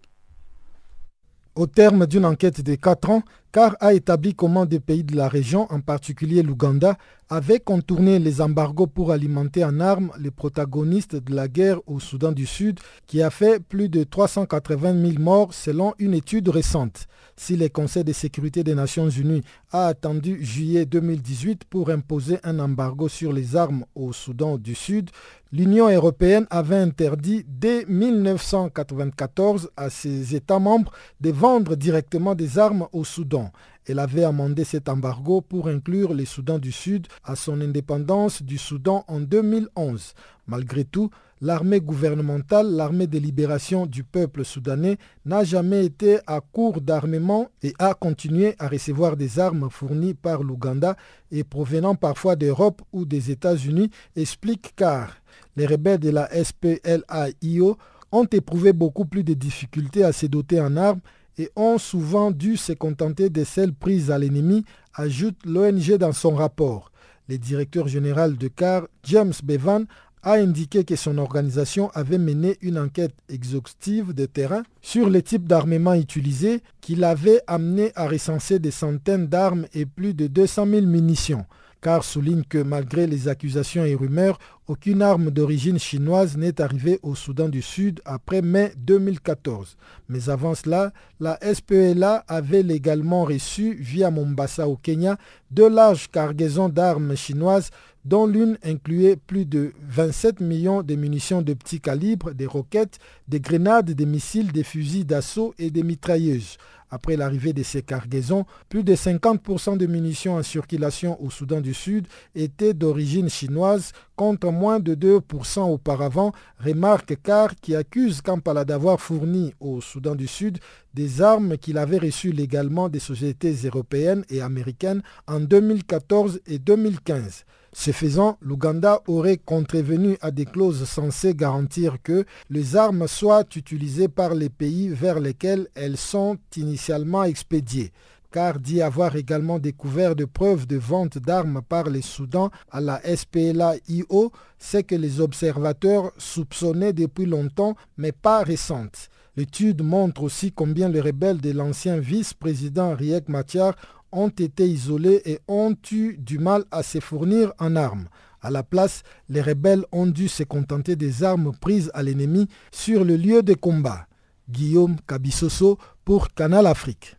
Au 1.54 1.68
terme 1.68 2.06
d'une 2.06 2.24
enquête 2.24 2.60
de 2.60 2.74
4 2.74 3.10
ans, 3.10 3.22
CAR 3.50 3.76
a 3.80 3.94
établi 3.94 4.34
comment 4.34 4.66
des 4.66 4.78
pays 4.78 5.04
de 5.04 5.16
la 5.16 5.26
région, 5.26 5.66
en 5.70 5.80
particulier 5.80 6.42
l'Ouganda, 6.42 6.98
avaient 7.30 7.60
contourné 7.60 8.18
les 8.18 8.40
embargos 8.40 8.86
pour 8.86 9.10
alimenter 9.10 9.64
en 9.64 9.80
armes 9.80 10.10
les 10.18 10.30
protagonistes 10.30 11.16
de 11.16 11.34
la 11.34 11.48
guerre 11.48 11.80
au 11.86 12.00
Soudan 12.00 12.32
du 12.32 12.46
Sud, 12.46 12.80
qui 13.06 13.22
a 13.22 13.30
fait 13.30 13.60
plus 13.62 13.88
de 13.88 14.04
380 14.04 15.00
000 15.12 15.22
morts 15.22 15.52
selon 15.54 15.94
une 15.98 16.14
étude 16.14 16.48
récente. 16.48 17.06
Si 17.36 17.56
le 17.56 17.68
Conseil 17.68 18.04
de 18.04 18.12
sécurité 18.12 18.64
des 18.64 18.74
Nations 18.74 19.08
Unies 19.10 19.42
a 19.72 19.86
attendu 19.86 20.42
juillet 20.42 20.86
2018 20.86 21.64
pour 21.64 21.90
imposer 21.90 22.38
un 22.44 22.58
embargo 22.58 23.08
sur 23.08 23.32
les 23.32 23.56
armes 23.56 23.84
au 23.94 24.12
Soudan 24.12 24.56
du 24.58 24.74
Sud, 24.74 25.10
l'Union 25.52 25.88
européenne 25.88 26.46
avait 26.50 26.76
interdit 26.76 27.44
dès 27.46 27.84
1994 27.86 29.70
à 29.76 29.90
ses 29.90 30.34
États 30.34 30.58
membres 30.58 30.92
de 31.20 31.30
vendre 31.30 31.76
directement 31.76 32.34
des 32.34 32.58
armes 32.58 32.88
au 32.92 33.04
Soudan. 33.04 33.37
Elle 33.86 33.98
avait 33.98 34.24
amendé 34.24 34.64
cet 34.64 34.88
embargo 34.88 35.40
pour 35.40 35.68
inclure 35.68 36.12
le 36.12 36.24
Soudan 36.24 36.58
du 36.58 36.72
Sud 36.72 37.06
à 37.24 37.36
son 37.36 37.60
indépendance 37.60 38.42
du 38.42 38.58
Soudan 38.58 39.04
en 39.08 39.20
2011. 39.20 40.12
Malgré 40.46 40.84
tout, 40.84 41.10
l'armée 41.40 41.80
gouvernementale, 41.80 42.70
l'armée 42.70 43.06
de 43.06 43.18
libération 43.18 43.86
du 43.86 44.04
peuple 44.04 44.44
soudanais, 44.44 44.98
n'a 45.24 45.44
jamais 45.44 45.86
été 45.86 46.18
à 46.26 46.40
court 46.40 46.80
d'armement 46.80 47.48
et 47.62 47.72
a 47.78 47.94
continué 47.94 48.54
à 48.58 48.68
recevoir 48.68 49.16
des 49.16 49.38
armes 49.38 49.70
fournies 49.70 50.14
par 50.14 50.42
l'Ouganda 50.42 50.96
et 51.30 51.44
provenant 51.44 51.94
parfois 51.94 52.36
d'Europe 52.36 52.82
ou 52.92 53.04
des 53.04 53.30
États-Unis, 53.30 53.90
explique 54.16 54.74
car 54.76 55.16
les 55.56 55.66
rebelles 55.66 56.00
de 56.00 56.10
la 56.10 56.28
SPLAIO 56.44 57.78
ont 58.12 58.24
éprouvé 58.24 58.72
beaucoup 58.72 59.04
plus 59.04 59.24
de 59.24 59.34
difficultés 59.34 60.04
à 60.04 60.12
se 60.12 60.26
doter 60.26 60.60
en 60.60 60.76
armes 60.76 61.00
et 61.38 61.50
ont 61.56 61.78
souvent 61.78 62.30
dû 62.30 62.56
se 62.56 62.72
contenter 62.72 63.30
de 63.30 63.44
celles 63.44 63.72
prises 63.72 64.10
à 64.10 64.18
l'ennemi, 64.18 64.64
ajoute 64.94 65.38
l'ONG 65.46 65.96
dans 65.96 66.12
son 66.12 66.34
rapport. 66.34 66.92
Le 67.28 67.38
directeur 67.38 67.88
général 67.88 68.36
de 68.36 68.48
CAR, 68.48 68.88
James 69.04 69.34
Bevan, 69.44 69.86
a 70.22 70.32
indiqué 70.32 70.84
que 70.84 70.96
son 70.96 71.18
organisation 71.18 71.90
avait 71.94 72.18
mené 72.18 72.56
une 72.60 72.78
enquête 72.78 73.14
exhaustive 73.28 74.12
de 74.12 74.26
terrain 74.26 74.62
sur 74.82 75.08
les 75.08 75.22
types 75.22 75.46
d'armement 75.46 75.94
utilisés 75.94 76.60
qui 76.80 76.96
l'avait 76.96 77.40
amené 77.46 77.92
à 77.94 78.08
recenser 78.08 78.58
des 78.58 78.72
centaines 78.72 79.28
d'armes 79.28 79.66
et 79.74 79.86
plus 79.86 80.14
de 80.14 80.26
200 80.26 80.66
000 80.66 80.86
munitions. 80.86 81.46
Car 81.80 82.04
souligne 82.04 82.42
que 82.42 82.58
malgré 82.58 83.06
les 83.06 83.28
accusations 83.28 83.84
et 83.84 83.94
rumeurs, 83.94 84.38
aucune 84.66 85.00
arme 85.00 85.30
d'origine 85.30 85.78
chinoise 85.78 86.36
n'est 86.36 86.60
arrivée 86.60 86.98
au 87.02 87.14
Soudan 87.14 87.48
du 87.48 87.62
Sud 87.62 88.00
après 88.04 88.42
mai 88.42 88.72
2014. 88.76 89.76
Mais 90.08 90.28
avant 90.28 90.54
cela, 90.54 90.92
la 91.20 91.38
SPLA 91.42 92.24
avait 92.28 92.62
légalement 92.62 93.24
reçu 93.24 93.74
via 93.74 94.10
Mombasa 94.10 94.68
au 94.68 94.76
Kenya 94.76 95.16
deux 95.50 95.68
larges 95.70 96.10
cargaisons 96.10 96.68
d'armes 96.68 97.16
chinoises 97.16 97.70
dont 98.04 98.26
l'une 98.26 98.58
incluait 98.64 99.16
plus 99.16 99.44
de 99.44 99.72
27 99.86 100.40
millions 100.40 100.82
de 100.82 100.94
munitions 100.94 101.42
de 101.42 101.52
petit 101.52 101.80
calibre, 101.80 102.32
des 102.32 102.46
roquettes, 102.46 102.98
des 103.28 103.40
grenades, 103.40 103.90
des 103.90 104.06
missiles, 104.06 104.52
des 104.52 104.62
fusils 104.62 105.04
d'assaut 105.04 105.54
et 105.58 105.70
des 105.70 105.82
mitrailleuses. 105.82 106.56
Après 106.90 107.16
l'arrivée 107.16 107.52
de 107.52 107.62
ces 107.62 107.82
cargaisons, 107.82 108.46
plus 108.68 108.82
de 108.82 108.94
50% 108.94 109.76
de 109.76 109.86
munitions 109.86 110.36
en 110.36 110.42
circulation 110.42 111.22
au 111.22 111.30
Soudan 111.30 111.60
du 111.60 111.74
Sud 111.74 112.06
étaient 112.34 112.74
d'origine 112.74 113.28
chinoise 113.28 113.92
contre 114.16 114.50
moins 114.50 114.80
de 114.80 114.94
2% 114.94 115.60
auparavant, 115.70 116.32
remarque 116.58 117.20
Carr 117.22 117.54
qui 117.60 117.76
accuse 117.76 118.20
Kampala 118.20 118.64
d'avoir 118.64 119.00
fourni 119.00 119.54
au 119.60 119.80
Soudan 119.80 120.14
du 120.14 120.26
Sud 120.26 120.58
des 120.94 121.22
armes 121.22 121.58
qu'il 121.58 121.78
avait 121.78 121.98
reçues 121.98 122.32
légalement 122.32 122.88
des 122.88 122.98
sociétés 122.98 123.54
européennes 123.64 124.24
et 124.30 124.40
américaines 124.40 125.02
en 125.26 125.40
2014 125.40 126.40
et 126.46 126.58
2015. 126.58 127.44
Ce 127.80 127.92
faisant, 127.92 128.38
l'Ouganda 128.40 129.02
aurait 129.06 129.36
contrevenu 129.36 130.18
à 130.20 130.32
des 130.32 130.46
clauses 130.46 130.82
censées 130.82 131.32
garantir 131.32 132.02
que 132.02 132.24
les 132.50 132.74
armes 132.74 133.06
soient 133.06 133.44
utilisées 133.54 134.08
par 134.08 134.34
les 134.34 134.48
pays 134.48 134.88
vers 134.88 135.20
lesquels 135.20 135.68
elles 135.76 135.96
sont 135.96 136.38
initialement 136.56 137.22
expédiées 137.22 137.92
car 138.32 138.58
dit 138.58 138.82
avoir 138.82 139.14
également 139.14 139.60
découvert 139.60 140.16
de 140.16 140.24
preuves 140.24 140.66
de 140.66 140.76
vente 140.76 141.18
d'armes 141.18 141.62
par 141.66 141.88
les 141.88 142.02
Soudans 142.02 142.50
à 142.70 142.80
la 142.80 143.00
SPLA-IO, 143.16 144.32
c'est 144.58 144.82
que 144.82 144.96
les 144.96 145.20
observateurs 145.20 146.12
soupçonnaient 146.18 146.92
depuis 146.92 147.24
longtemps, 147.24 147.74
mais 147.96 148.12
pas 148.12 148.42
récentes. 148.42 149.08
L'étude 149.38 149.82
montre 149.82 150.24
aussi 150.24 150.50
combien 150.50 150.88
les 150.88 151.00
rebelles 151.00 151.40
de 151.40 151.52
l'ancien 151.52 151.98
vice-président 152.00 152.94
Riek 152.96 153.28
Machar 153.28 153.76
ont 154.12 154.28
été 154.28 154.66
isolés 154.66 155.22
et 155.24 155.38
ont 155.48 155.74
eu 155.92 156.16
du 156.18 156.38
mal 156.38 156.64
à 156.70 156.82
se 156.82 157.00
fournir 157.00 157.52
en 157.58 157.76
armes. 157.76 158.08
À 158.40 158.50
la 158.50 158.62
place, 158.62 159.02
les 159.28 159.42
rebelles 159.42 159.84
ont 159.90 160.06
dû 160.06 160.28
se 160.28 160.42
contenter 160.44 160.96
des 160.96 161.24
armes 161.24 161.52
prises 161.60 161.90
à 161.94 162.02
l'ennemi 162.02 162.48
sur 162.70 163.04
le 163.04 163.16
lieu 163.16 163.42
de 163.42 163.54
combat. 163.54 164.06
Guillaume 164.48 164.96
Kabissoso 165.06 165.78
pour 166.04 166.28
Canal 166.32 166.66
Afrique. 166.66 167.16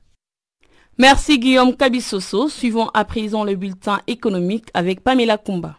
Merci 0.97 1.39
Guillaume 1.39 1.75
Kabissoso. 1.75 2.49
Suivons 2.49 2.89
à 2.93 3.05
présent 3.05 3.43
le 3.43 3.55
bulletin 3.55 3.99
économique 4.07 4.69
avec 4.73 5.01
Pamela 5.01 5.37
Kumba. 5.37 5.77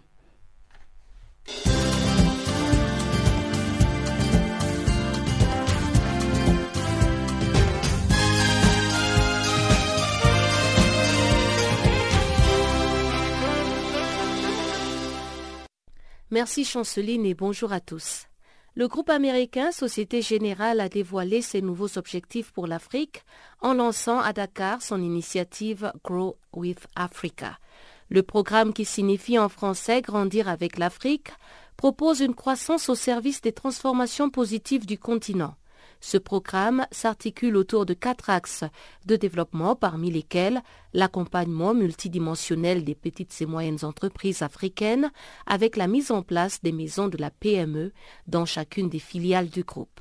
Merci 16.32 16.64
Chanceline 16.64 17.26
et 17.26 17.34
bonjour 17.34 17.72
à 17.72 17.80
tous. 17.80 18.26
Le 18.76 18.86
groupe 18.86 19.10
américain 19.10 19.72
Société 19.72 20.22
Générale 20.22 20.78
a 20.78 20.88
dévoilé 20.88 21.42
ses 21.42 21.60
nouveaux 21.60 21.98
objectifs 21.98 22.52
pour 22.52 22.68
l'Afrique 22.68 23.24
en 23.60 23.74
lançant 23.74 24.20
à 24.20 24.32
Dakar 24.32 24.80
son 24.80 25.02
initiative 25.02 25.92
Grow 26.04 26.36
with 26.52 26.86
Africa. 26.94 27.58
Le 28.10 28.22
programme 28.22 28.72
qui 28.72 28.84
signifie 28.84 29.40
en 29.40 29.48
français 29.48 30.02
Grandir 30.02 30.48
avec 30.48 30.78
l'Afrique 30.78 31.30
propose 31.76 32.20
une 32.20 32.36
croissance 32.36 32.88
au 32.88 32.94
service 32.94 33.40
des 33.40 33.52
transformations 33.52 34.30
positives 34.30 34.86
du 34.86 35.00
continent. 35.00 35.56
Ce 36.01 36.16
programme 36.16 36.86
s'articule 36.90 37.57
autour 37.57 37.84
de 37.84 37.94
quatre 37.94 38.30
axes 38.30 38.64
de 39.05 39.16
développement 39.16 39.76
parmi 39.76 40.11
lesquels 40.11 40.62
l'accompagnement 40.94 41.74
multidimensionnel 41.74 42.84
des 42.84 42.94
petites 42.94 43.38
et 43.40 43.46
moyennes 43.46 43.84
entreprises 43.84 44.42
africaines 44.42 45.11
avec 45.46 45.76
la 45.76 45.86
mise 45.86 46.11
en 46.11 46.22
place 46.22 46.62
des 46.62 46.72
maisons 46.72 47.09
de 47.09 47.18
la 47.18 47.30
PME 47.30 47.92
dans 48.26 48.46
chacune 48.46 48.88
des 48.88 48.98
filiales 48.98 49.51
du 49.51 49.62
groupe. 49.62 50.01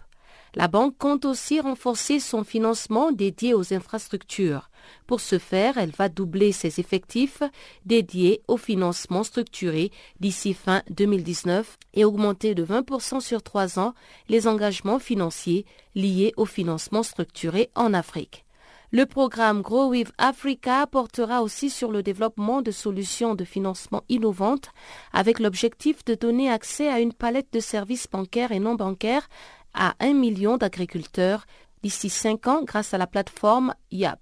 La 0.56 0.68
banque 0.68 0.98
compte 0.98 1.26
aussi 1.26 1.60
renforcer 1.60 2.20
son 2.20 2.44
financement 2.44 3.12
dédié 3.12 3.54
aux 3.54 3.74
infrastructures. 3.74 4.72
Pour 5.08 5.22
ce 5.22 5.40
faire, 5.40 5.78
elle 5.78 5.92
va 5.92 6.10
doubler 6.10 6.52
ses 6.52 6.80
effectifs 6.80 7.42
dédiés 7.86 8.42
au 8.48 8.58
financement 8.58 9.24
structuré 9.24 9.92
d'ici 10.20 10.54
fin 10.54 10.82
2019 10.90 11.78
et 11.94 12.06
augmenter 12.06 12.56
de 12.56 12.66
20% 12.66 13.22
sur 13.22 13.42
trois 13.44 13.80
ans 13.80 13.94
les 14.28 14.48
engagements 14.48 15.00
financiers 15.00 15.66
liés 15.96 16.34
au 16.38 16.46
financement 16.46 17.04
structuré 17.04 17.70
en 17.76 17.94
Afrique. 17.94 18.46
Le 18.92 19.06
programme 19.06 19.62
Grow 19.62 19.90
with 19.90 20.12
Africa 20.18 20.88
portera 20.88 21.44
aussi 21.44 21.70
sur 21.70 21.92
le 21.92 22.02
développement 22.02 22.64
de 22.64 22.72
solutions 22.72 23.36
de 23.36 23.44
financement 23.44 24.02
innovantes 24.10 24.72
avec 25.14 25.38
l'objectif 25.38 26.04
de 26.06 26.16
donner 26.16 26.50
accès 26.50 26.90
à 26.90 27.00
une 27.00 27.14
palette 27.14 27.54
de 27.54 27.60
services 27.60 28.08
bancaires 28.12 28.52
et 28.52 28.60
non 28.60 28.74
bancaires 28.74 29.30
à 29.76 29.94
un 30.00 30.14
million 30.14 30.58
d'agriculteurs 30.58 31.46
d'ici 31.84 32.10
cinq 32.10 32.48
ans 32.48 32.64
grâce 32.64 32.96
à 32.96 32.98
la 32.98 33.06
plateforme 33.06 33.76
YAP. 33.92 34.20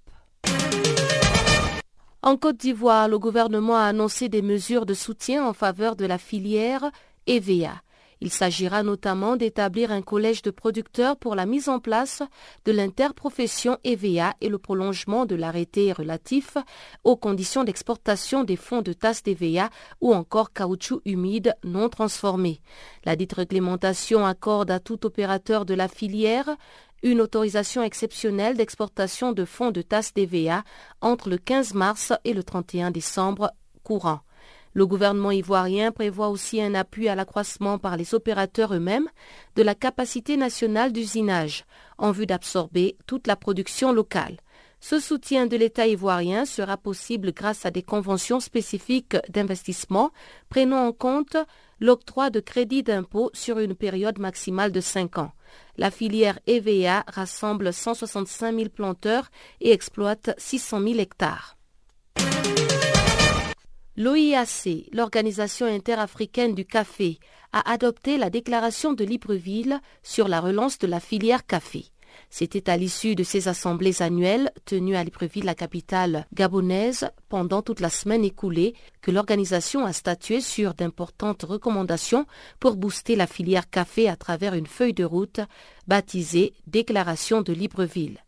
En 2.20 2.36
Côte 2.36 2.56
d'Ivoire, 2.56 3.08
le 3.08 3.18
gouvernement 3.18 3.76
a 3.76 3.84
annoncé 3.84 4.28
des 4.28 4.42
mesures 4.42 4.86
de 4.86 4.94
soutien 4.94 5.46
en 5.46 5.52
faveur 5.52 5.94
de 5.94 6.04
la 6.04 6.18
filière 6.18 6.90
EVA. 7.28 7.80
Il 8.20 8.32
s'agira 8.32 8.82
notamment 8.82 9.36
d'établir 9.36 9.92
un 9.92 10.02
collège 10.02 10.42
de 10.42 10.50
producteurs 10.50 11.16
pour 11.16 11.36
la 11.36 11.46
mise 11.46 11.68
en 11.68 11.78
place 11.78 12.22
de 12.64 12.72
l'interprofession 12.72 13.78
EVA 13.84 14.34
et 14.40 14.48
le 14.48 14.58
prolongement 14.58 15.24
de 15.24 15.36
l'arrêté 15.36 15.92
relatif 15.92 16.56
aux 17.04 17.16
conditions 17.16 17.62
d'exportation 17.62 18.42
des 18.42 18.56
fonds 18.56 18.82
de 18.82 18.92
tasse 18.92 19.22
d'EVA 19.22 19.70
ou 20.00 20.12
encore 20.12 20.52
caoutchouc 20.52 21.00
humide 21.04 21.54
non 21.62 21.88
transformé. 21.88 22.60
La 23.04 23.14
dite 23.14 23.34
réglementation 23.34 24.26
accorde 24.26 24.72
à 24.72 24.80
tout 24.80 25.06
opérateur 25.06 25.64
de 25.64 25.74
la 25.74 25.86
filière 25.86 26.56
une 27.02 27.20
autorisation 27.20 27.82
exceptionnelle 27.82 28.56
d'exportation 28.56 29.32
de 29.32 29.44
fonds 29.44 29.70
de 29.70 29.82
tasse 29.82 30.12
d'EVA 30.14 30.64
entre 31.00 31.28
le 31.28 31.38
15 31.38 31.74
mars 31.74 32.12
et 32.24 32.34
le 32.34 32.42
31 32.42 32.90
décembre 32.90 33.52
courant. 33.82 34.20
Le 34.74 34.86
gouvernement 34.86 35.30
ivoirien 35.30 35.92
prévoit 35.92 36.28
aussi 36.28 36.60
un 36.60 36.74
appui 36.74 37.08
à 37.08 37.14
l'accroissement 37.14 37.78
par 37.78 37.96
les 37.96 38.14
opérateurs 38.14 38.74
eux-mêmes 38.74 39.08
de 39.56 39.62
la 39.62 39.74
capacité 39.74 40.36
nationale 40.36 40.92
d'usinage 40.92 41.64
en 41.96 42.12
vue 42.12 42.26
d'absorber 42.26 42.96
toute 43.06 43.26
la 43.26 43.36
production 43.36 43.92
locale. 43.92 44.36
Ce 44.80 45.00
soutien 45.00 45.46
de 45.46 45.56
l'État 45.56 45.88
ivoirien 45.88 46.44
sera 46.44 46.76
possible 46.76 47.32
grâce 47.32 47.66
à 47.66 47.72
des 47.72 47.82
conventions 47.82 48.38
spécifiques 48.38 49.16
d'investissement 49.28 50.12
prenant 50.48 50.86
en 50.86 50.92
compte 50.92 51.36
l'octroi 51.80 52.30
de 52.30 52.38
crédits 52.38 52.84
d'impôt 52.84 53.30
sur 53.34 53.58
une 53.58 53.74
période 53.74 54.18
maximale 54.18 54.70
de 54.70 54.80
cinq 54.80 55.18
ans. 55.18 55.32
La 55.76 55.90
filière 55.90 56.38
EVA 56.46 57.04
rassemble 57.08 57.72
165 57.72 58.54
000 58.54 58.68
planteurs 58.68 59.30
et 59.60 59.72
exploite 59.72 60.34
600 60.38 60.80
000 60.82 60.98
hectares. 60.98 61.56
L'OIAC, 63.96 64.86
l'Organisation 64.92 65.66
interafricaine 65.66 66.54
du 66.54 66.64
café, 66.64 67.18
a 67.52 67.68
adopté 67.70 68.16
la 68.16 68.30
déclaration 68.30 68.92
de 68.92 69.04
Libreville 69.04 69.80
sur 70.02 70.28
la 70.28 70.40
relance 70.40 70.78
de 70.78 70.86
la 70.86 71.00
filière 71.00 71.46
café. 71.46 71.86
C'était 72.30 72.68
à 72.68 72.76
l'issue 72.76 73.14
de 73.14 73.22
ces 73.22 73.48
assemblées 73.48 74.02
annuelles 74.02 74.52
tenues 74.66 74.96
à 74.96 75.04
Libreville, 75.04 75.46
la 75.46 75.54
capitale 75.54 76.26
gabonaise, 76.34 77.08
pendant 77.28 77.62
toute 77.62 77.80
la 77.80 77.88
semaine 77.88 78.24
écoulée, 78.24 78.74
que 79.00 79.10
l'organisation 79.10 79.84
a 79.86 79.92
statué 79.92 80.40
sur 80.40 80.74
d'importantes 80.74 81.42
recommandations 81.42 82.26
pour 82.60 82.76
booster 82.76 83.16
la 83.16 83.26
filière 83.26 83.70
café 83.70 84.08
à 84.08 84.16
travers 84.16 84.54
une 84.54 84.66
feuille 84.66 84.92
de 84.92 85.04
route 85.04 85.40
baptisée 85.86 86.52
Déclaration 86.66 87.40
de 87.40 87.52
Libreville. 87.52 88.18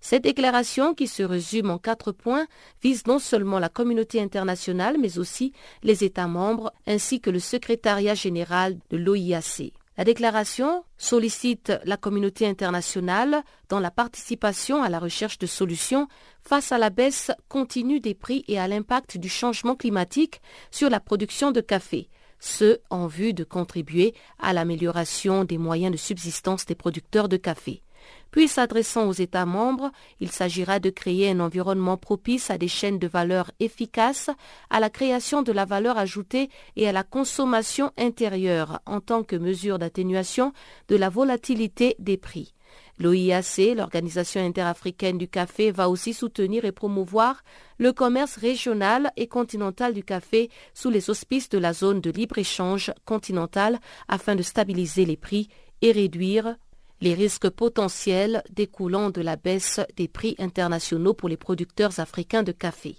Cette 0.00 0.22
déclaration, 0.22 0.94
qui 0.94 1.06
se 1.06 1.22
résume 1.22 1.68
en 1.68 1.76
quatre 1.76 2.12
points, 2.12 2.46
vise 2.82 3.06
non 3.06 3.18
seulement 3.18 3.58
la 3.58 3.68
communauté 3.68 4.22
internationale, 4.22 4.96
mais 4.98 5.18
aussi 5.18 5.52
les 5.82 6.04
États 6.04 6.26
membres 6.26 6.72
ainsi 6.86 7.20
que 7.20 7.28
le 7.28 7.38
secrétariat 7.38 8.14
général 8.14 8.78
de 8.88 8.96
l'OIAC. 8.96 9.72
La 10.00 10.04
déclaration 10.04 10.82
sollicite 10.96 11.74
la 11.84 11.98
communauté 11.98 12.46
internationale 12.46 13.42
dans 13.68 13.80
la 13.80 13.90
participation 13.90 14.82
à 14.82 14.88
la 14.88 14.98
recherche 14.98 15.38
de 15.38 15.46
solutions 15.46 16.08
face 16.40 16.72
à 16.72 16.78
la 16.78 16.88
baisse 16.88 17.30
continue 17.50 18.00
des 18.00 18.14
prix 18.14 18.42
et 18.48 18.58
à 18.58 18.66
l'impact 18.66 19.18
du 19.18 19.28
changement 19.28 19.76
climatique 19.76 20.40
sur 20.70 20.88
la 20.88 21.00
production 21.00 21.50
de 21.50 21.60
café, 21.60 22.08
ce 22.38 22.78
en 22.88 23.08
vue 23.08 23.34
de 23.34 23.44
contribuer 23.44 24.14
à 24.38 24.54
l'amélioration 24.54 25.44
des 25.44 25.58
moyens 25.58 25.92
de 25.92 25.98
subsistance 25.98 26.64
des 26.64 26.74
producteurs 26.74 27.28
de 27.28 27.36
café. 27.36 27.82
Puis 28.30 28.48
s'adressant 28.48 29.08
aux 29.08 29.12
États 29.12 29.46
membres, 29.46 29.90
il 30.20 30.30
s'agira 30.30 30.78
de 30.78 30.90
créer 30.90 31.30
un 31.30 31.40
environnement 31.40 31.96
propice 31.96 32.50
à 32.50 32.58
des 32.58 32.68
chaînes 32.68 32.98
de 32.98 33.08
valeur 33.08 33.50
efficaces, 33.58 34.30
à 34.70 34.80
la 34.80 34.90
création 34.90 35.42
de 35.42 35.52
la 35.52 35.64
valeur 35.64 35.98
ajoutée 35.98 36.48
et 36.76 36.88
à 36.88 36.92
la 36.92 37.02
consommation 37.02 37.90
intérieure 37.98 38.80
en 38.86 39.00
tant 39.00 39.24
que 39.24 39.36
mesure 39.36 39.78
d'atténuation 39.78 40.52
de 40.88 40.96
la 40.96 41.08
volatilité 41.08 41.96
des 41.98 42.16
prix. 42.16 42.54
L'OIAC, 43.00 43.74
l'Organisation 43.76 44.44
interafricaine 44.44 45.16
du 45.16 45.26
café, 45.26 45.70
va 45.70 45.88
aussi 45.88 46.12
soutenir 46.12 46.64
et 46.66 46.72
promouvoir 46.72 47.42
le 47.78 47.92
commerce 47.92 48.36
régional 48.36 49.10
et 49.16 49.26
continental 49.26 49.94
du 49.94 50.04
café 50.04 50.50
sous 50.74 50.90
les 50.90 51.08
auspices 51.08 51.48
de 51.48 51.58
la 51.58 51.72
zone 51.72 52.00
de 52.00 52.10
libre-échange 52.10 52.92
continentale 53.06 53.80
afin 54.06 54.34
de 54.34 54.42
stabiliser 54.42 55.06
les 55.06 55.16
prix 55.16 55.48
et 55.80 55.92
réduire 55.92 56.56
les 57.00 57.14
risques 57.14 57.48
potentiels 57.48 58.42
découlant 58.50 59.10
de 59.10 59.20
la 59.20 59.36
baisse 59.36 59.80
des 59.96 60.08
prix 60.08 60.34
internationaux 60.38 61.14
pour 61.14 61.28
les 61.28 61.36
producteurs 61.36 62.00
africains 62.00 62.42
de 62.42 62.52
café. 62.52 62.96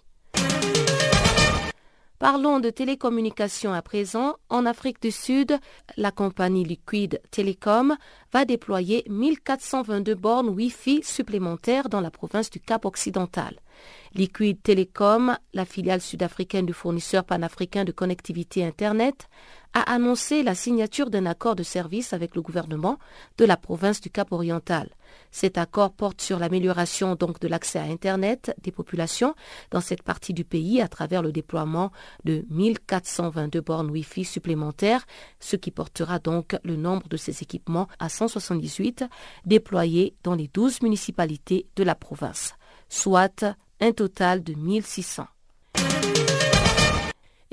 Parlons 2.21 2.59
de 2.59 2.69
télécommunications 2.69 3.73
à 3.73 3.81
présent. 3.81 4.35
En 4.49 4.67
Afrique 4.67 5.01
du 5.01 5.09
Sud, 5.09 5.57
la 5.97 6.11
compagnie 6.11 6.63
Liquid 6.63 7.19
Telecom 7.31 7.97
va 8.31 8.45
déployer 8.45 9.03
1422 9.09 10.13
bornes 10.13 10.49
Wi-Fi 10.49 11.01
supplémentaires 11.01 11.89
dans 11.89 11.99
la 11.99 12.11
province 12.11 12.51
du 12.51 12.59
Cap 12.59 12.85
occidental. 12.85 13.55
Liquid 14.13 14.61
Telecom, 14.61 15.37
la 15.53 15.65
filiale 15.65 16.01
sud-africaine 16.01 16.65
du 16.65 16.73
fournisseur 16.73 17.23
panafricain 17.23 17.85
de 17.85 17.91
connectivité 17.91 18.65
Internet, 18.65 19.29
a 19.73 19.93
annoncé 19.93 20.43
la 20.43 20.53
signature 20.53 21.09
d'un 21.09 21.25
accord 21.25 21.55
de 21.55 21.63
service 21.63 22.13
avec 22.13 22.35
le 22.35 22.41
gouvernement 22.41 22.97
de 23.37 23.45
la 23.45 23.55
province 23.55 24.01
du 24.01 24.09
Cap 24.09 24.31
oriental. 24.31 24.89
Cet 25.31 25.57
accord 25.57 25.93
porte 25.93 26.21
sur 26.21 26.39
l'amélioration 26.39 27.15
de 27.15 27.47
l'accès 27.47 27.79
à 27.79 27.83
Internet 27.83 28.53
des 28.61 28.71
populations 28.71 29.33
dans 29.69 29.79
cette 29.79 30.03
partie 30.03 30.33
du 30.33 30.43
pays 30.43 30.81
à 30.81 30.87
travers 30.87 31.21
le 31.21 31.31
déploiement 31.31 31.91
de 32.25 32.45
1422 32.49 33.61
bornes 33.61 33.91
Wi-Fi 33.91 34.25
supplémentaires, 34.25 35.05
ce 35.39 35.55
qui 35.55 35.71
portera 35.71 36.19
donc 36.19 36.57
le 36.63 36.75
nombre 36.75 37.07
de 37.07 37.17
ces 37.17 37.41
équipements 37.41 37.87
à 37.99 38.09
178 38.09 39.05
déployés 39.45 40.15
dans 40.23 40.35
les 40.35 40.49
12 40.53 40.81
municipalités 40.81 41.67
de 41.77 41.83
la 41.83 41.95
province, 41.95 42.55
soit 42.89 43.45
un 43.81 43.91
total 43.91 44.43
de 44.43 44.53
1600. 44.53 45.27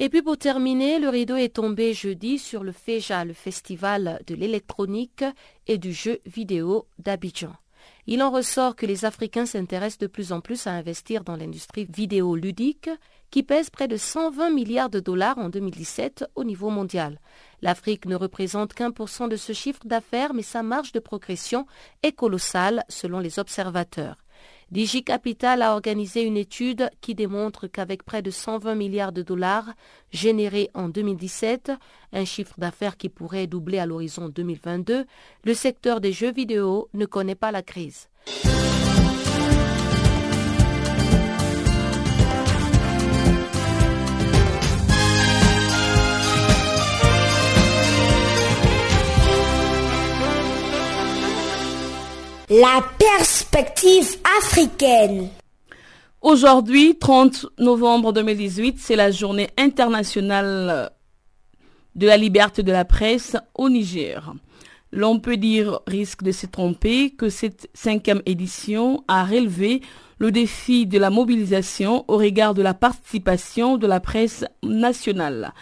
Et 0.01 0.09
puis 0.11 0.23
pour 0.23 0.39
terminer, 0.39 1.01
le 1.01 1.09
rideau 1.09 1.35
est 1.35 1.57
tombé 1.57 1.93
jeudi 1.93 2.39
sur 2.39 2.63
le 2.63 2.71
FEJA, 2.71 3.25
le 3.25 3.33
festival 3.33 4.21
de 4.29 4.37
l'électronique 4.37 5.25
et 5.67 5.77
du 5.77 5.93
jeu 5.93 6.21
vidéo 6.25 6.87
d'Abidjan. 6.99 7.55
Il 8.07 8.23
en 8.23 8.31
ressort 8.31 8.77
que 8.77 8.87
les 8.87 9.05
Africains 9.05 9.45
s'intéressent 9.45 9.99
de 9.99 10.07
plus 10.07 10.33
en 10.33 10.41
plus 10.41 10.67
à 10.67 10.71
investir 10.71 11.25
dans 11.25 11.37
l'industrie 11.37 11.87
vidéoludique 11.91 12.91
qui 13.31 13.43
pèse 13.43 13.71
près 13.71 13.89
de 13.89 13.97
120 13.97 14.51
milliards 14.51 14.89
de 14.89 15.01
dollars 15.01 15.39
en 15.39 15.49
2017 15.49 16.27
au 16.35 16.45
niveau 16.45 16.71
mondial. 16.71 17.19
L'Afrique 17.61 18.07
ne 18.07 18.15
représente 18.15 18.73
qu'un 18.75 18.93
pour 18.93 19.09
cent 19.09 19.29
de 19.29 19.37
ce 19.37 19.53
chiffre 19.53 19.85
d'affaires, 19.85 20.33
mais 20.33 20.43
sa 20.43 20.63
marge 20.63 20.93
de 20.93 21.01
progression 21.01 21.67
est 22.03 22.13
colossale 22.13 22.85
selon 22.89 23.19
les 23.19 23.39
observateurs. 23.39 24.17
DigiCapital 24.71 25.63
a 25.63 25.73
organisé 25.73 26.23
une 26.23 26.37
étude 26.37 26.91
qui 27.01 27.15
démontre 27.15 27.67
qu'avec 27.69 28.03
près 28.03 28.21
de 28.21 28.31
120 28.31 28.75
milliards 28.75 29.13
de 29.13 29.23
dollars 29.23 29.73
générés 30.11 30.71
en 30.75 30.89
2017, 30.89 31.73
un 32.13 32.25
chiffre 32.27 32.55
d'affaires 32.59 32.99
qui 32.99 33.09
pourrait 33.09 33.47
doubler 33.47 33.79
à 33.79 33.87
l'horizon 33.87 34.29
2022, 34.29 35.07
le 35.45 35.55
secteur 35.55 36.01
des 36.01 36.13
jeux 36.13 36.33
vidéo 36.33 36.89
ne 36.93 37.07
connaît 37.07 37.35
pas 37.35 37.51
la 37.51 37.63
crise. 37.63 38.09
La 52.51 52.83
perspective 52.99 54.17
africaine. 54.39 55.29
Aujourd'hui, 56.23 56.97
30 56.97 57.45
novembre 57.59 58.15
2018, 58.15 58.77
c'est 58.79 58.97
la 58.97 59.11
journée 59.11 59.51
internationale 59.59 60.91
de 61.95 62.07
la 62.07 62.17
liberté 62.17 62.63
de 62.63 62.73
la 62.73 62.87
presse 62.87 63.37
au 63.55 63.69
Niger. 63.69 64.33
L'on 64.93 65.21
peut 65.21 65.37
dire, 65.37 65.81
risque 65.87 66.23
de 66.23 66.33
se 66.33 66.47
tromper, 66.47 67.11
que 67.11 67.29
cette 67.29 67.69
cinquième 67.75 68.23
édition 68.25 69.05
a 69.09 69.27
relevé 69.27 69.83
le 70.19 70.33
défi 70.33 70.87
de 70.87 70.99
la 70.99 71.11
mobilisation 71.11 72.07
au 72.09 72.17
regard 72.17 72.55
de 72.55 72.63
la 72.63 72.73
participation 72.73 73.77
de 73.77 73.87
la 73.87 74.01
presse 74.01 74.47
nationale. 74.63 75.53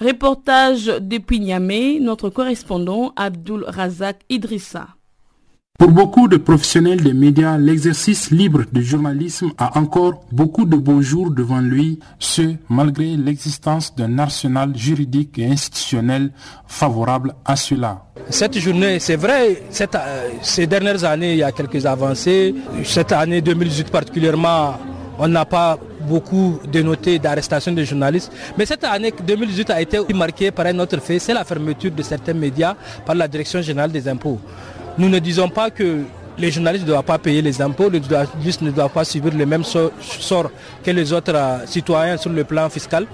Reportage 0.00 0.86
depuis 1.00 1.40
Niamey, 1.40 1.98
notre 2.00 2.30
correspondant 2.30 3.12
Abdul 3.16 3.64
Razak 3.66 4.20
Idrissa. 4.28 4.95
Pour 5.78 5.90
beaucoup 5.90 6.26
de 6.26 6.38
professionnels 6.38 7.02
des 7.02 7.12
médias, 7.12 7.58
l'exercice 7.58 8.30
libre 8.30 8.62
du 8.72 8.82
journalisme 8.82 9.50
a 9.58 9.78
encore 9.78 10.24
beaucoup 10.32 10.64
de 10.64 10.76
beaux 10.76 11.02
jours 11.02 11.30
devant 11.30 11.60
lui, 11.60 11.98
ce 12.18 12.54
malgré 12.70 13.14
l'existence 13.16 13.94
d'un 13.94 14.18
arsenal 14.18 14.74
juridique 14.74 15.38
et 15.38 15.46
institutionnel 15.46 16.30
favorable 16.66 17.34
à 17.44 17.56
cela. 17.56 18.04
Cette 18.30 18.58
journée, 18.58 18.98
c'est 19.00 19.16
vrai, 19.16 19.62
euh, 19.80 20.28
ces 20.40 20.66
dernières 20.66 21.04
années, 21.04 21.32
il 21.32 21.38
y 21.38 21.42
a 21.42 21.52
quelques 21.52 21.84
avancées. 21.84 22.54
Cette 22.82 23.12
année 23.12 23.42
2018 23.42 23.90
particulièrement, 23.90 24.78
on 25.18 25.28
n'a 25.28 25.44
pas 25.44 25.78
beaucoup 26.06 26.58
dénoté 26.70 27.18
d'arrestations 27.18 27.72
de 27.72 27.84
journalistes. 27.84 28.32
Mais 28.56 28.64
cette 28.64 28.84
année 28.84 29.12
2018 29.12 29.70
a 29.70 29.80
été 29.80 29.98
marquée 30.14 30.50
par 30.50 30.66
un 30.66 30.78
autre 30.78 31.00
fait, 31.00 31.18
c'est 31.18 31.34
la 31.34 31.44
fermeture 31.44 31.90
de 31.90 32.02
certains 32.02 32.34
médias 32.34 32.74
par 33.04 33.14
la 33.14 33.28
Direction 33.28 33.60
générale 33.60 33.92
des 33.92 34.08
impôts. 34.08 34.40
Nous 34.98 35.08
ne 35.10 35.18
disons 35.18 35.48
pas 35.50 35.70
que 35.70 36.04
les 36.38 36.50
journalistes 36.50 36.84
ne 36.84 36.90
doivent 36.90 37.04
pas 37.04 37.18
payer 37.18 37.42
les 37.42 37.60
impôts, 37.60 37.88
les 37.90 38.02
journalistes 38.02 38.62
ne 38.62 38.70
doivent 38.70 38.90
pas 38.90 39.04
subir 39.04 39.32
le 39.34 39.44
même 39.46 39.62
sort 39.64 40.50
que 40.82 40.90
les 40.90 41.12
autres 41.12 41.34
euh, 41.34 41.58
citoyens 41.66 42.16
sur 42.16 42.30
le 42.30 42.44
plan 42.44 42.68
fiscal. 42.70 43.06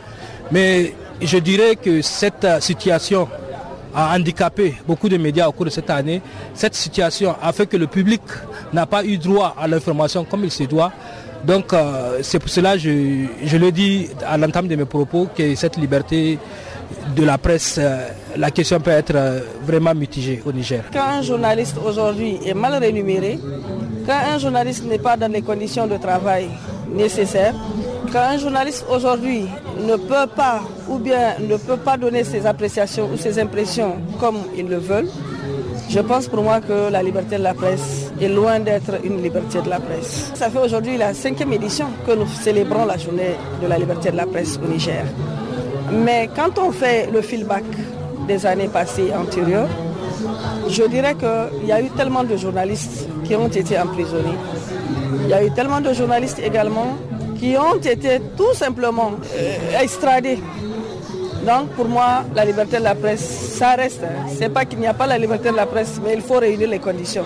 Mais 0.51 0.95
je 1.21 1.39
dirais 1.39 1.77
que 1.77 2.03
cette 2.03 2.45
euh, 2.45 2.61
situation 2.61 3.29
a 3.95 4.15
handicapé 4.17 4.75
beaucoup 4.87 5.09
de 5.09 5.17
médias 5.17 5.49
au 5.49 5.53
cours 5.53 5.67
de 5.67 5.71
cette 5.71 5.91
année. 5.91 6.23
Cette 6.55 6.75
situation 6.75 7.35
a 7.43 7.53
fait 7.53 7.67
que 7.67 7.77
le 7.77 7.87
public 7.87 8.23
n'a 8.73 8.87
pas 8.87 9.05
eu 9.05 9.19
droit 9.19 9.55
à 9.61 9.67
l'information 9.69 10.25
comme 10.25 10.45
il 10.45 10.51
se 10.51 10.63
doit. 10.65 10.93
Donc 11.45 11.73
euh, 11.73 12.21
c'est 12.23 12.39
pour 12.39 12.49
cela 12.49 12.75
que 12.75 12.79
je, 12.79 13.27
je 13.45 13.57
le 13.57 13.73
dis 13.73 14.09
à 14.27 14.37
l'entame 14.39 14.69
de 14.69 14.77
mes 14.77 14.85
propos 14.85 15.29
que 15.37 15.55
cette 15.57 15.77
liberté 15.77 16.39
de 17.17 17.25
la 17.25 17.39
presse, 17.39 17.77
euh, 17.79 18.09
la 18.37 18.51
question 18.51 18.81
peut 18.81 18.91
être 18.91 19.15
euh, 19.15 19.41
vraiment 19.65 19.95
mitigée 19.95 20.43
au 20.45 20.53
Niger. 20.53 20.85
Quand 20.93 21.09
un 21.19 21.23
journaliste 21.23 21.77
aujourd'hui 21.85 22.39
est 22.45 22.55
mal 22.55 22.75
rémunéré, 22.83 23.39
quand 24.07 24.19
un 24.35 24.39
journaliste 24.39 24.85
n'est 24.85 24.99
pas 24.99 25.17
dans 25.17 25.31
les 25.31 25.43
conditions 25.43 25.87
de 25.87 25.97
travail 25.97 26.49
nécessaires, 26.95 27.55
quand 28.13 28.21
un 28.21 28.39
journaliste 28.39 28.85
aujourd'hui 28.91 29.47
ne 29.87 29.97
peut 29.97 30.27
pas 30.35 30.61
ou 30.89 30.99
bien 30.99 31.35
ne 31.41 31.57
peut 31.57 31.77
pas 31.77 31.97
donner 31.97 32.25
ses 32.25 32.47
appréciations 32.47 33.09
ou 33.13 33.17
ses 33.17 33.39
impressions 33.39 33.97
comme 34.21 34.39
ils 34.57 34.69
le 34.69 34.77
veulent, 34.79 35.09
je 35.89 36.01
pense 36.01 36.27
pour 36.27 36.43
moi 36.43 36.61
que 36.61 36.91
la 36.91 37.03
liberté 37.03 37.37
de 37.37 37.43
la 37.43 37.55
presse 37.55 38.11
est 38.21 38.29
loin 38.29 38.59
d'être 38.61 39.05
une 39.05 39.23
liberté 39.23 39.61
de 39.61 39.69
la 39.69 39.79
presse. 39.81 40.31
Ça 40.35 40.49
fait 40.49 40.59
aujourd'hui 40.59 40.97
la 40.97 41.13
cinquième 41.13 41.53
édition 41.53 41.87
que 42.07 42.13
nous 42.13 42.27
célébrons 42.27 42.87
la 42.87 42.97
journée 42.97 43.35
de 43.63 43.67
la 43.67 43.79
liberté 43.79 44.11
de 44.11 44.17
la 44.17 44.27
presse 44.27 44.59
au 44.63 44.67
Niger. 44.69 45.05
Mais 45.93 46.29
quand 46.35 46.59
on 46.59 46.73
fait 46.73 47.09
le 47.13 47.21
feedback 47.23 47.65
des 48.27 48.47
années 48.47 48.69
passées 48.69 49.13
antérieures, 49.15 49.69
je 50.69 50.85
dirais 50.85 51.15
qu'il 51.15 51.69
y 51.69 51.73
a 51.73 51.81
eu 51.81 51.91
tellement 51.91 52.25
de 52.25 52.37
journalistes 52.37 53.09
qui 53.25 53.37
ont 53.37 53.49
été 53.49 53.79
emprisonnés. 53.79 54.39
Il 55.25 55.29
y 55.29 55.35
a 55.35 55.45
eu 55.45 55.51
tellement 55.53 55.81
de 55.81 55.93
journalistes 55.93 56.41
également 56.45 56.97
qui 57.39 57.57
ont 57.57 57.77
été 57.77 58.21
tout 58.37 58.55
simplement 58.55 59.13
euh, 59.37 59.81
extradés. 59.83 60.39
Donc 61.47 61.71
pour 61.71 61.89
moi, 61.89 62.25
la 62.35 62.45
liberté 62.45 62.79
de 62.79 62.85
la 62.85 62.95
presse, 62.95 63.57
ça 63.59 63.75
reste. 63.75 64.03
Hein. 64.05 64.29
C'est 64.39 64.49
pas 64.49 64.65
qu'il 64.65 64.79
n'y 64.79 64.87
a 64.87 64.95
pas 64.95 65.07
la 65.07 65.19
liberté 65.19 65.51
de 65.51 65.57
la 65.57 65.67
presse, 65.67 66.01
mais 66.03 66.15
il 66.15 66.23
faut 66.23 66.39
réunir 66.39 66.69
les 66.69 66.79
conditions. 66.79 67.25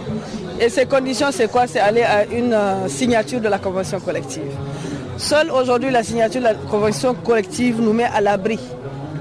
Et 0.59 0.71
ces 0.71 0.87
conditions, 0.87 1.29
c'est 1.31 1.51
quoi? 1.51 1.67
C'est 1.67 1.81
aller 1.81 2.03
à 2.03 2.25
une 2.25 2.55
euh, 2.55 2.89
signature 2.89 3.41
de 3.41 3.49
la 3.49 3.59
convention 3.59 4.01
collective. 4.01 4.53
Seule 5.19 5.51
aujourd'hui 5.51 5.91
la 5.91 6.03
signature 6.03 6.41
de 6.41 6.45
la 6.47 6.55
convention 6.55 7.14
collective 7.14 7.81
nous 7.81 7.93
met 7.95 8.05
à 8.05 8.21
l'abri 8.21 8.59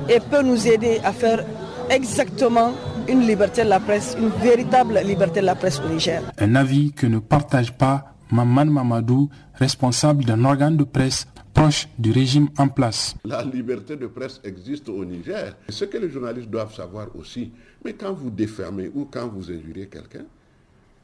et 0.09 0.19
peut 0.19 0.41
nous 0.41 0.67
aider 0.67 0.99
à 1.03 1.13
faire 1.13 1.45
exactement 1.89 2.73
une 3.07 3.21
liberté 3.25 3.63
de 3.63 3.69
la 3.69 3.79
presse, 3.79 4.15
une 4.19 4.29
véritable 4.29 4.99
liberté 5.05 5.39
de 5.39 5.45
la 5.45 5.55
presse 5.55 5.79
au 5.79 5.87
Niger. 5.87 6.21
Un 6.37 6.55
avis 6.55 6.91
que 6.91 7.05
ne 7.07 7.19
partage 7.19 7.71
pas 7.77 8.13
Maman 8.31 8.65
Mamadou, 8.65 9.29
responsable 9.53 10.25
d'un 10.25 10.43
organe 10.43 10.75
de 10.75 10.83
presse 10.83 11.27
proche 11.53 11.87
du 11.97 12.11
régime 12.11 12.49
en 12.57 12.67
place. 12.67 13.15
La 13.23 13.41
liberté 13.43 13.95
de 13.95 14.07
presse 14.07 14.41
existe 14.43 14.89
au 14.89 15.05
Niger. 15.05 15.55
Ce 15.69 15.85
que 15.85 15.97
les 15.97 16.09
journalistes 16.09 16.49
doivent 16.49 16.73
savoir 16.75 17.07
aussi, 17.15 17.51
mais 17.85 17.93
quand 17.93 18.11
vous 18.13 18.29
défermez 18.29 18.91
ou 18.93 19.05
quand 19.05 19.27
vous 19.29 19.49
injuriez 19.49 19.87
quelqu'un, 19.87 20.25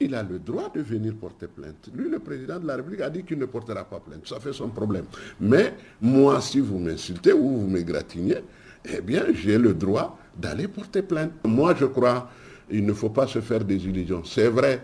il 0.01 0.15
a 0.15 0.23
le 0.23 0.39
droit 0.39 0.71
de 0.73 0.81
venir 0.81 1.13
porter 1.15 1.47
plainte. 1.47 1.89
Lui, 1.93 2.09
le 2.09 2.19
président 2.19 2.59
de 2.59 2.67
la 2.67 2.75
République, 2.75 3.01
a 3.01 3.09
dit 3.09 3.23
qu'il 3.23 3.37
ne 3.37 3.45
portera 3.45 3.83
pas 3.83 3.99
plainte. 3.99 4.27
Ça 4.27 4.39
fait 4.39 4.53
son 4.53 4.69
problème. 4.69 5.05
Mais 5.39 5.73
moi, 6.01 6.41
si 6.41 6.59
vous 6.59 6.79
m'insultez 6.79 7.33
ou 7.33 7.59
vous 7.59 7.67
m'égratignez, 7.67 8.37
eh 8.85 9.01
bien, 9.01 9.25
j'ai 9.33 9.57
le 9.57 9.73
droit 9.73 10.17
d'aller 10.37 10.67
porter 10.67 11.01
plainte. 11.01 11.31
Moi, 11.45 11.75
je 11.79 11.85
crois, 11.85 12.29
il 12.69 12.85
ne 12.85 12.93
faut 12.93 13.09
pas 13.09 13.27
se 13.27 13.41
faire 13.41 13.63
des 13.63 13.85
illusions. 13.85 14.23
C'est 14.23 14.47
vrai, 14.47 14.81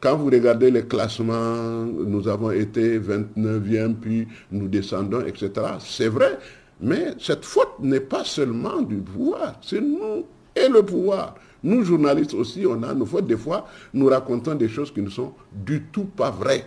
quand 0.00 0.16
vous 0.16 0.26
regardez 0.26 0.70
les 0.70 0.86
classements, 0.86 1.84
nous 1.84 2.28
avons 2.28 2.50
été 2.50 2.98
29e, 2.98 3.94
puis 3.94 4.28
nous 4.50 4.68
descendons, 4.68 5.24
etc. 5.24 5.50
C'est 5.80 6.08
vrai, 6.08 6.38
mais 6.80 7.14
cette 7.18 7.44
faute 7.44 7.78
n'est 7.80 8.00
pas 8.00 8.24
seulement 8.24 8.82
du 8.82 8.96
pouvoir, 8.96 9.58
c'est 9.62 9.80
nous 9.80 10.24
et 10.54 10.68
le 10.68 10.82
pouvoir. 10.82 11.36
Nous, 11.64 11.84
journalistes 11.84 12.34
aussi, 12.34 12.64
on 12.66 12.82
a 12.82 12.92
nos 12.94 13.06
fautes. 13.06 13.26
Des 13.26 13.36
fois, 13.36 13.68
nous 13.94 14.06
racontons 14.06 14.54
des 14.54 14.68
choses 14.68 14.92
qui 14.92 15.00
ne 15.02 15.10
sont 15.10 15.32
du 15.52 15.82
tout 15.92 16.04
pas 16.04 16.30
vraies. 16.30 16.66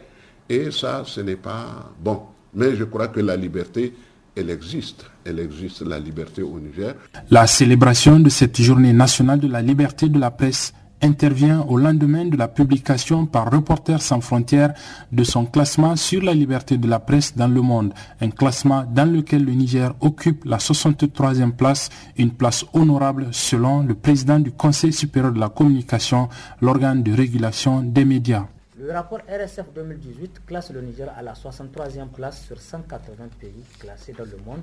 Et 0.50 0.72
ça, 0.72 1.04
ce 1.06 1.22
n'est 1.22 1.36
pas 1.36 1.92
bon. 2.02 2.22
Mais 2.54 2.76
je 2.76 2.84
crois 2.86 3.08
que 3.10 3.20
la 3.20 3.36
liberté, 3.36 3.94
elle 4.36 4.50
existe. 4.50 5.06
Elle 5.26 5.40
existe, 5.40 5.82
la 5.82 6.00
liberté 6.00 6.42
au 6.42 6.60
Niger. 6.60 6.96
La 7.32 7.48
célébration 7.48 8.20
de 8.20 8.30
cette 8.30 8.62
journée 8.62 8.94
nationale 8.94 9.40
de 9.40 9.48
la 9.48 9.62
liberté 9.62 10.08
de 10.08 10.20
la 10.20 10.32
presse 10.32 10.74
intervient 11.02 11.62
au 11.68 11.78
lendemain 11.78 12.26
de 12.26 12.38
la 12.38 12.48
publication 12.48 13.26
par 13.26 13.52
Reporters 13.52 14.02
sans 14.02 14.22
frontières 14.22 14.74
de 15.12 15.24
son 15.24 15.46
classement 15.46 15.96
sur 15.96 16.22
la 16.24 16.34
liberté 16.34 16.78
de 16.78 16.88
la 16.88 17.00
presse 17.00 17.36
dans 17.36 17.48
le 17.48 17.62
monde, 17.62 17.94
un 18.22 18.30
classement 18.30 18.84
dans 18.84 19.12
lequel 19.12 19.44
le 19.46 19.52
Niger 19.54 19.94
occupe 20.02 20.46
la 20.46 20.58
63e 20.58 21.52
place, 21.52 21.90
une 22.18 22.32
place 22.32 22.66
honorable 22.74 23.28
selon 23.32 23.84
le 23.84 23.94
président 23.96 24.40
du 24.40 24.52
Conseil 24.52 24.94
supérieur 24.94 25.32
de 25.34 25.40
la 25.40 25.50
communication, 25.50 26.30
l'organe 26.62 27.04
de 27.04 27.14
régulation 27.14 27.82
des 27.82 28.06
médias. 28.06 28.46
Le 28.78 28.92
rapport 28.92 29.20
RSF 29.30 29.68
2018 29.74 30.42
classe 30.46 30.72
le 30.72 30.82
Niger 30.82 31.08
à 31.18 31.22
la 31.22 31.34
63e 31.34 32.08
place 32.10 32.44
sur 32.46 32.60
180 32.60 33.30
pays 33.40 33.64
classés 33.80 34.14
dans 34.18 34.26
le 34.26 34.38
monde, 34.46 34.62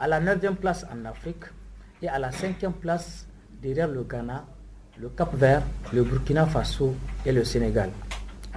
à 0.00 0.08
la 0.08 0.20
9e 0.20 0.56
place 0.56 0.84
en 0.92 1.04
Afrique 1.04 1.44
et 2.02 2.08
à 2.08 2.18
la 2.18 2.30
5e 2.30 2.72
place 2.72 3.26
derrière 3.62 3.88
le 3.88 4.02
Ghana 4.02 4.44
le 5.00 5.08
Cap 5.08 5.34
Vert, 5.34 5.62
le 5.92 6.04
Burkina 6.04 6.46
Faso 6.46 6.94
et 7.26 7.32
le 7.32 7.42
Sénégal. 7.44 7.90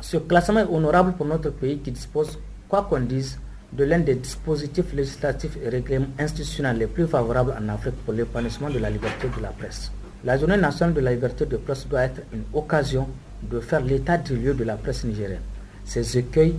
Ce 0.02 0.18
classement 0.18 0.60
est 0.60 0.70
honorable 0.72 1.14
pour 1.14 1.26
notre 1.26 1.50
pays 1.50 1.80
qui 1.80 1.92
dispose, 1.92 2.38
quoi 2.70 2.84
qu'on 2.88 3.00
dise, 3.00 3.40
de 3.74 3.84
l'un 3.84 4.00
des 4.00 4.16
dispositifs 4.16 4.94
législatifs 4.94 5.58
et 5.64 5.70
règlements 5.70 6.06
institutionnels 6.20 6.78
les 6.78 6.88
plus 6.88 7.08
favorables 7.08 7.56
en 7.60 7.68
Afrique 7.70 7.96
pour 8.06 8.14
l'épanouissement 8.14 8.70
de 8.70 8.78
la 8.80 8.90
liberté 8.90 9.28
de 9.36 9.42
la 9.42 9.50
presse. 9.50 9.92
La 10.24 10.38
journée 10.38 10.58
nationale 10.58 10.94
de 10.94 11.02
la 11.02 11.14
liberté 11.14 11.46
de 11.46 11.58
presse 11.58 11.88
doit 11.88 12.04
être 12.04 12.22
une 12.32 12.44
occasion 12.54 13.08
de 13.50 13.60
faire 13.60 13.82
l'état 13.82 14.18
du 14.18 14.36
lieu 14.38 14.54
de 14.54 14.64
la 14.64 14.76
presse 14.78 15.04
nigérienne, 15.06 15.42
ses 15.86 16.18
écueils 16.20 16.56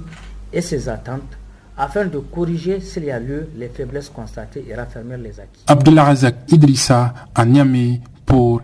et 0.52 0.60
ses 0.60 0.88
attentes, 0.88 1.38
afin 1.76 2.04
de 2.06 2.18
corriger 2.18 2.80
s'il 2.80 3.04
y 3.04 3.10
a 3.12 3.20
lieu 3.20 3.48
les 3.56 3.68
faiblesses 3.68 4.10
constatées 4.10 4.64
et 4.68 4.74
raffermir 4.74 5.18
les 5.18 5.38
acquis. 5.38 5.62
Abdullah 5.68 6.04
Razak 6.04 6.34
Idrissa 6.52 7.14
à 7.34 7.44
Niamey 7.44 8.00
pour 8.26 8.60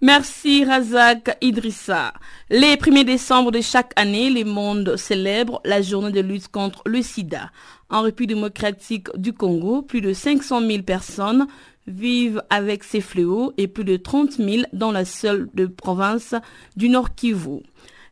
Merci 0.00 0.64
Razak 0.64 1.36
Idrissa. 1.42 2.14
Les 2.48 2.76
1er 2.76 3.04
décembre 3.04 3.50
de 3.50 3.60
chaque 3.60 3.92
année, 3.96 4.30
le 4.30 4.44
monde 4.44 4.96
célèbre 4.96 5.60
la 5.66 5.82
journée 5.82 6.10
de 6.10 6.20
lutte 6.20 6.48
contre 6.48 6.82
le 6.86 7.02
sida. 7.02 7.50
En 7.90 8.00
République 8.00 8.34
démocratique 8.36 9.08
du 9.18 9.34
Congo, 9.34 9.82
plus 9.82 10.00
de 10.00 10.14
500 10.14 10.66
000 10.66 10.82
personnes 10.82 11.46
vivent 11.86 12.42
avec 12.48 12.84
ces 12.84 13.02
fléaux 13.02 13.52
et 13.58 13.68
plus 13.68 13.84
de 13.84 13.98
30 13.98 14.32
000 14.38 14.62
dans 14.72 14.92
la 14.92 15.04
seule 15.04 15.50
province 15.76 16.34
du 16.76 16.88
Nord 16.88 17.14
Kivu. 17.14 17.60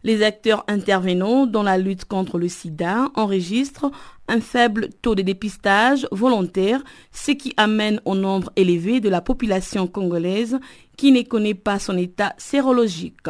Les 0.05 0.23
acteurs 0.23 0.65
intervenants 0.69 1.47
dans 1.47 1.63
la 1.63 1.79
lutte 1.79 2.05
contre 2.05 2.39
le 2.39 2.49
sida 2.49 3.09
enregistrent 3.15 3.91
un 4.29 4.41
faible 4.41 4.91
taux 5.03 5.15
de 5.15 5.23
dépistage 5.23 6.07
volontaire, 6.13 6.83
ce 7.13 7.33
qui 7.33 7.55
amène 7.57 8.01
au 8.05 8.15
nombre 8.15 8.53
élevé 8.57 9.01
de 9.01 9.09
la 9.09 9.21
population 9.21 9.87
congolaise 9.87 10.59
qui 10.97 11.13
ne 11.13 11.23
connaît 11.23 11.55
pas 11.55 11.79
son 11.79 11.97
état 11.97 12.35
sérologique. 12.39 13.29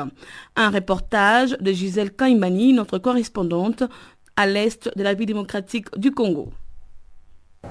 Un 0.56 0.70
reportage 0.70 1.56
de 1.60 1.72
Gisèle 1.72 2.14
Kaimani, 2.14 2.72
notre 2.72 2.98
correspondante 2.98 3.84
à 4.36 4.46
l'est 4.46 4.90
de 4.96 5.02
la 5.02 5.14
vie 5.14 5.26
démocratique 5.26 5.86
du 5.96 6.12
Congo. 6.12 6.50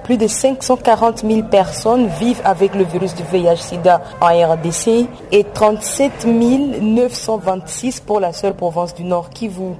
Plus 0.04 0.18
de 0.18 0.26
540 0.26 1.20
000 1.26 1.42
personnes 1.44 2.08
vivent 2.20 2.42
avec 2.44 2.74
le 2.74 2.84
virus 2.84 3.14
du 3.14 3.22
VIH-Sida 3.22 4.02
en 4.20 4.26
RDC 4.26 5.08
et 5.32 5.44
37 5.44 6.26
926 6.26 8.00
pour 8.00 8.20
la 8.20 8.32
seule 8.32 8.54
province 8.54 8.94
du 8.94 9.04
Nord 9.04 9.30
Kivu. 9.30 9.74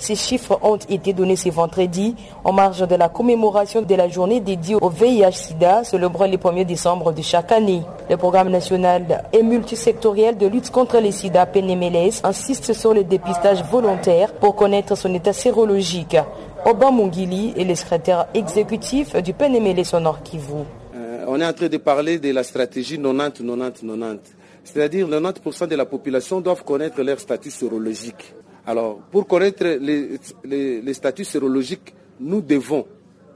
Ces 0.00 0.16
chiffres 0.16 0.58
ont 0.62 0.76
été 0.88 1.12
donnés 1.12 1.36
ce 1.36 1.50
vendredi 1.50 2.16
en 2.42 2.52
marge 2.54 2.88
de 2.88 2.94
la 2.96 3.10
commémoration 3.10 3.82
de 3.82 3.94
la 3.94 4.08
journée 4.08 4.40
dédiée 4.40 4.76
au 4.80 4.88
VIH-Sida 4.88 5.84
célébrée 5.84 6.30
le 6.30 6.38
1er 6.38 6.64
décembre 6.64 7.12
de 7.12 7.20
chaque 7.20 7.52
année. 7.52 7.82
Le 8.08 8.16
programme 8.16 8.48
national 8.48 9.24
et 9.30 9.42
multisectoriel 9.42 10.38
de 10.38 10.46
lutte 10.46 10.70
contre 10.70 10.98
les 11.00 11.12
sida 11.12 11.44
PNMLS 11.44 12.22
insiste 12.24 12.72
sur 12.72 12.94
le 12.94 13.04
dépistage 13.04 13.62
volontaire 13.70 14.32
pour 14.32 14.56
connaître 14.56 14.96
son 14.96 15.12
état 15.12 15.34
sérologique. 15.34 16.16
Oba 16.64 16.90
Mungili 16.90 17.52
est 17.58 17.64
le 17.64 17.74
secrétaire 17.74 18.26
exécutif 18.32 19.14
du 19.16 19.34
PNMLS 19.34 19.94
au 19.94 20.00
Nord 20.00 20.22
Kivu. 20.22 20.64
Euh, 20.96 21.24
on 21.28 21.38
est 21.38 21.46
en 21.46 21.52
train 21.52 21.68
de 21.68 21.76
parler 21.76 22.18
de 22.18 22.32
la 22.32 22.42
stratégie 22.42 22.96
90-90-90. 22.96 24.18
C'est-à-dire 24.64 25.06
90% 25.08 25.68
de 25.68 25.76
la 25.76 25.84
population 25.84 26.40
doivent 26.40 26.64
connaître 26.64 27.02
leur 27.02 27.20
statut 27.20 27.50
sérologique. 27.50 28.34
Alors, 28.66 28.98
pour 29.10 29.26
connaître 29.26 29.64
les, 29.64 30.94
statuts 30.94 31.24
sérologiques, 31.24 31.94
nous 32.20 32.40
devons, 32.40 32.86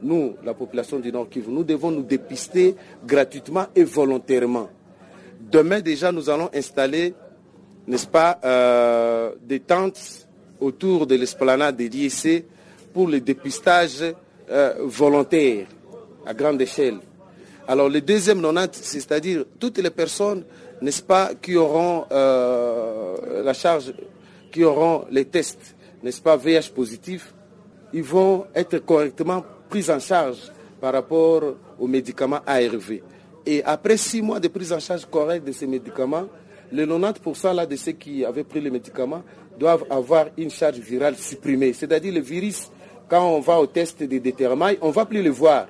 nous, 0.03 0.35
la 0.45 0.55
population 0.55 0.99
du 0.99 1.11
Nord 1.11 1.29
Kivu, 1.29 1.51
nous 1.51 1.65
devons 1.65 1.91
nous 1.91 2.03
dépister 2.03 2.75
gratuitement 3.07 3.67
et 3.75 3.85
volontairement. 3.85 4.69
Demain 5.41 5.81
déjà, 5.81 6.13
nous 6.13 6.29
allons 6.29 6.51
installer, 6.55 7.15
n'est-ce 7.87 8.07
pas, 8.07 8.39
euh, 8.45 9.33
des 9.43 9.61
tentes 9.61 10.27
autour 10.61 11.07
de 11.07 11.15
l'esplanade 11.15 11.77
des 11.77 11.89
l'IEC 11.89 12.45
pour 12.93 13.09
le 13.09 13.21
dépistage 13.21 14.05
euh, 14.51 14.75
volontaire 14.81 15.67
à 16.27 16.35
grande 16.35 16.61
échelle. 16.61 16.99
Alors 17.67 17.89
le 17.89 18.01
deuxième 18.01 18.43
90, 18.43 18.83
c'est-à-dire 18.83 19.45
toutes 19.59 19.79
les 19.79 19.91
personnes, 19.91 20.45
n'est-ce 20.83 21.03
pas, 21.03 21.31
qui 21.35 21.57
auront 21.57 22.05
euh, 22.13 23.43
la 23.43 23.55
charge 23.55 23.93
qui 24.55 24.63
auront 24.63 25.05
les 25.11 25.25
tests, 25.25 25.75
n'est-ce 26.01 26.23
pas, 26.23 26.37
VH 26.37 26.71
positifs, 26.73 27.35
ils 27.93 28.05
vont 28.05 28.47
être 28.55 28.79
correctement 28.79 29.45
pris 29.69 29.91
en 29.91 29.99
charge 29.99 30.53
par 30.81 30.93
rapport 30.93 31.43
aux 31.77 31.89
médicaments 31.89 32.39
ARV. 32.47 33.01
Et 33.45 33.65
après 33.65 33.97
six 33.97 34.23
mois 34.23 34.39
de 34.39 34.47
prise 34.47 34.73
en 34.73 34.79
charge 34.79 35.07
correcte 35.07 35.45
de 35.45 35.51
ces 35.51 35.67
médicaments, 35.67 36.29
les 36.71 36.87
90% 36.87 37.53
là, 37.53 37.67
de 37.67 37.75
ceux 37.75 37.93
qui 37.93 38.25
avaient 38.25 38.45
pris 38.45 38.61
les 38.61 38.71
médicaments 38.71 39.25
doivent 39.59 39.87
avoir 39.91 40.27
une 40.39 40.51
charge 40.51 40.79
virale 40.79 41.17
supprimée. 41.17 41.73
C'est-à-dire 41.73 42.15
le 42.15 42.21
virus, 42.21 42.71
quand 43.09 43.27
on 43.29 43.41
va 43.41 43.59
au 43.59 43.67
test 43.67 44.05
de 44.05 44.19
détermailles, 44.19 44.79
on 44.81 44.89
ne 44.89 44.93
va 44.93 45.05
plus 45.05 45.23
le 45.23 45.31
voir. 45.31 45.67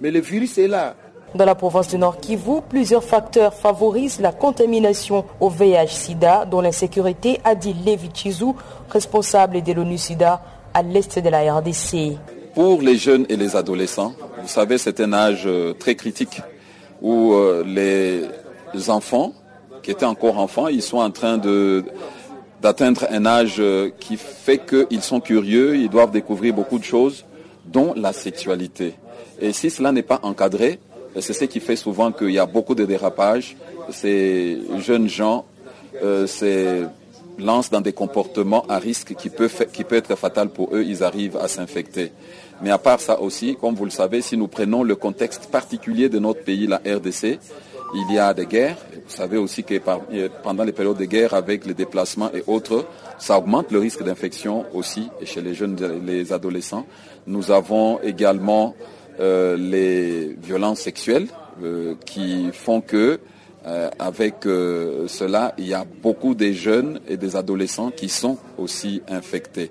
Mais 0.00 0.12
le 0.12 0.20
virus 0.20 0.58
est 0.58 0.68
là. 0.68 0.94
Dans 1.34 1.44
la 1.44 1.54
province 1.54 1.88
du 1.88 1.98
Nord 1.98 2.20
Kivu, 2.20 2.62
plusieurs 2.68 3.04
facteurs 3.04 3.52
favorisent 3.52 4.20
la 4.20 4.32
contamination 4.32 5.24
au 5.40 5.50
VIH-Sida, 5.50 6.46
dont 6.46 6.62
l'insécurité, 6.62 7.38
a 7.44 7.54
dit 7.54 7.74
Levi 7.84 8.08
Chizou, 8.14 8.56
responsable 8.88 9.62
de 9.62 9.72
l'ONU-Sida 9.72 10.40
à 10.72 10.82
l'est 10.82 11.18
de 11.18 11.28
la 11.28 11.54
RDC. 11.54 12.16
Pour 12.54 12.80
les 12.80 12.96
jeunes 12.96 13.26
et 13.28 13.36
les 13.36 13.56
adolescents, 13.56 14.14
vous 14.40 14.48
savez, 14.48 14.78
c'est 14.78 15.00
un 15.00 15.12
âge 15.12 15.42
euh, 15.46 15.74
très 15.74 15.94
critique 15.94 16.40
où 17.02 17.34
euh, 17.34 17.62
les 17.64 18.90
enfants, 18.90 19.32
qui 19.82 19.90
étaient 19.90 20.06
encore 20.06 20.38
enfants, 20.38 20.68
ils 20.68 20.82
sont 20.82 20.98
en 20.98 21.10
train 21.10 21.36
de 21.38 21.84
d'atteindre 22.60 23.06
un 23.10 23.24
âge 23.24 23.56
euh, 23.60 23.90
qui 24.00 24.16
fait 24.16 24.58
qu'ils 24.58 25.02
sont 25.02 25.20
curieux, 25.20 25.76
ils 25.76 25.88
doivent 25.88 26.10
découvrir 26.10 26.54
beaucoup 26.54 26.78
de 26.78 26.84
choses, 26.84 27.24
dont 27.64 27.92
la 27.94 28.12
sexualité. 28.12 28.94
Et 29.40 29.52
si 29.52 29.70
cela 29.70 29.92
n'est 29.92 30.02
pas 30.02 30.18
encadré, 30.22 30.80
c'est 31.20 31.32
ce 31.32 31.44
qui 31.44 31.60
fait 31.60 31.76
souvent 31.76 32.12
qu'il 32.12 32.30
y 32.30 32.38
a 32.38 32.46
beaucoup 32.46 32.74
de 32.74 32.84
dérapages. 32.84 33.56
Ces 33.90 34.58
jeunes 34.78 35.08
gens 35.08 35.44
euh, 36.02 36.26
se 36.26 36.86
lancent 37.38 37.70
dans 37.70 37.80
des 37.80 37.92
comportements 37.92 38.64
à 38.68 38.78
risque 38.78 39.14
qui 39.14 39.30
peuvent 39.30 39.66
qui 39.72 39.84
peut 39.84 39.96
être 39.96 40.16
fatal 40.16 40.48
pour 40.50 40.74
eux. 40.74 40.84
Ils 40.84 41.02
arrivent 41.02 41.36
à 41.36 41.48
s'infecter. 41.48 42.12
Mais 42.60 42.70
à 42.70 42.78
part 42.78 43.00
ça 43.00 43.20
aussi, 43.20 43.56
comme 43.60 43.74
vous 43.74 43.84
le 43.84 43.90
savez, 43.90 44.20
si 44.20 44.36
nous 44.36 44.48
prenons 44.48 44.82
le 44.82 44.96
contexte 44.96 45.46
particulier 45.46 46.08
de 46.08 46.18
notre 46.18 46.42
pays, 46.42 46.66
la 46.66 46.78
RDC, 46.78 47.38
il 47.94 48.12
y 48.12 48.18
a 48.18 48.34
des 48.34 48.46
guerres. 48.46 48.76
Vous 48.92 49.14
savez 49.14 49.38
aussi 49.38 49.64
que 49.64 49.80
pendant 50.42 50.64
les 50.64 50.72
périodes 50.72 50.98
de 50.98 51.04
guerre, 51.04 51.34
avec 51.34 51.64
les 51.64 51.74
déplacements 51.74 52.30
et 52.34 52.42
autres, 52.46 52.84
ça 53.18 53.38
augmente 53.38 53.70
le 53.70 53.78
risque 53.78 54.02
d'infection 54.02 54.66
aussi 54.74 55.08
chez 55.24 55.40
les 55.40 55.54
jeunes 55.54 55.76
les 56.04 56.32
adolescents. 56.32 56.84
Nous 57.26 57.50
avons 57.50 58.00
également 58.00 58.74
euh, 59.20 59.56
les 59.56 60.36
violences 60.40 60.80
sexuelles 60.80 61.26
euh, 61.62 61.94
qui 62.06 62.50
font 62.52 62.80
que 62.80 63.18
euh, 63.66 63.90
avec 63.98 64.44
cela, 64.44 65.54
il 65.58 65.66
y 65.66 65.74
a 65.74 65.84
beaucoup 66.02 66.34
de 66.34 66.52
jeunes 66.52 67.00
et 67.08 67.16
des 67.16 67.34
adolescents 67.34 67.90
qui 67.90 68.08
sont 68.08 68.38
aussi 68.56 69.02
infectés. 69.08 69.70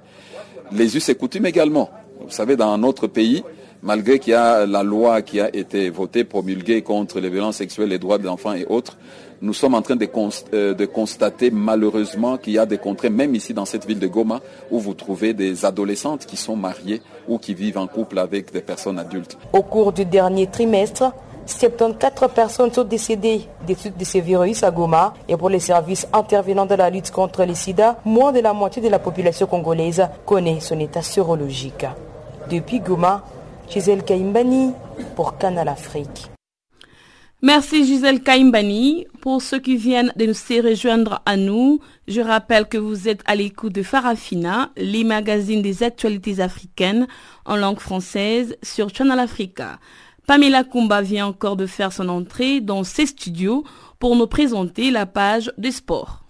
Les 0.72 0.98
us 0.98 1.10
et 1.10 1.16
coutumes 1.16 1.46
également. 1.46 1.90
Vous 2.20 2.30
savez, 2.30 2.58
dans 2.58 2.78
notre 2.78 3.08
pays, 3.08 3.44
malgré 3.82 4.20
qu'il 4.20 4.32
y 4.32 4.36
a 4.36 4.66
la 4.66 4.84
loi 4.84 5.22
qui 5.22 5.40
a 5.40 5.56
été 5.56 5.90
votée, 5.90 6.26
promulguée 6.26 6.82
contre 6.82 7.20
les 7.20 7.30
violences 7.30 7.58
sexuelles, 7.58 7.90
les 7.90 8.00
droits 8.00 8.18
des 8.18 8.28
enfants 8.28 8.54
et 8.54 8.66
autres, 8.66 8.98
nous 9.42 9.54
sommes 9.54 9.76
en 9.76 9.82
train 9.82 9.96
de, 9.96 10.08
euh, 10.54 10.74
de 10.74 10.86
constater 10.86 11.52
malheureusement 11.52 12.38
qu'il 12.38 12.54
y 12.54 12.60
a 12.60 12.66
des 12.66 12.78
contrées, 12.78 13.10
même 13.10 13.36
ici 13.36 13.54
dans 13.54 13.66
cette 13.66 13.86
ville 13.86 14.00
de 14.00 14.08
Goma, 14.08 14.40
où 14.72 14.80
vous 14.80 14.94
trouvez 14.94 15.34
des 15.34 15.66
adolescentes 15.66 16.26
qui 16.26 16.38
sont 16.38 16.56
mariées 16.56 17.02
ou 17.28 17.38
qui 17.38 17.54
vivent 17.54 17.78
en 17.78 17.88
couple 17.88 18.20
avec 18.20 18.52
des 18.52 18.62
personnes 18.62 19.00
adultes. 19.00 19.38
Au 19.54 19.62
cours 19.62 19.92
du 19.94 20.06
dernier 20.06 20.48
trimestre, 20.48 21.12
74 21.46 22.32
personnes 22.34 22.74
sont 22.74 22.84
décédées 22.84 23.48
des 23.66 23.76
suites 23.76 23.98
de 23.98 24.04
ces 24.04 24.20
virus 24.20 24.64
à 24.64 24.72
Goma 24.72 25.14
et 25.30 25.38
pour 25.38 25.50
les 25.50 25.60
services 25.60 26.08
intervenant 26.12 26.66
dans 26.66 26.76
la 26.76 26.90
lutte 26.90 27.12
contre 27.12 27.44
les 27.46 27.56
sida, 27.56 27.98
moins 28.04 28.34
de 28.34 28.40
la 28.40 28.54
moitié 28.54 28.82
de 28.82 28.90
la 28.90 29.00
population 29.00 29.48
congolaise 29.48 30.06
connaît 30.26 30.60
son 30.60 30.80
état 30.80 31.02
sérologique. 31.02 31.86
Depuis 32.50 32.80
Goma, 32.80 33.24
Gisèle 33.70 34.04
Kaimbani 34.04 34.74
pour 35.16 35.38
Canal 35.38 35.68
Afrique. 35.68 36.37
Merci 37.44 37.86
Gisèle 37.86 38.24
Kaimbani. 38.24 39.06
Pour 39.22 39.44
ceux 39.44 39.60
qui 39.60 39.78
viennent 39.78 40.12
de 40.16 40.26
nous 40.26 40.34
se 40.34 40.60
rejoindre 40.60 41.22
à 41.28 41.38
nous, 41.38 41.80
je 42.08 42.20
rappelle 42.20 42.66
que 42.68 42.80
vous 42.80 43.08
êtes 43.08 43.22
à 43.28 43.36
l'écoute 43.36 43.74
de 43.74 43.84
Farafina, 43.84 44.72
les 44.76 45.04
magazines 45.04 45.62
des 45.62 45.84
actualités 45.84 46.40
africaines 46.40 47.06
en 47.46 47.56
langue 47.56 47.80
française 47.80 48.58
sur 48.64 48.90
Channel 48.90 49.20
Africa. 49.20 49.78
Pamela 50.26 50.64
Kumba 50.64 51.04
vient 51.04 51.28
encore 51.28 51.58
de 51.58 51.68
faire 51.68 51.94
son 51.94 52.10
entrée 52.10 52.60
dans 52.60 52.84
ses 52.84 53.06
studios 53.06 53.64
pour 54.00 54.16
nous 54.16 54.26
présenter 54.26 54.90
la 54.90 55.06
page 55.06 55.52
des 55.60 55.72
sports. 55.72 56.27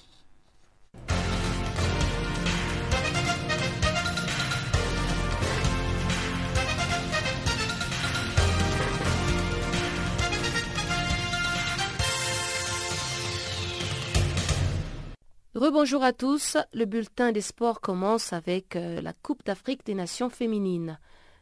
Rebonjour 15.58 16.03
à 16.03 16.14
tous, 16.14 16.55
le 16.72 16.86
bulletin 16.86 17.32
des 17.32 17.41
sports 17.41 17.82
commence 17.82 18.32
avec 18.32 18.76
euh, 18.76 19.01
la 19.01 19.12
Coupe 19.12 19.43
d'Afrique 19.43 19.84
des 19.88 19.95
Nations 19.95 20.30
féminines. 20.30 20.99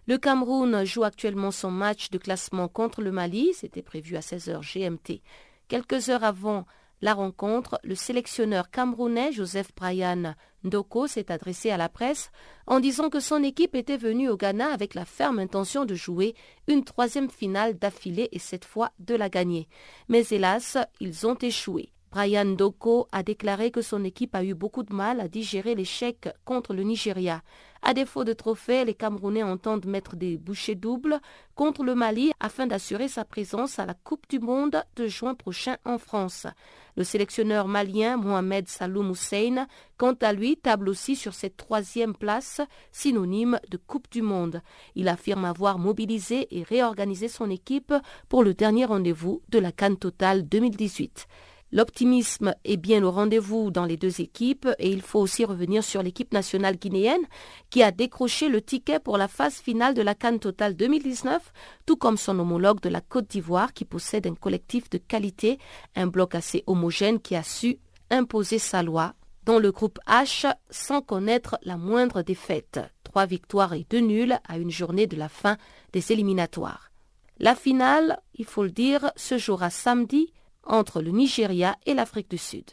Le 0.07 0.17
Cameroun 0.17 0.85
joue 0.85 1.03
actuellement 1.03 1.51
son 1.51 1.69
match 1.69 2.09
de 2.11 2.17
classement 2.17 2.69
contre 2.69 3.01
le 3.01 3.11
Mali, 3.11 3.51
c'était 3.53 3.81
prévu 3.81 4.15
à 4.15 4.21
16h 4.21 4.61
GMT. 4.61 5.21
Quelques 5.67 6.07
heures 6.07 6.23
avant 6.23 6.65
la 7.01 7.13
rencontre, 7.13 7.77
le 7.83 7.93
sélectionneur 7.93 8.71
camerounais 8.71 9.33
Joseph 9.33 9.75
Brian 9.75 10.33
Ndoko 10.63 11.07
s'est 11.07 11.29
adressé 11.29 11.69
à 11.71 11.77
la 11.77 11.89
presse 11.89 12.31
en 12.67 12.79
disant 12.79 13.09
que 13.09 13.19
son 13.19 13.43
équipe 13.43 13.75
était 13.75 13.97
venue 13.97 14.29
au 14.29 14.37
Ghana 14.37 14.71
avec 14.71 14.93
la 14.93 15.03
ferme 15.03 15.39
intention 15.39 15.83
de 15.83 15.93
jouer 15.93 16.35
une 16.69 16.85
troisième 16.85 17.29
finale 17.29 17.77
d'affilée 17.77 18.29
et 18.31 18.39
cette 18.39 18.63
fois 18.63 18.93
de 18.99 19.13
la 19.13 19.27
gagner. 19.27 19.67
Mais 20.07 20.25
hélas, 20.31 20.77
ils 21.01 21.27
ont 21.27 21.35
échoué. 21.35 21.91
Brian 22.15 22.45
Doko 22.45 23.09
a 23.11 23.23
déclaré 23.23 23.71
que 23.71 23.81
son 23.81 24.05
équipe 24.05 24.35
a 24.35 24.43
eu 24.45 24.53
beaucoup 24.53 24.83
de 24.83 24.93
mal 24.93 25.19
à 25.19 25.27
digérer 25.27 25.75
l'échec 25.75 26.29
contre 26.45 26.73
le 26.73 26.83
Nigeria. 26.83 27.41
À 27.81 27.93
défaut 27.93 28.23
de 28.23 28.31
trophée, 28.31 28.85
les 28.85 28.93
Camerounais 28.93 29.43
entendent 29.43 29.85
mettre 29.85 30.15
des 30.15 30.37
bouchées 30.37 30.75
doubles 30.75 31.19
contre 31.55 31.83
le 31.83 31.93
Mali 31.93 32.31
afin 32.39 32.67
d'assurer 32.67 33.09
sa 33.09 33.25
présence 33.25 33.79
à 33.79 33.85
la 33.85 33.95
Coupe 33.95 34.29
du 34.29 34.39
Monde 34.39 34.81
de 34.95 35.07
juin 35.07 35.35
prochain 35.35 35.75
en 35.83 35.97
France. 35.97 36.47
Le 36.95 37.03
sélectionneur 37.03 37.67
malien 37.67 38.15
Mohamed 38.15 38.69
Saloum 38.69 39.11
Hussein, 39.11 39.67
quant 39.97 40.15
à 40.21 40.31
lui, 40.31 40.55
table 40.55 40.87
aussi 40.87 41.17
sur 41.17 41.33
cette 41.33 41.57
troisième 41.57 42.15
place, 42.15 42.61
synonyme 42.93 43.59
de 43.69 43.75
Coupe 43.75 44.09
du 44.09 44.21
Monde. 44.21 44.61
Il 44.95 45.09
affirme 45.09 45.43
avoir 45.43 45.79
mobilisé 45.79 46.47
et 46.57 46.63
réorganisé 46.63 47.27
son 47.27 47.49
équipe 47.49 47.93
pour 48.29 48.41
le 48.41 48.53
dernier 48.53 48.85
rendez-vous 48.85 49.41
de 49.49 49.59
la 49.59 49.73
Cannes 49.73 49.97
Totale 49.97 50.47
2018. 50.47 51.27
L'optimisme 51.75 52.55
est 52.63 52.77
bien 52.77 53.03
au 53.03 53.11
rendez-vous 53.11 53.69
dans 53.69 53.83
les 53.83 53.97
deux 53.97 54.21
équipes 54.21 54.69
et 54.79 54.89
il 54.89 55.01
faut 55.01 55.19
aussi 55.19 55.43
revenir 55.43 55.83
sur 55.83 56.01
l'équipe 56.01 56.31
nationale 56.31 56.77
guinéenne 56.77 57.25
qui 57.69 57.83
a 57.83 57.91
décroché 57.91 58.47
le 58.47 58.61
ticket 58.61 59.01
pour 59.01 59.17
la 59.17 59.27
phase 59.27 59.55
finale 59.55 59.93
de 59.93 60.01
la 60.01 60.15
Cannes 60.15 60.39
Totale 60.39 60.77
2019, 60.77 61.51
tout 61.85 61.97
comme 61.97 62.15
son 62.15 62.39
homologue 62.39 62.79
de 62.79 62.87
la 62.87 63.01
Côte 63.01 63.29
d'Ivoire 63.29 63.73
qui 63.73 63.83
possède 63.83 64.25
un 64.25 64.35
collectif 64.35 64.89
de 64.89 64.97
qualité, 64.97 65.59
un 65.97 66.07
bloc 66.07 66.33
assez 66.33 66.63
homogène 66.65 67.19
qui 67.19 67.35
a 67.35 67.43
su 67.43 67.77
imposer 68.09 68.57
sa 68.57 68.81
loi 68.81 69.13
dans 69.43 69.59
le 69.59 69.73
groupe 69.73 69.99
H 70.07 70.49
sans 70.69 71.01
connaître 71.01 71.57
la 71.63 71.75
moindre 71.75 72.21
défaite. 72.21 72.79
Trois 73.03 73.25
victoires 73.25 73.73
et 73.73 73.85
deux 73.89 73.99
nuls 73.99 74.39
à 74.47 74.59
une 74.59 74.71
journée 74.71 75.07
de 75.07 75.17
la 75.17 75.27
fin 75.27 75.57
des 75.91 76.13
éliminatoires. 76.13 76.89
La 77.37 77.53
finale, 77.53 78.21
il 78.35 78.45
faut 78.45 78.63
le 78.63 78.71
dire, 78.71 79.11
se 79.17 79.37
jouera 79.37 79.69
samedi 79.69 80.31
entre 80.65 81.01
le 81.01 81.11
Nigeria 81.11 81.75
et 81.85 81.93
l'Afrique 81.93 82.29
du 82.29 82.37
Sud. 82.37 82.65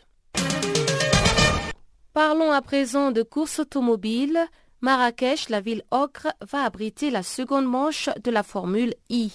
Parlons 2.12 2.52
à 2.52 2.60
présent 2.60 3.10
de 3.10 3.22
course 3.22 3.60
automobile. 3.60 4.38
Marrakech, 4.82 5.48
la 5.48 5.60
ville 5.60 5.84
ocre, 5.90 6.28
va 6.50 6.64
abriter 6.64 7.10
la 7.10 7.22
seconde 7.22 7.66
manche 7.66 8.10
de 8.22 8.30
la 8.30 8.42
Formule 8.42 8.94
I 9.08 9.30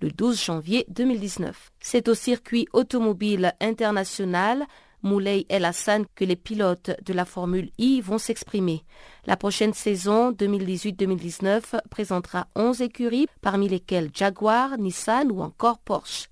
le 0.00 0.10
12 0.10 0.42
janvier 0.42 0.84
2019. 0.88 1.70
C'est 1.80 2.08
au 2.08 2.14
circuit 2.14 2.66
automobile 2.72 3.52
international 3.60 4.66
Moulay 5.02 5.46
El 5.48 5.64
Hassan 5.64 6.04
que 6.14 6.24
les 6.24 6.36
pilotes 6.36 6.92
de 7.04 7.12
la 7.12 7.24
Formule 7.24 7.70
I 7.78 8.00
vont 8.00 8.18
s'exprimer. 8.18 8.84
La 9.26 9.36
prochaine 9.36 9.74
saison 9.74 10.32
2018-2019 10.32 11.80
présentera 11.90 12.46
11 12.54 12.82
écuries, 12.82 13.26
parmi 13.40 13.68
lesquelles 13.68 14.10
Jaguar, 14.14 14.78
Nissan 14.78 15.30
ou 15.30 15.42
encore 15.42 15.78
Porsche. 15.78 16.28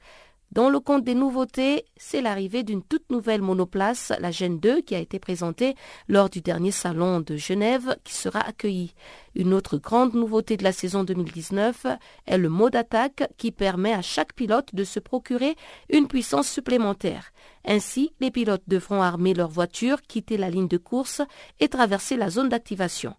Dans 0.53 0.69
le 0.69 0.81
compte 0.81 1.05
des 1.05 1.15
nouveautés, 1.15 1.85
c'est 1.97 2.21
l'arrivée 2.21 2.65
d'une 2.65 2.83
toute 2.83 3.09
nouvelle 3.09 3.41
monoplace, 3.41 4.13
la 4.19 4.33
Gen 4.33 4.59
2, 4.59 4.81
qui 4.81 4.97
a 4.97 4.99
été 4.99 5.21
présentée 5.21 5.77
lors 6.09 6.29
du 6.29 6.41
dernier 6.41 6.73
salon 6.73 7.21
de 7.21 7.37
Genève, 7.37 7.97
qui 8.03 8.15
sera 8.15 8.41
accueillie. 8.41 8.93
Une 9.37 9.55
autre 9.55 9.79
grande 9.79 10.15
nouveauté 10.15 10.57
de 10.57 10.65
la 10.65 10.73
saison 10.73 11.05
2019 11.05 11.87
est 12.27 12.37
le 12.37 12.49
mode 12.49 12.75
attaque 12.75 13.29
qui 13.37 13.53
permet 13.53 13.93
à 13.93 14.03
chaque 14.03 14.33
pilote 14.33 14.75
de 14.75 14.83
se 14.83 14.99
procurer 14.99 15.55
une 15.89 16.09
puissance 16.09 16.49
supplémentaire. 16.49 17.31
Ainsi, 17.65 18.13
les 18.19 18.33
pilotes 18.33 18.65
devront 18.67 19.03
armer 19.03 19.35
leur 19.35 19.51
voiture, 19.51 20.03
quitter 20.03 20.37
la 20.37 20.51
ligne 20.51 20.67
de 20.67 20.79
course 20.79 21.23
et 21.61 21.69
traverser 21.69 22.17
la 22.17 22.29
zone 22.29 22.49
d'activation. 22.49 23.15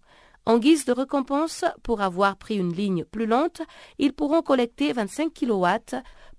En 0.46 0.58
guise 0.58 0.86
de 0.86 0.92
récompense 0.92 1.64
pour 1.84 2.02
avoir 2.02 2.36
pris 2.36 2.58
une 2.58 2.74
ligne 2.74 3.06
plus 3.06 3.28
lente, 3.28 3.62
ils 4.00 4.12
pourront 4.12 4.42
collecter 4.42 4.92
25 4.92 5.32
kW 5.34 5.68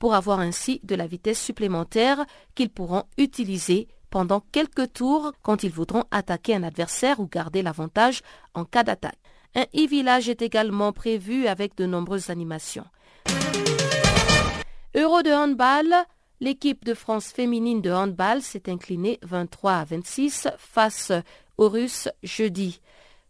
pour 0.02 0.14
avoir 0.14 0.40
ainsi 0.40 0.80
de 0.82 0.96
la 0.96 1.06
vitesse 1.06 1.40
supplémentaire 1.40 2.26
qu'ils 2.56 2.70
pourront 2.70 3.04
utiliser 3.18 3.86
pendant 4.10 4.40
quelques 4.50 4.92
tours 4.94 5.30
quand 5.42 5.62
ils 5.62 5.70
voudront 5.70 6.02
attaquer 6.10 6.56
un 6.56 6.64
adversaire 6.64 7.20
ou 7.20 7.28
garder 7.28 7.62
l'avantage 7.62 8.22
en 8.54 8.64
cas 8.64 8.82
d'attaque. 8.82 9.20
Un 9.54 9.62
e-village 9.76 10.28
est 10.28 10.42
également 10.42 10.92
prévu 10.92 11.46
avec 11.46 11.76
de 11.76 11.86
nombreuses 11.86 12.30
animations. 12.30 12.84
Euro 14.96 15.22
de 15.22 15.30
handball, 15.30 15.94
l'équipe 16.40 16.84
de 16.84 16.94
France 16.94 17.28
féminine 17.28 17.80
de 17.80 17.92
handball 17.92 18.42
s'est 18.42 18.68
inclinée 18.68 19.20
23 19.22 19.72
à 19.72 19.84
26 19.84 20.48
face 20.58 21.12
aux 21.58 21.68
Russes 21.68 22.08
jeudi. 22.24 22.80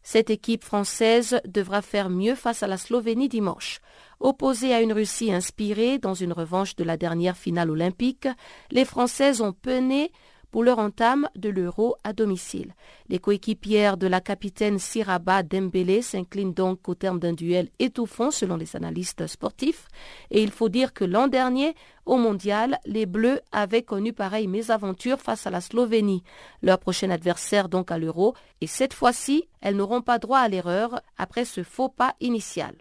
Cette 0.02 0.30
équipe 0.30 0.64
française 0.64 1.40
devra 1.46 1.80
faire 1.82 2.10
mieux 2.10 2.34
face 2.34 2.62
à 2.62 2.66
la 2.66 2.76
Slovénie 2.76 3.28
dimanche. 3.28 3.80
Opposée 4.20 4.74
à 4.74 4.80
une 4.80 4.92
Russie 4.92 5.32
inspirée 5.32 5.98
dans 5.98 6.14
une 6.14 6.32
revanche 6.32 6.76
de 6.76 6.84
la 6.84 6.96
dernière 6.96 7.36
finale 7.36 7.70
olympique, 7.70 8.28
les 8.70 8.84
Françaises 8.84 9.40
ont 9.40 9.52
peiné 9.52 10.10
pour 10.52 10.62
leur 10.62 10.78
entame 10.78 11.28
de 11.34 11.48
l'Euro 11.48 11.96
à 12.04 12.12
domicile. 12.12 12.74
Les 13.08 13.18
coéquipières 13.18 13.96
de 13.96 14.06
la 14.06 14.20
capitaine 14.20 14.78
Siraba 14.78 15.42
Dembélé 15.42 16.02
s'inclinent 16.02 16.52
donc 16.52 16.88
au 16.88 16.94
terme 16.94 17.18
d'un 17.18 17.32
duel 17.32 17.70
étouffant 17.80 18.30
selon 18.30 18.56
les 18.56 18.76
analystes 18.76 19.26
sportifs. 19.26 19.88
Et 20.30 20.42
il 20.42 20.52
faut 20.52 20.68
dire 20.68 20.92
que 20.92 21.04
l'an 21.04 21.26
dernier, 21.26 21.74
au 22.06 22.16
mondial, 22.16 22.78
les 22.84 23.06
Bleus 23.06 23.40
avaient 23.50 23.82
connu 23.82 24.12
pareille 24.12 24.46
mésaventure 24.46 25.20
face 25.20 25.46
à 25.46 25.50
la 25.50 25.60
Slovénie, 25.60 26.22
leur 26.62 26.78
prochain 26.78 27.10
adversaire 27.10 27.68
donc 27.68 27.90
à 27.90 27.98
l'Euro, 27.98 28.34
et 28.60 28.66
cette 28.66 28.94
fois-ci, 28.94 29.48
elles 29.62 29.76
n'auront 29.76 30.02
pas 30.02 30.18
droit 30.18 30.38
à 30.38 30.48
l'erreur 30.48 31.00
après 31.16 31.46
ce 31.46 31.62
faux 31.62 31.88
pas 31.88 32.14
initial. 32.20 32.74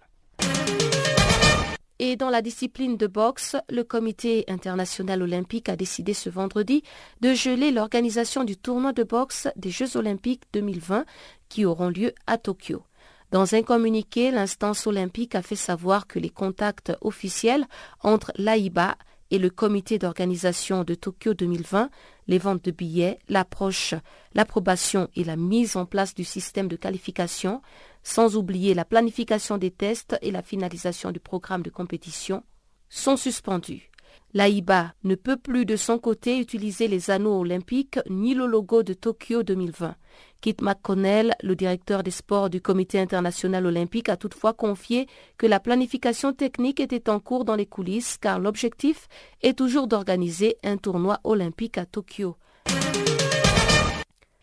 Et 2.03 2.15
dans 2.15 2.31
la 2.31 2.41
discipline 2.41 2.97
de 2.97 3.05
boxe, 3.05 3.55
le 3.69 3.83
Comité 3.83 4.43
international 4.47 5.21
olympique 5.21 5.69
a 5.69 5.75
décidé 5.75 6.15
ce 6.15 6.31
vendredi 6.31 6.81
de 7.19 7.35
geler 7.35 7.69
l'organisation 7.69 8.43
du 8.43 8.57
tournoi 8.57 8.91
de 8.91 9.03
boxe 9.03 9.47
des 9.55 9.69
Jeux 9.69 9.97
olympiques 9.97 10.41
2020 10.51 11.05
qui 11.47 11.63
auront 11.63 11.89
lieu 11.89 12.11
à 12.25 12.39
Tokyo. 12.39 12.81
Dans 13.29 13.53
un 13.53 13.61
communiqué, 13.61 14.31
l'instance 14.31 14.87
olympique 14.87 15.35
a 15.35 15.43
fait 15.43 15.55
savoir 15.55 16.07
que 16.07 16.17
les 16.17 16.31
contacts 16.31 16.91
officiels 17.01 17.67
entre 18.01 18.31
l'AIBA 18.35 18.97
et 19.29 19.37
le 19.37 19.51
comité 19.51 19.99
d'organisation 19.99 20.83
de 20.83 20.95
Tokyo 20.95 21.35
2020, 21.35 21.91
les 22.27 22.39
ventes 22.39 22.65
de 22.65 22.71
billets, 22.71 23.19
l'approche, 23.29 23.93
l'approbation 24.33 25.07
et 25.15 25.23
la 25.23 25.35
mise 25.35 25.75
en 25.75 25.85
place 25.85 26.15
du 26.15 26.23
système 26.23 26.67
de 26.67 26.75
qualification, 26.75 27.61
sans 28.03 28.35
oublier 28.35 28.73
la 28.73 28.85
planification 28.85 29.57
des 29.57 29.71
tests 29.71 30.17
et 30.21 30.31
la 30.31 30.41
finalisation 30.41 31.11
du 31.11 31.19
programme 31.19 31.61
de 31.61 31.69
compétition, 31.69 32.43
sont 32.89 33.17
suspendus. 33.17 33.91
L'AIBA 34.33 34.93
ne 35.03 35.15
peut 35.15 35.35
plus 35.35 35.65
de 35.65 35.75
son 35.75 35.99
côté 35.99 36.37
utiliser 36.37 36.87
les 36.87 37.11
anneaux 37.11 37.39
olympiques 37.39 37.99
ni 38.09 38.33
le 38.33 38.45
logo 38.45 38.81
de 38.81 38.93
Tokyo 38.93 39.43
2020. 39.43 39.95
Kit 40.39 40.55
McConnell, 40.61 41.35
le 41.43 41.55
directeur 41.55 42.01
des 42.01 42.11
sports 42.11 42.49
du 42.49 42.61
Comité 42.61 42.99
international 42.99 43.65
olympique, 43.65 44.07
a 44.07 44.15
toutefois 44.15 44.53
confié 44.53 45.07
que 45.37 45.47
la 45.47 45.59
planification 45.59 46.31
technique 46.33 46.79
était 46.79 47.09
en 47.09 47.19
cours 47.19 47.43
dans 47.43 47.55
les 47.55 47.65
coulisses 47.65 48.17
car 48.17 48.39
l'objectif 48.39 49.07
est 49.41 49.57
toujours 49.57 49.87
d'organiser 49.87 50.55
un 50.63 50.77
tournoi 50.77 51.19
olympique 51.25 51.77
à 51.77 51.85
Tokyo. 51.85 52.37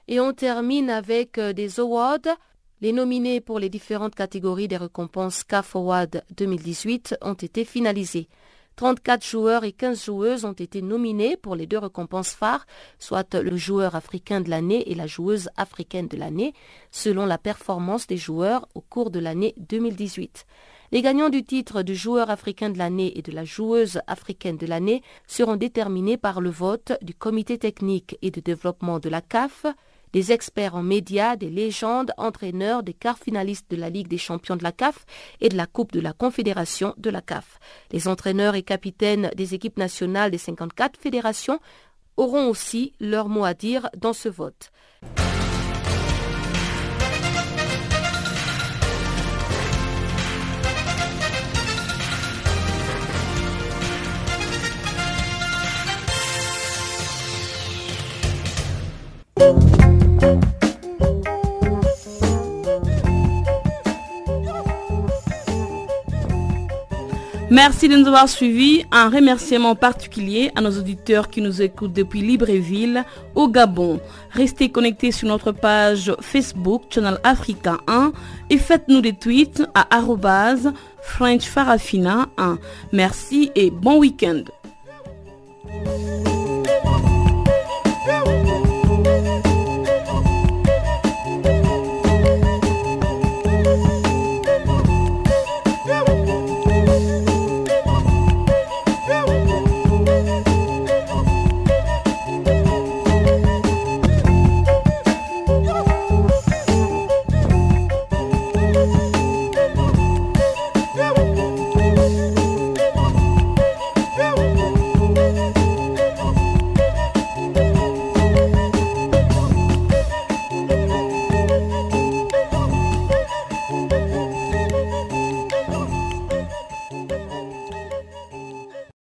Et 0.06 0.20
on 0.20 0.32
termine 0.32 0.90
avec 0.90 1.38
euh, 1.38 1.52
des 1.52 1.80
awards. 1.80 2.18
Les 2.80 2.92
nominés 2.92 3.40
pour 3.40 3.58
les 3.58 3.68
différentes 3.68 4.14
catégories 4.14 4.68
des 4.68 4.76
récompenses 4.76 5.42
CAF 5.42 5.74
Award 5.74 6.22
2018 6.36 7.16
ont 7.22 7.34
été 7.34 7.64
finalisés. 7.64 8.28
34 8.76 9.26
joueurs 9.26 9.64
et 9.64 9.72
15 9.72 10.04
joueuses 10.04 10.44
ont 10.44 10.52
été 10.52 10.80
nominés 10.80 11.36
pour 11.36 11.56
les 11.56 11.66
deux 11.66 11.78
récompenses 11.78 12.30
phares, 12.30 12.68
soit 13.00 13.34
le 13.34 13.56
joueur 13.56 13.96
africain 13.96 14.40
de 14.40 14.48
l'année 14.48 14.88
et 14.88 14.94
la 14.94 15.08
joueuse 15.08 15.50
africaine 15.56 16.06
de 16.06 16.16
l'année, 16.16 16.54
selon 16.92 17.26
la 17.26 17.38
performance 17.38 18.06
des 18.06 18.16
joueurs 18.16 18.68
au 18.76 18.80
cours 18.80 19.10
de 19.10 19.18
l'année 19.18 19.56
2018. 19.58 20.46
Les 20.92 21.02
gagnants 21.02 21.30
du 21.30 21.42
titre 21.42 21.82
de 21.82 21.94
joueur 21.94 22.30
africain 22.30 22.70
de 22.70 22.78
l'année 22.78 23.18
et 23.18 23.22
de 23.22 23.32
la 23.32 23.44
joueuse 23.44 24.00
africaine 24.06 24.56
de 24.56 24.66
l'année 24.66 25.02
seront 25.26 25.56
déterminés 25.56 26.16
par 26.16 26.40
le 26.40 26.50
vote 26.50 26.92
du 27.02 27.12
comité 27.12 27.58
technique 27.58 28.16
et 28.22 28.30
de 28.30 28.40
développement 28.40 29.00
de 29.00 29.08
la 29.08 29.20
CAF, 29.20 29.66
des 30.12 30.32
experts 30.32 30.74
en 30.74 30.82
médias, 30.82 31.36
des 31.36 31.50
légendes, 31.50 32.12
entraîneurs, 32.16 32.82
des 32.82 32.94
quarts 32.94 33.18
finalistes 33.18 33.70
de 33.70 33.76
la 33.76 33.90
Ligue 33.90 34.08
des 34.08 34.18
champions 34.18 34.56
de 34.56 34.62
la 34.62 34.72
CAF 34.72 35.04
et 35.40 35.48
de 35.48 35.56
la 35.56 35.66
Coupe 35.66 35.92
de 35.92 36.00
la 36.00 36.12
Confédération 36.12 36.94
de 36.96 37.10
la 37.10 37.20
CAF. 37.20 37.58
Les 37.92 38.08
entraîneurs 38.08 38.54
et 38.54 38.62
capitaines 38.62 39.30
des 39.36 39.54
équipes 39.54 39.78
nationales 39.78 40.30
des 40.30 40.38
54 40.38 40.98
fédérations 40.98 41.60
auront 42.16 42.48
aussi 42.48 42.92
leur 43.00 43.28
mot 43.28 43.44
à 43.44 43.54
dire 43.54 43.88
dans 43.96 44.12
ce 44.12 44.28
vote. 44.28 44.70
Merci 67.50 67.88
de 67.88 67.96
nous 67.96 68.06
avoir 68.06 68.28
suivis. 68.28 68.84
Un 68.90 69.08
remerciement 69.08 69.74
particulier 69.74 70.50
à 70.54 70.60
nos 70.60 70.78
auditeurs 70.78 71.30
qui 71.30 71.40
nous 71.40 71.62
écoutent 71.62 71.94
depuis 71.94 72.20
Libreville, 72.20 73.04
au 73.34 73.48
Gabon. 73.48 74.00
Restez 74.32 74.68
connectés 74.68 75.12
sur 75.12 75.28
notre 75.28 75.52
page 75.52 76.12
Facebook, 76.20 76.82
Channel 76.90 77.18
Africa 77.24 77.78
1, 77.86 78.12
et 78.50 78.58
faites-nous 78.58 79.00
des 79.00 79.14
tweets 79.14 79.62
à 79.74 79.86
French 81.00 81.44
Farafina 81.44 82.28
1. 82.36 82.58
Merci 82.92 83.50
et 83.54 83.70
bon 83.70 83.98
week-end. 83.98 84.42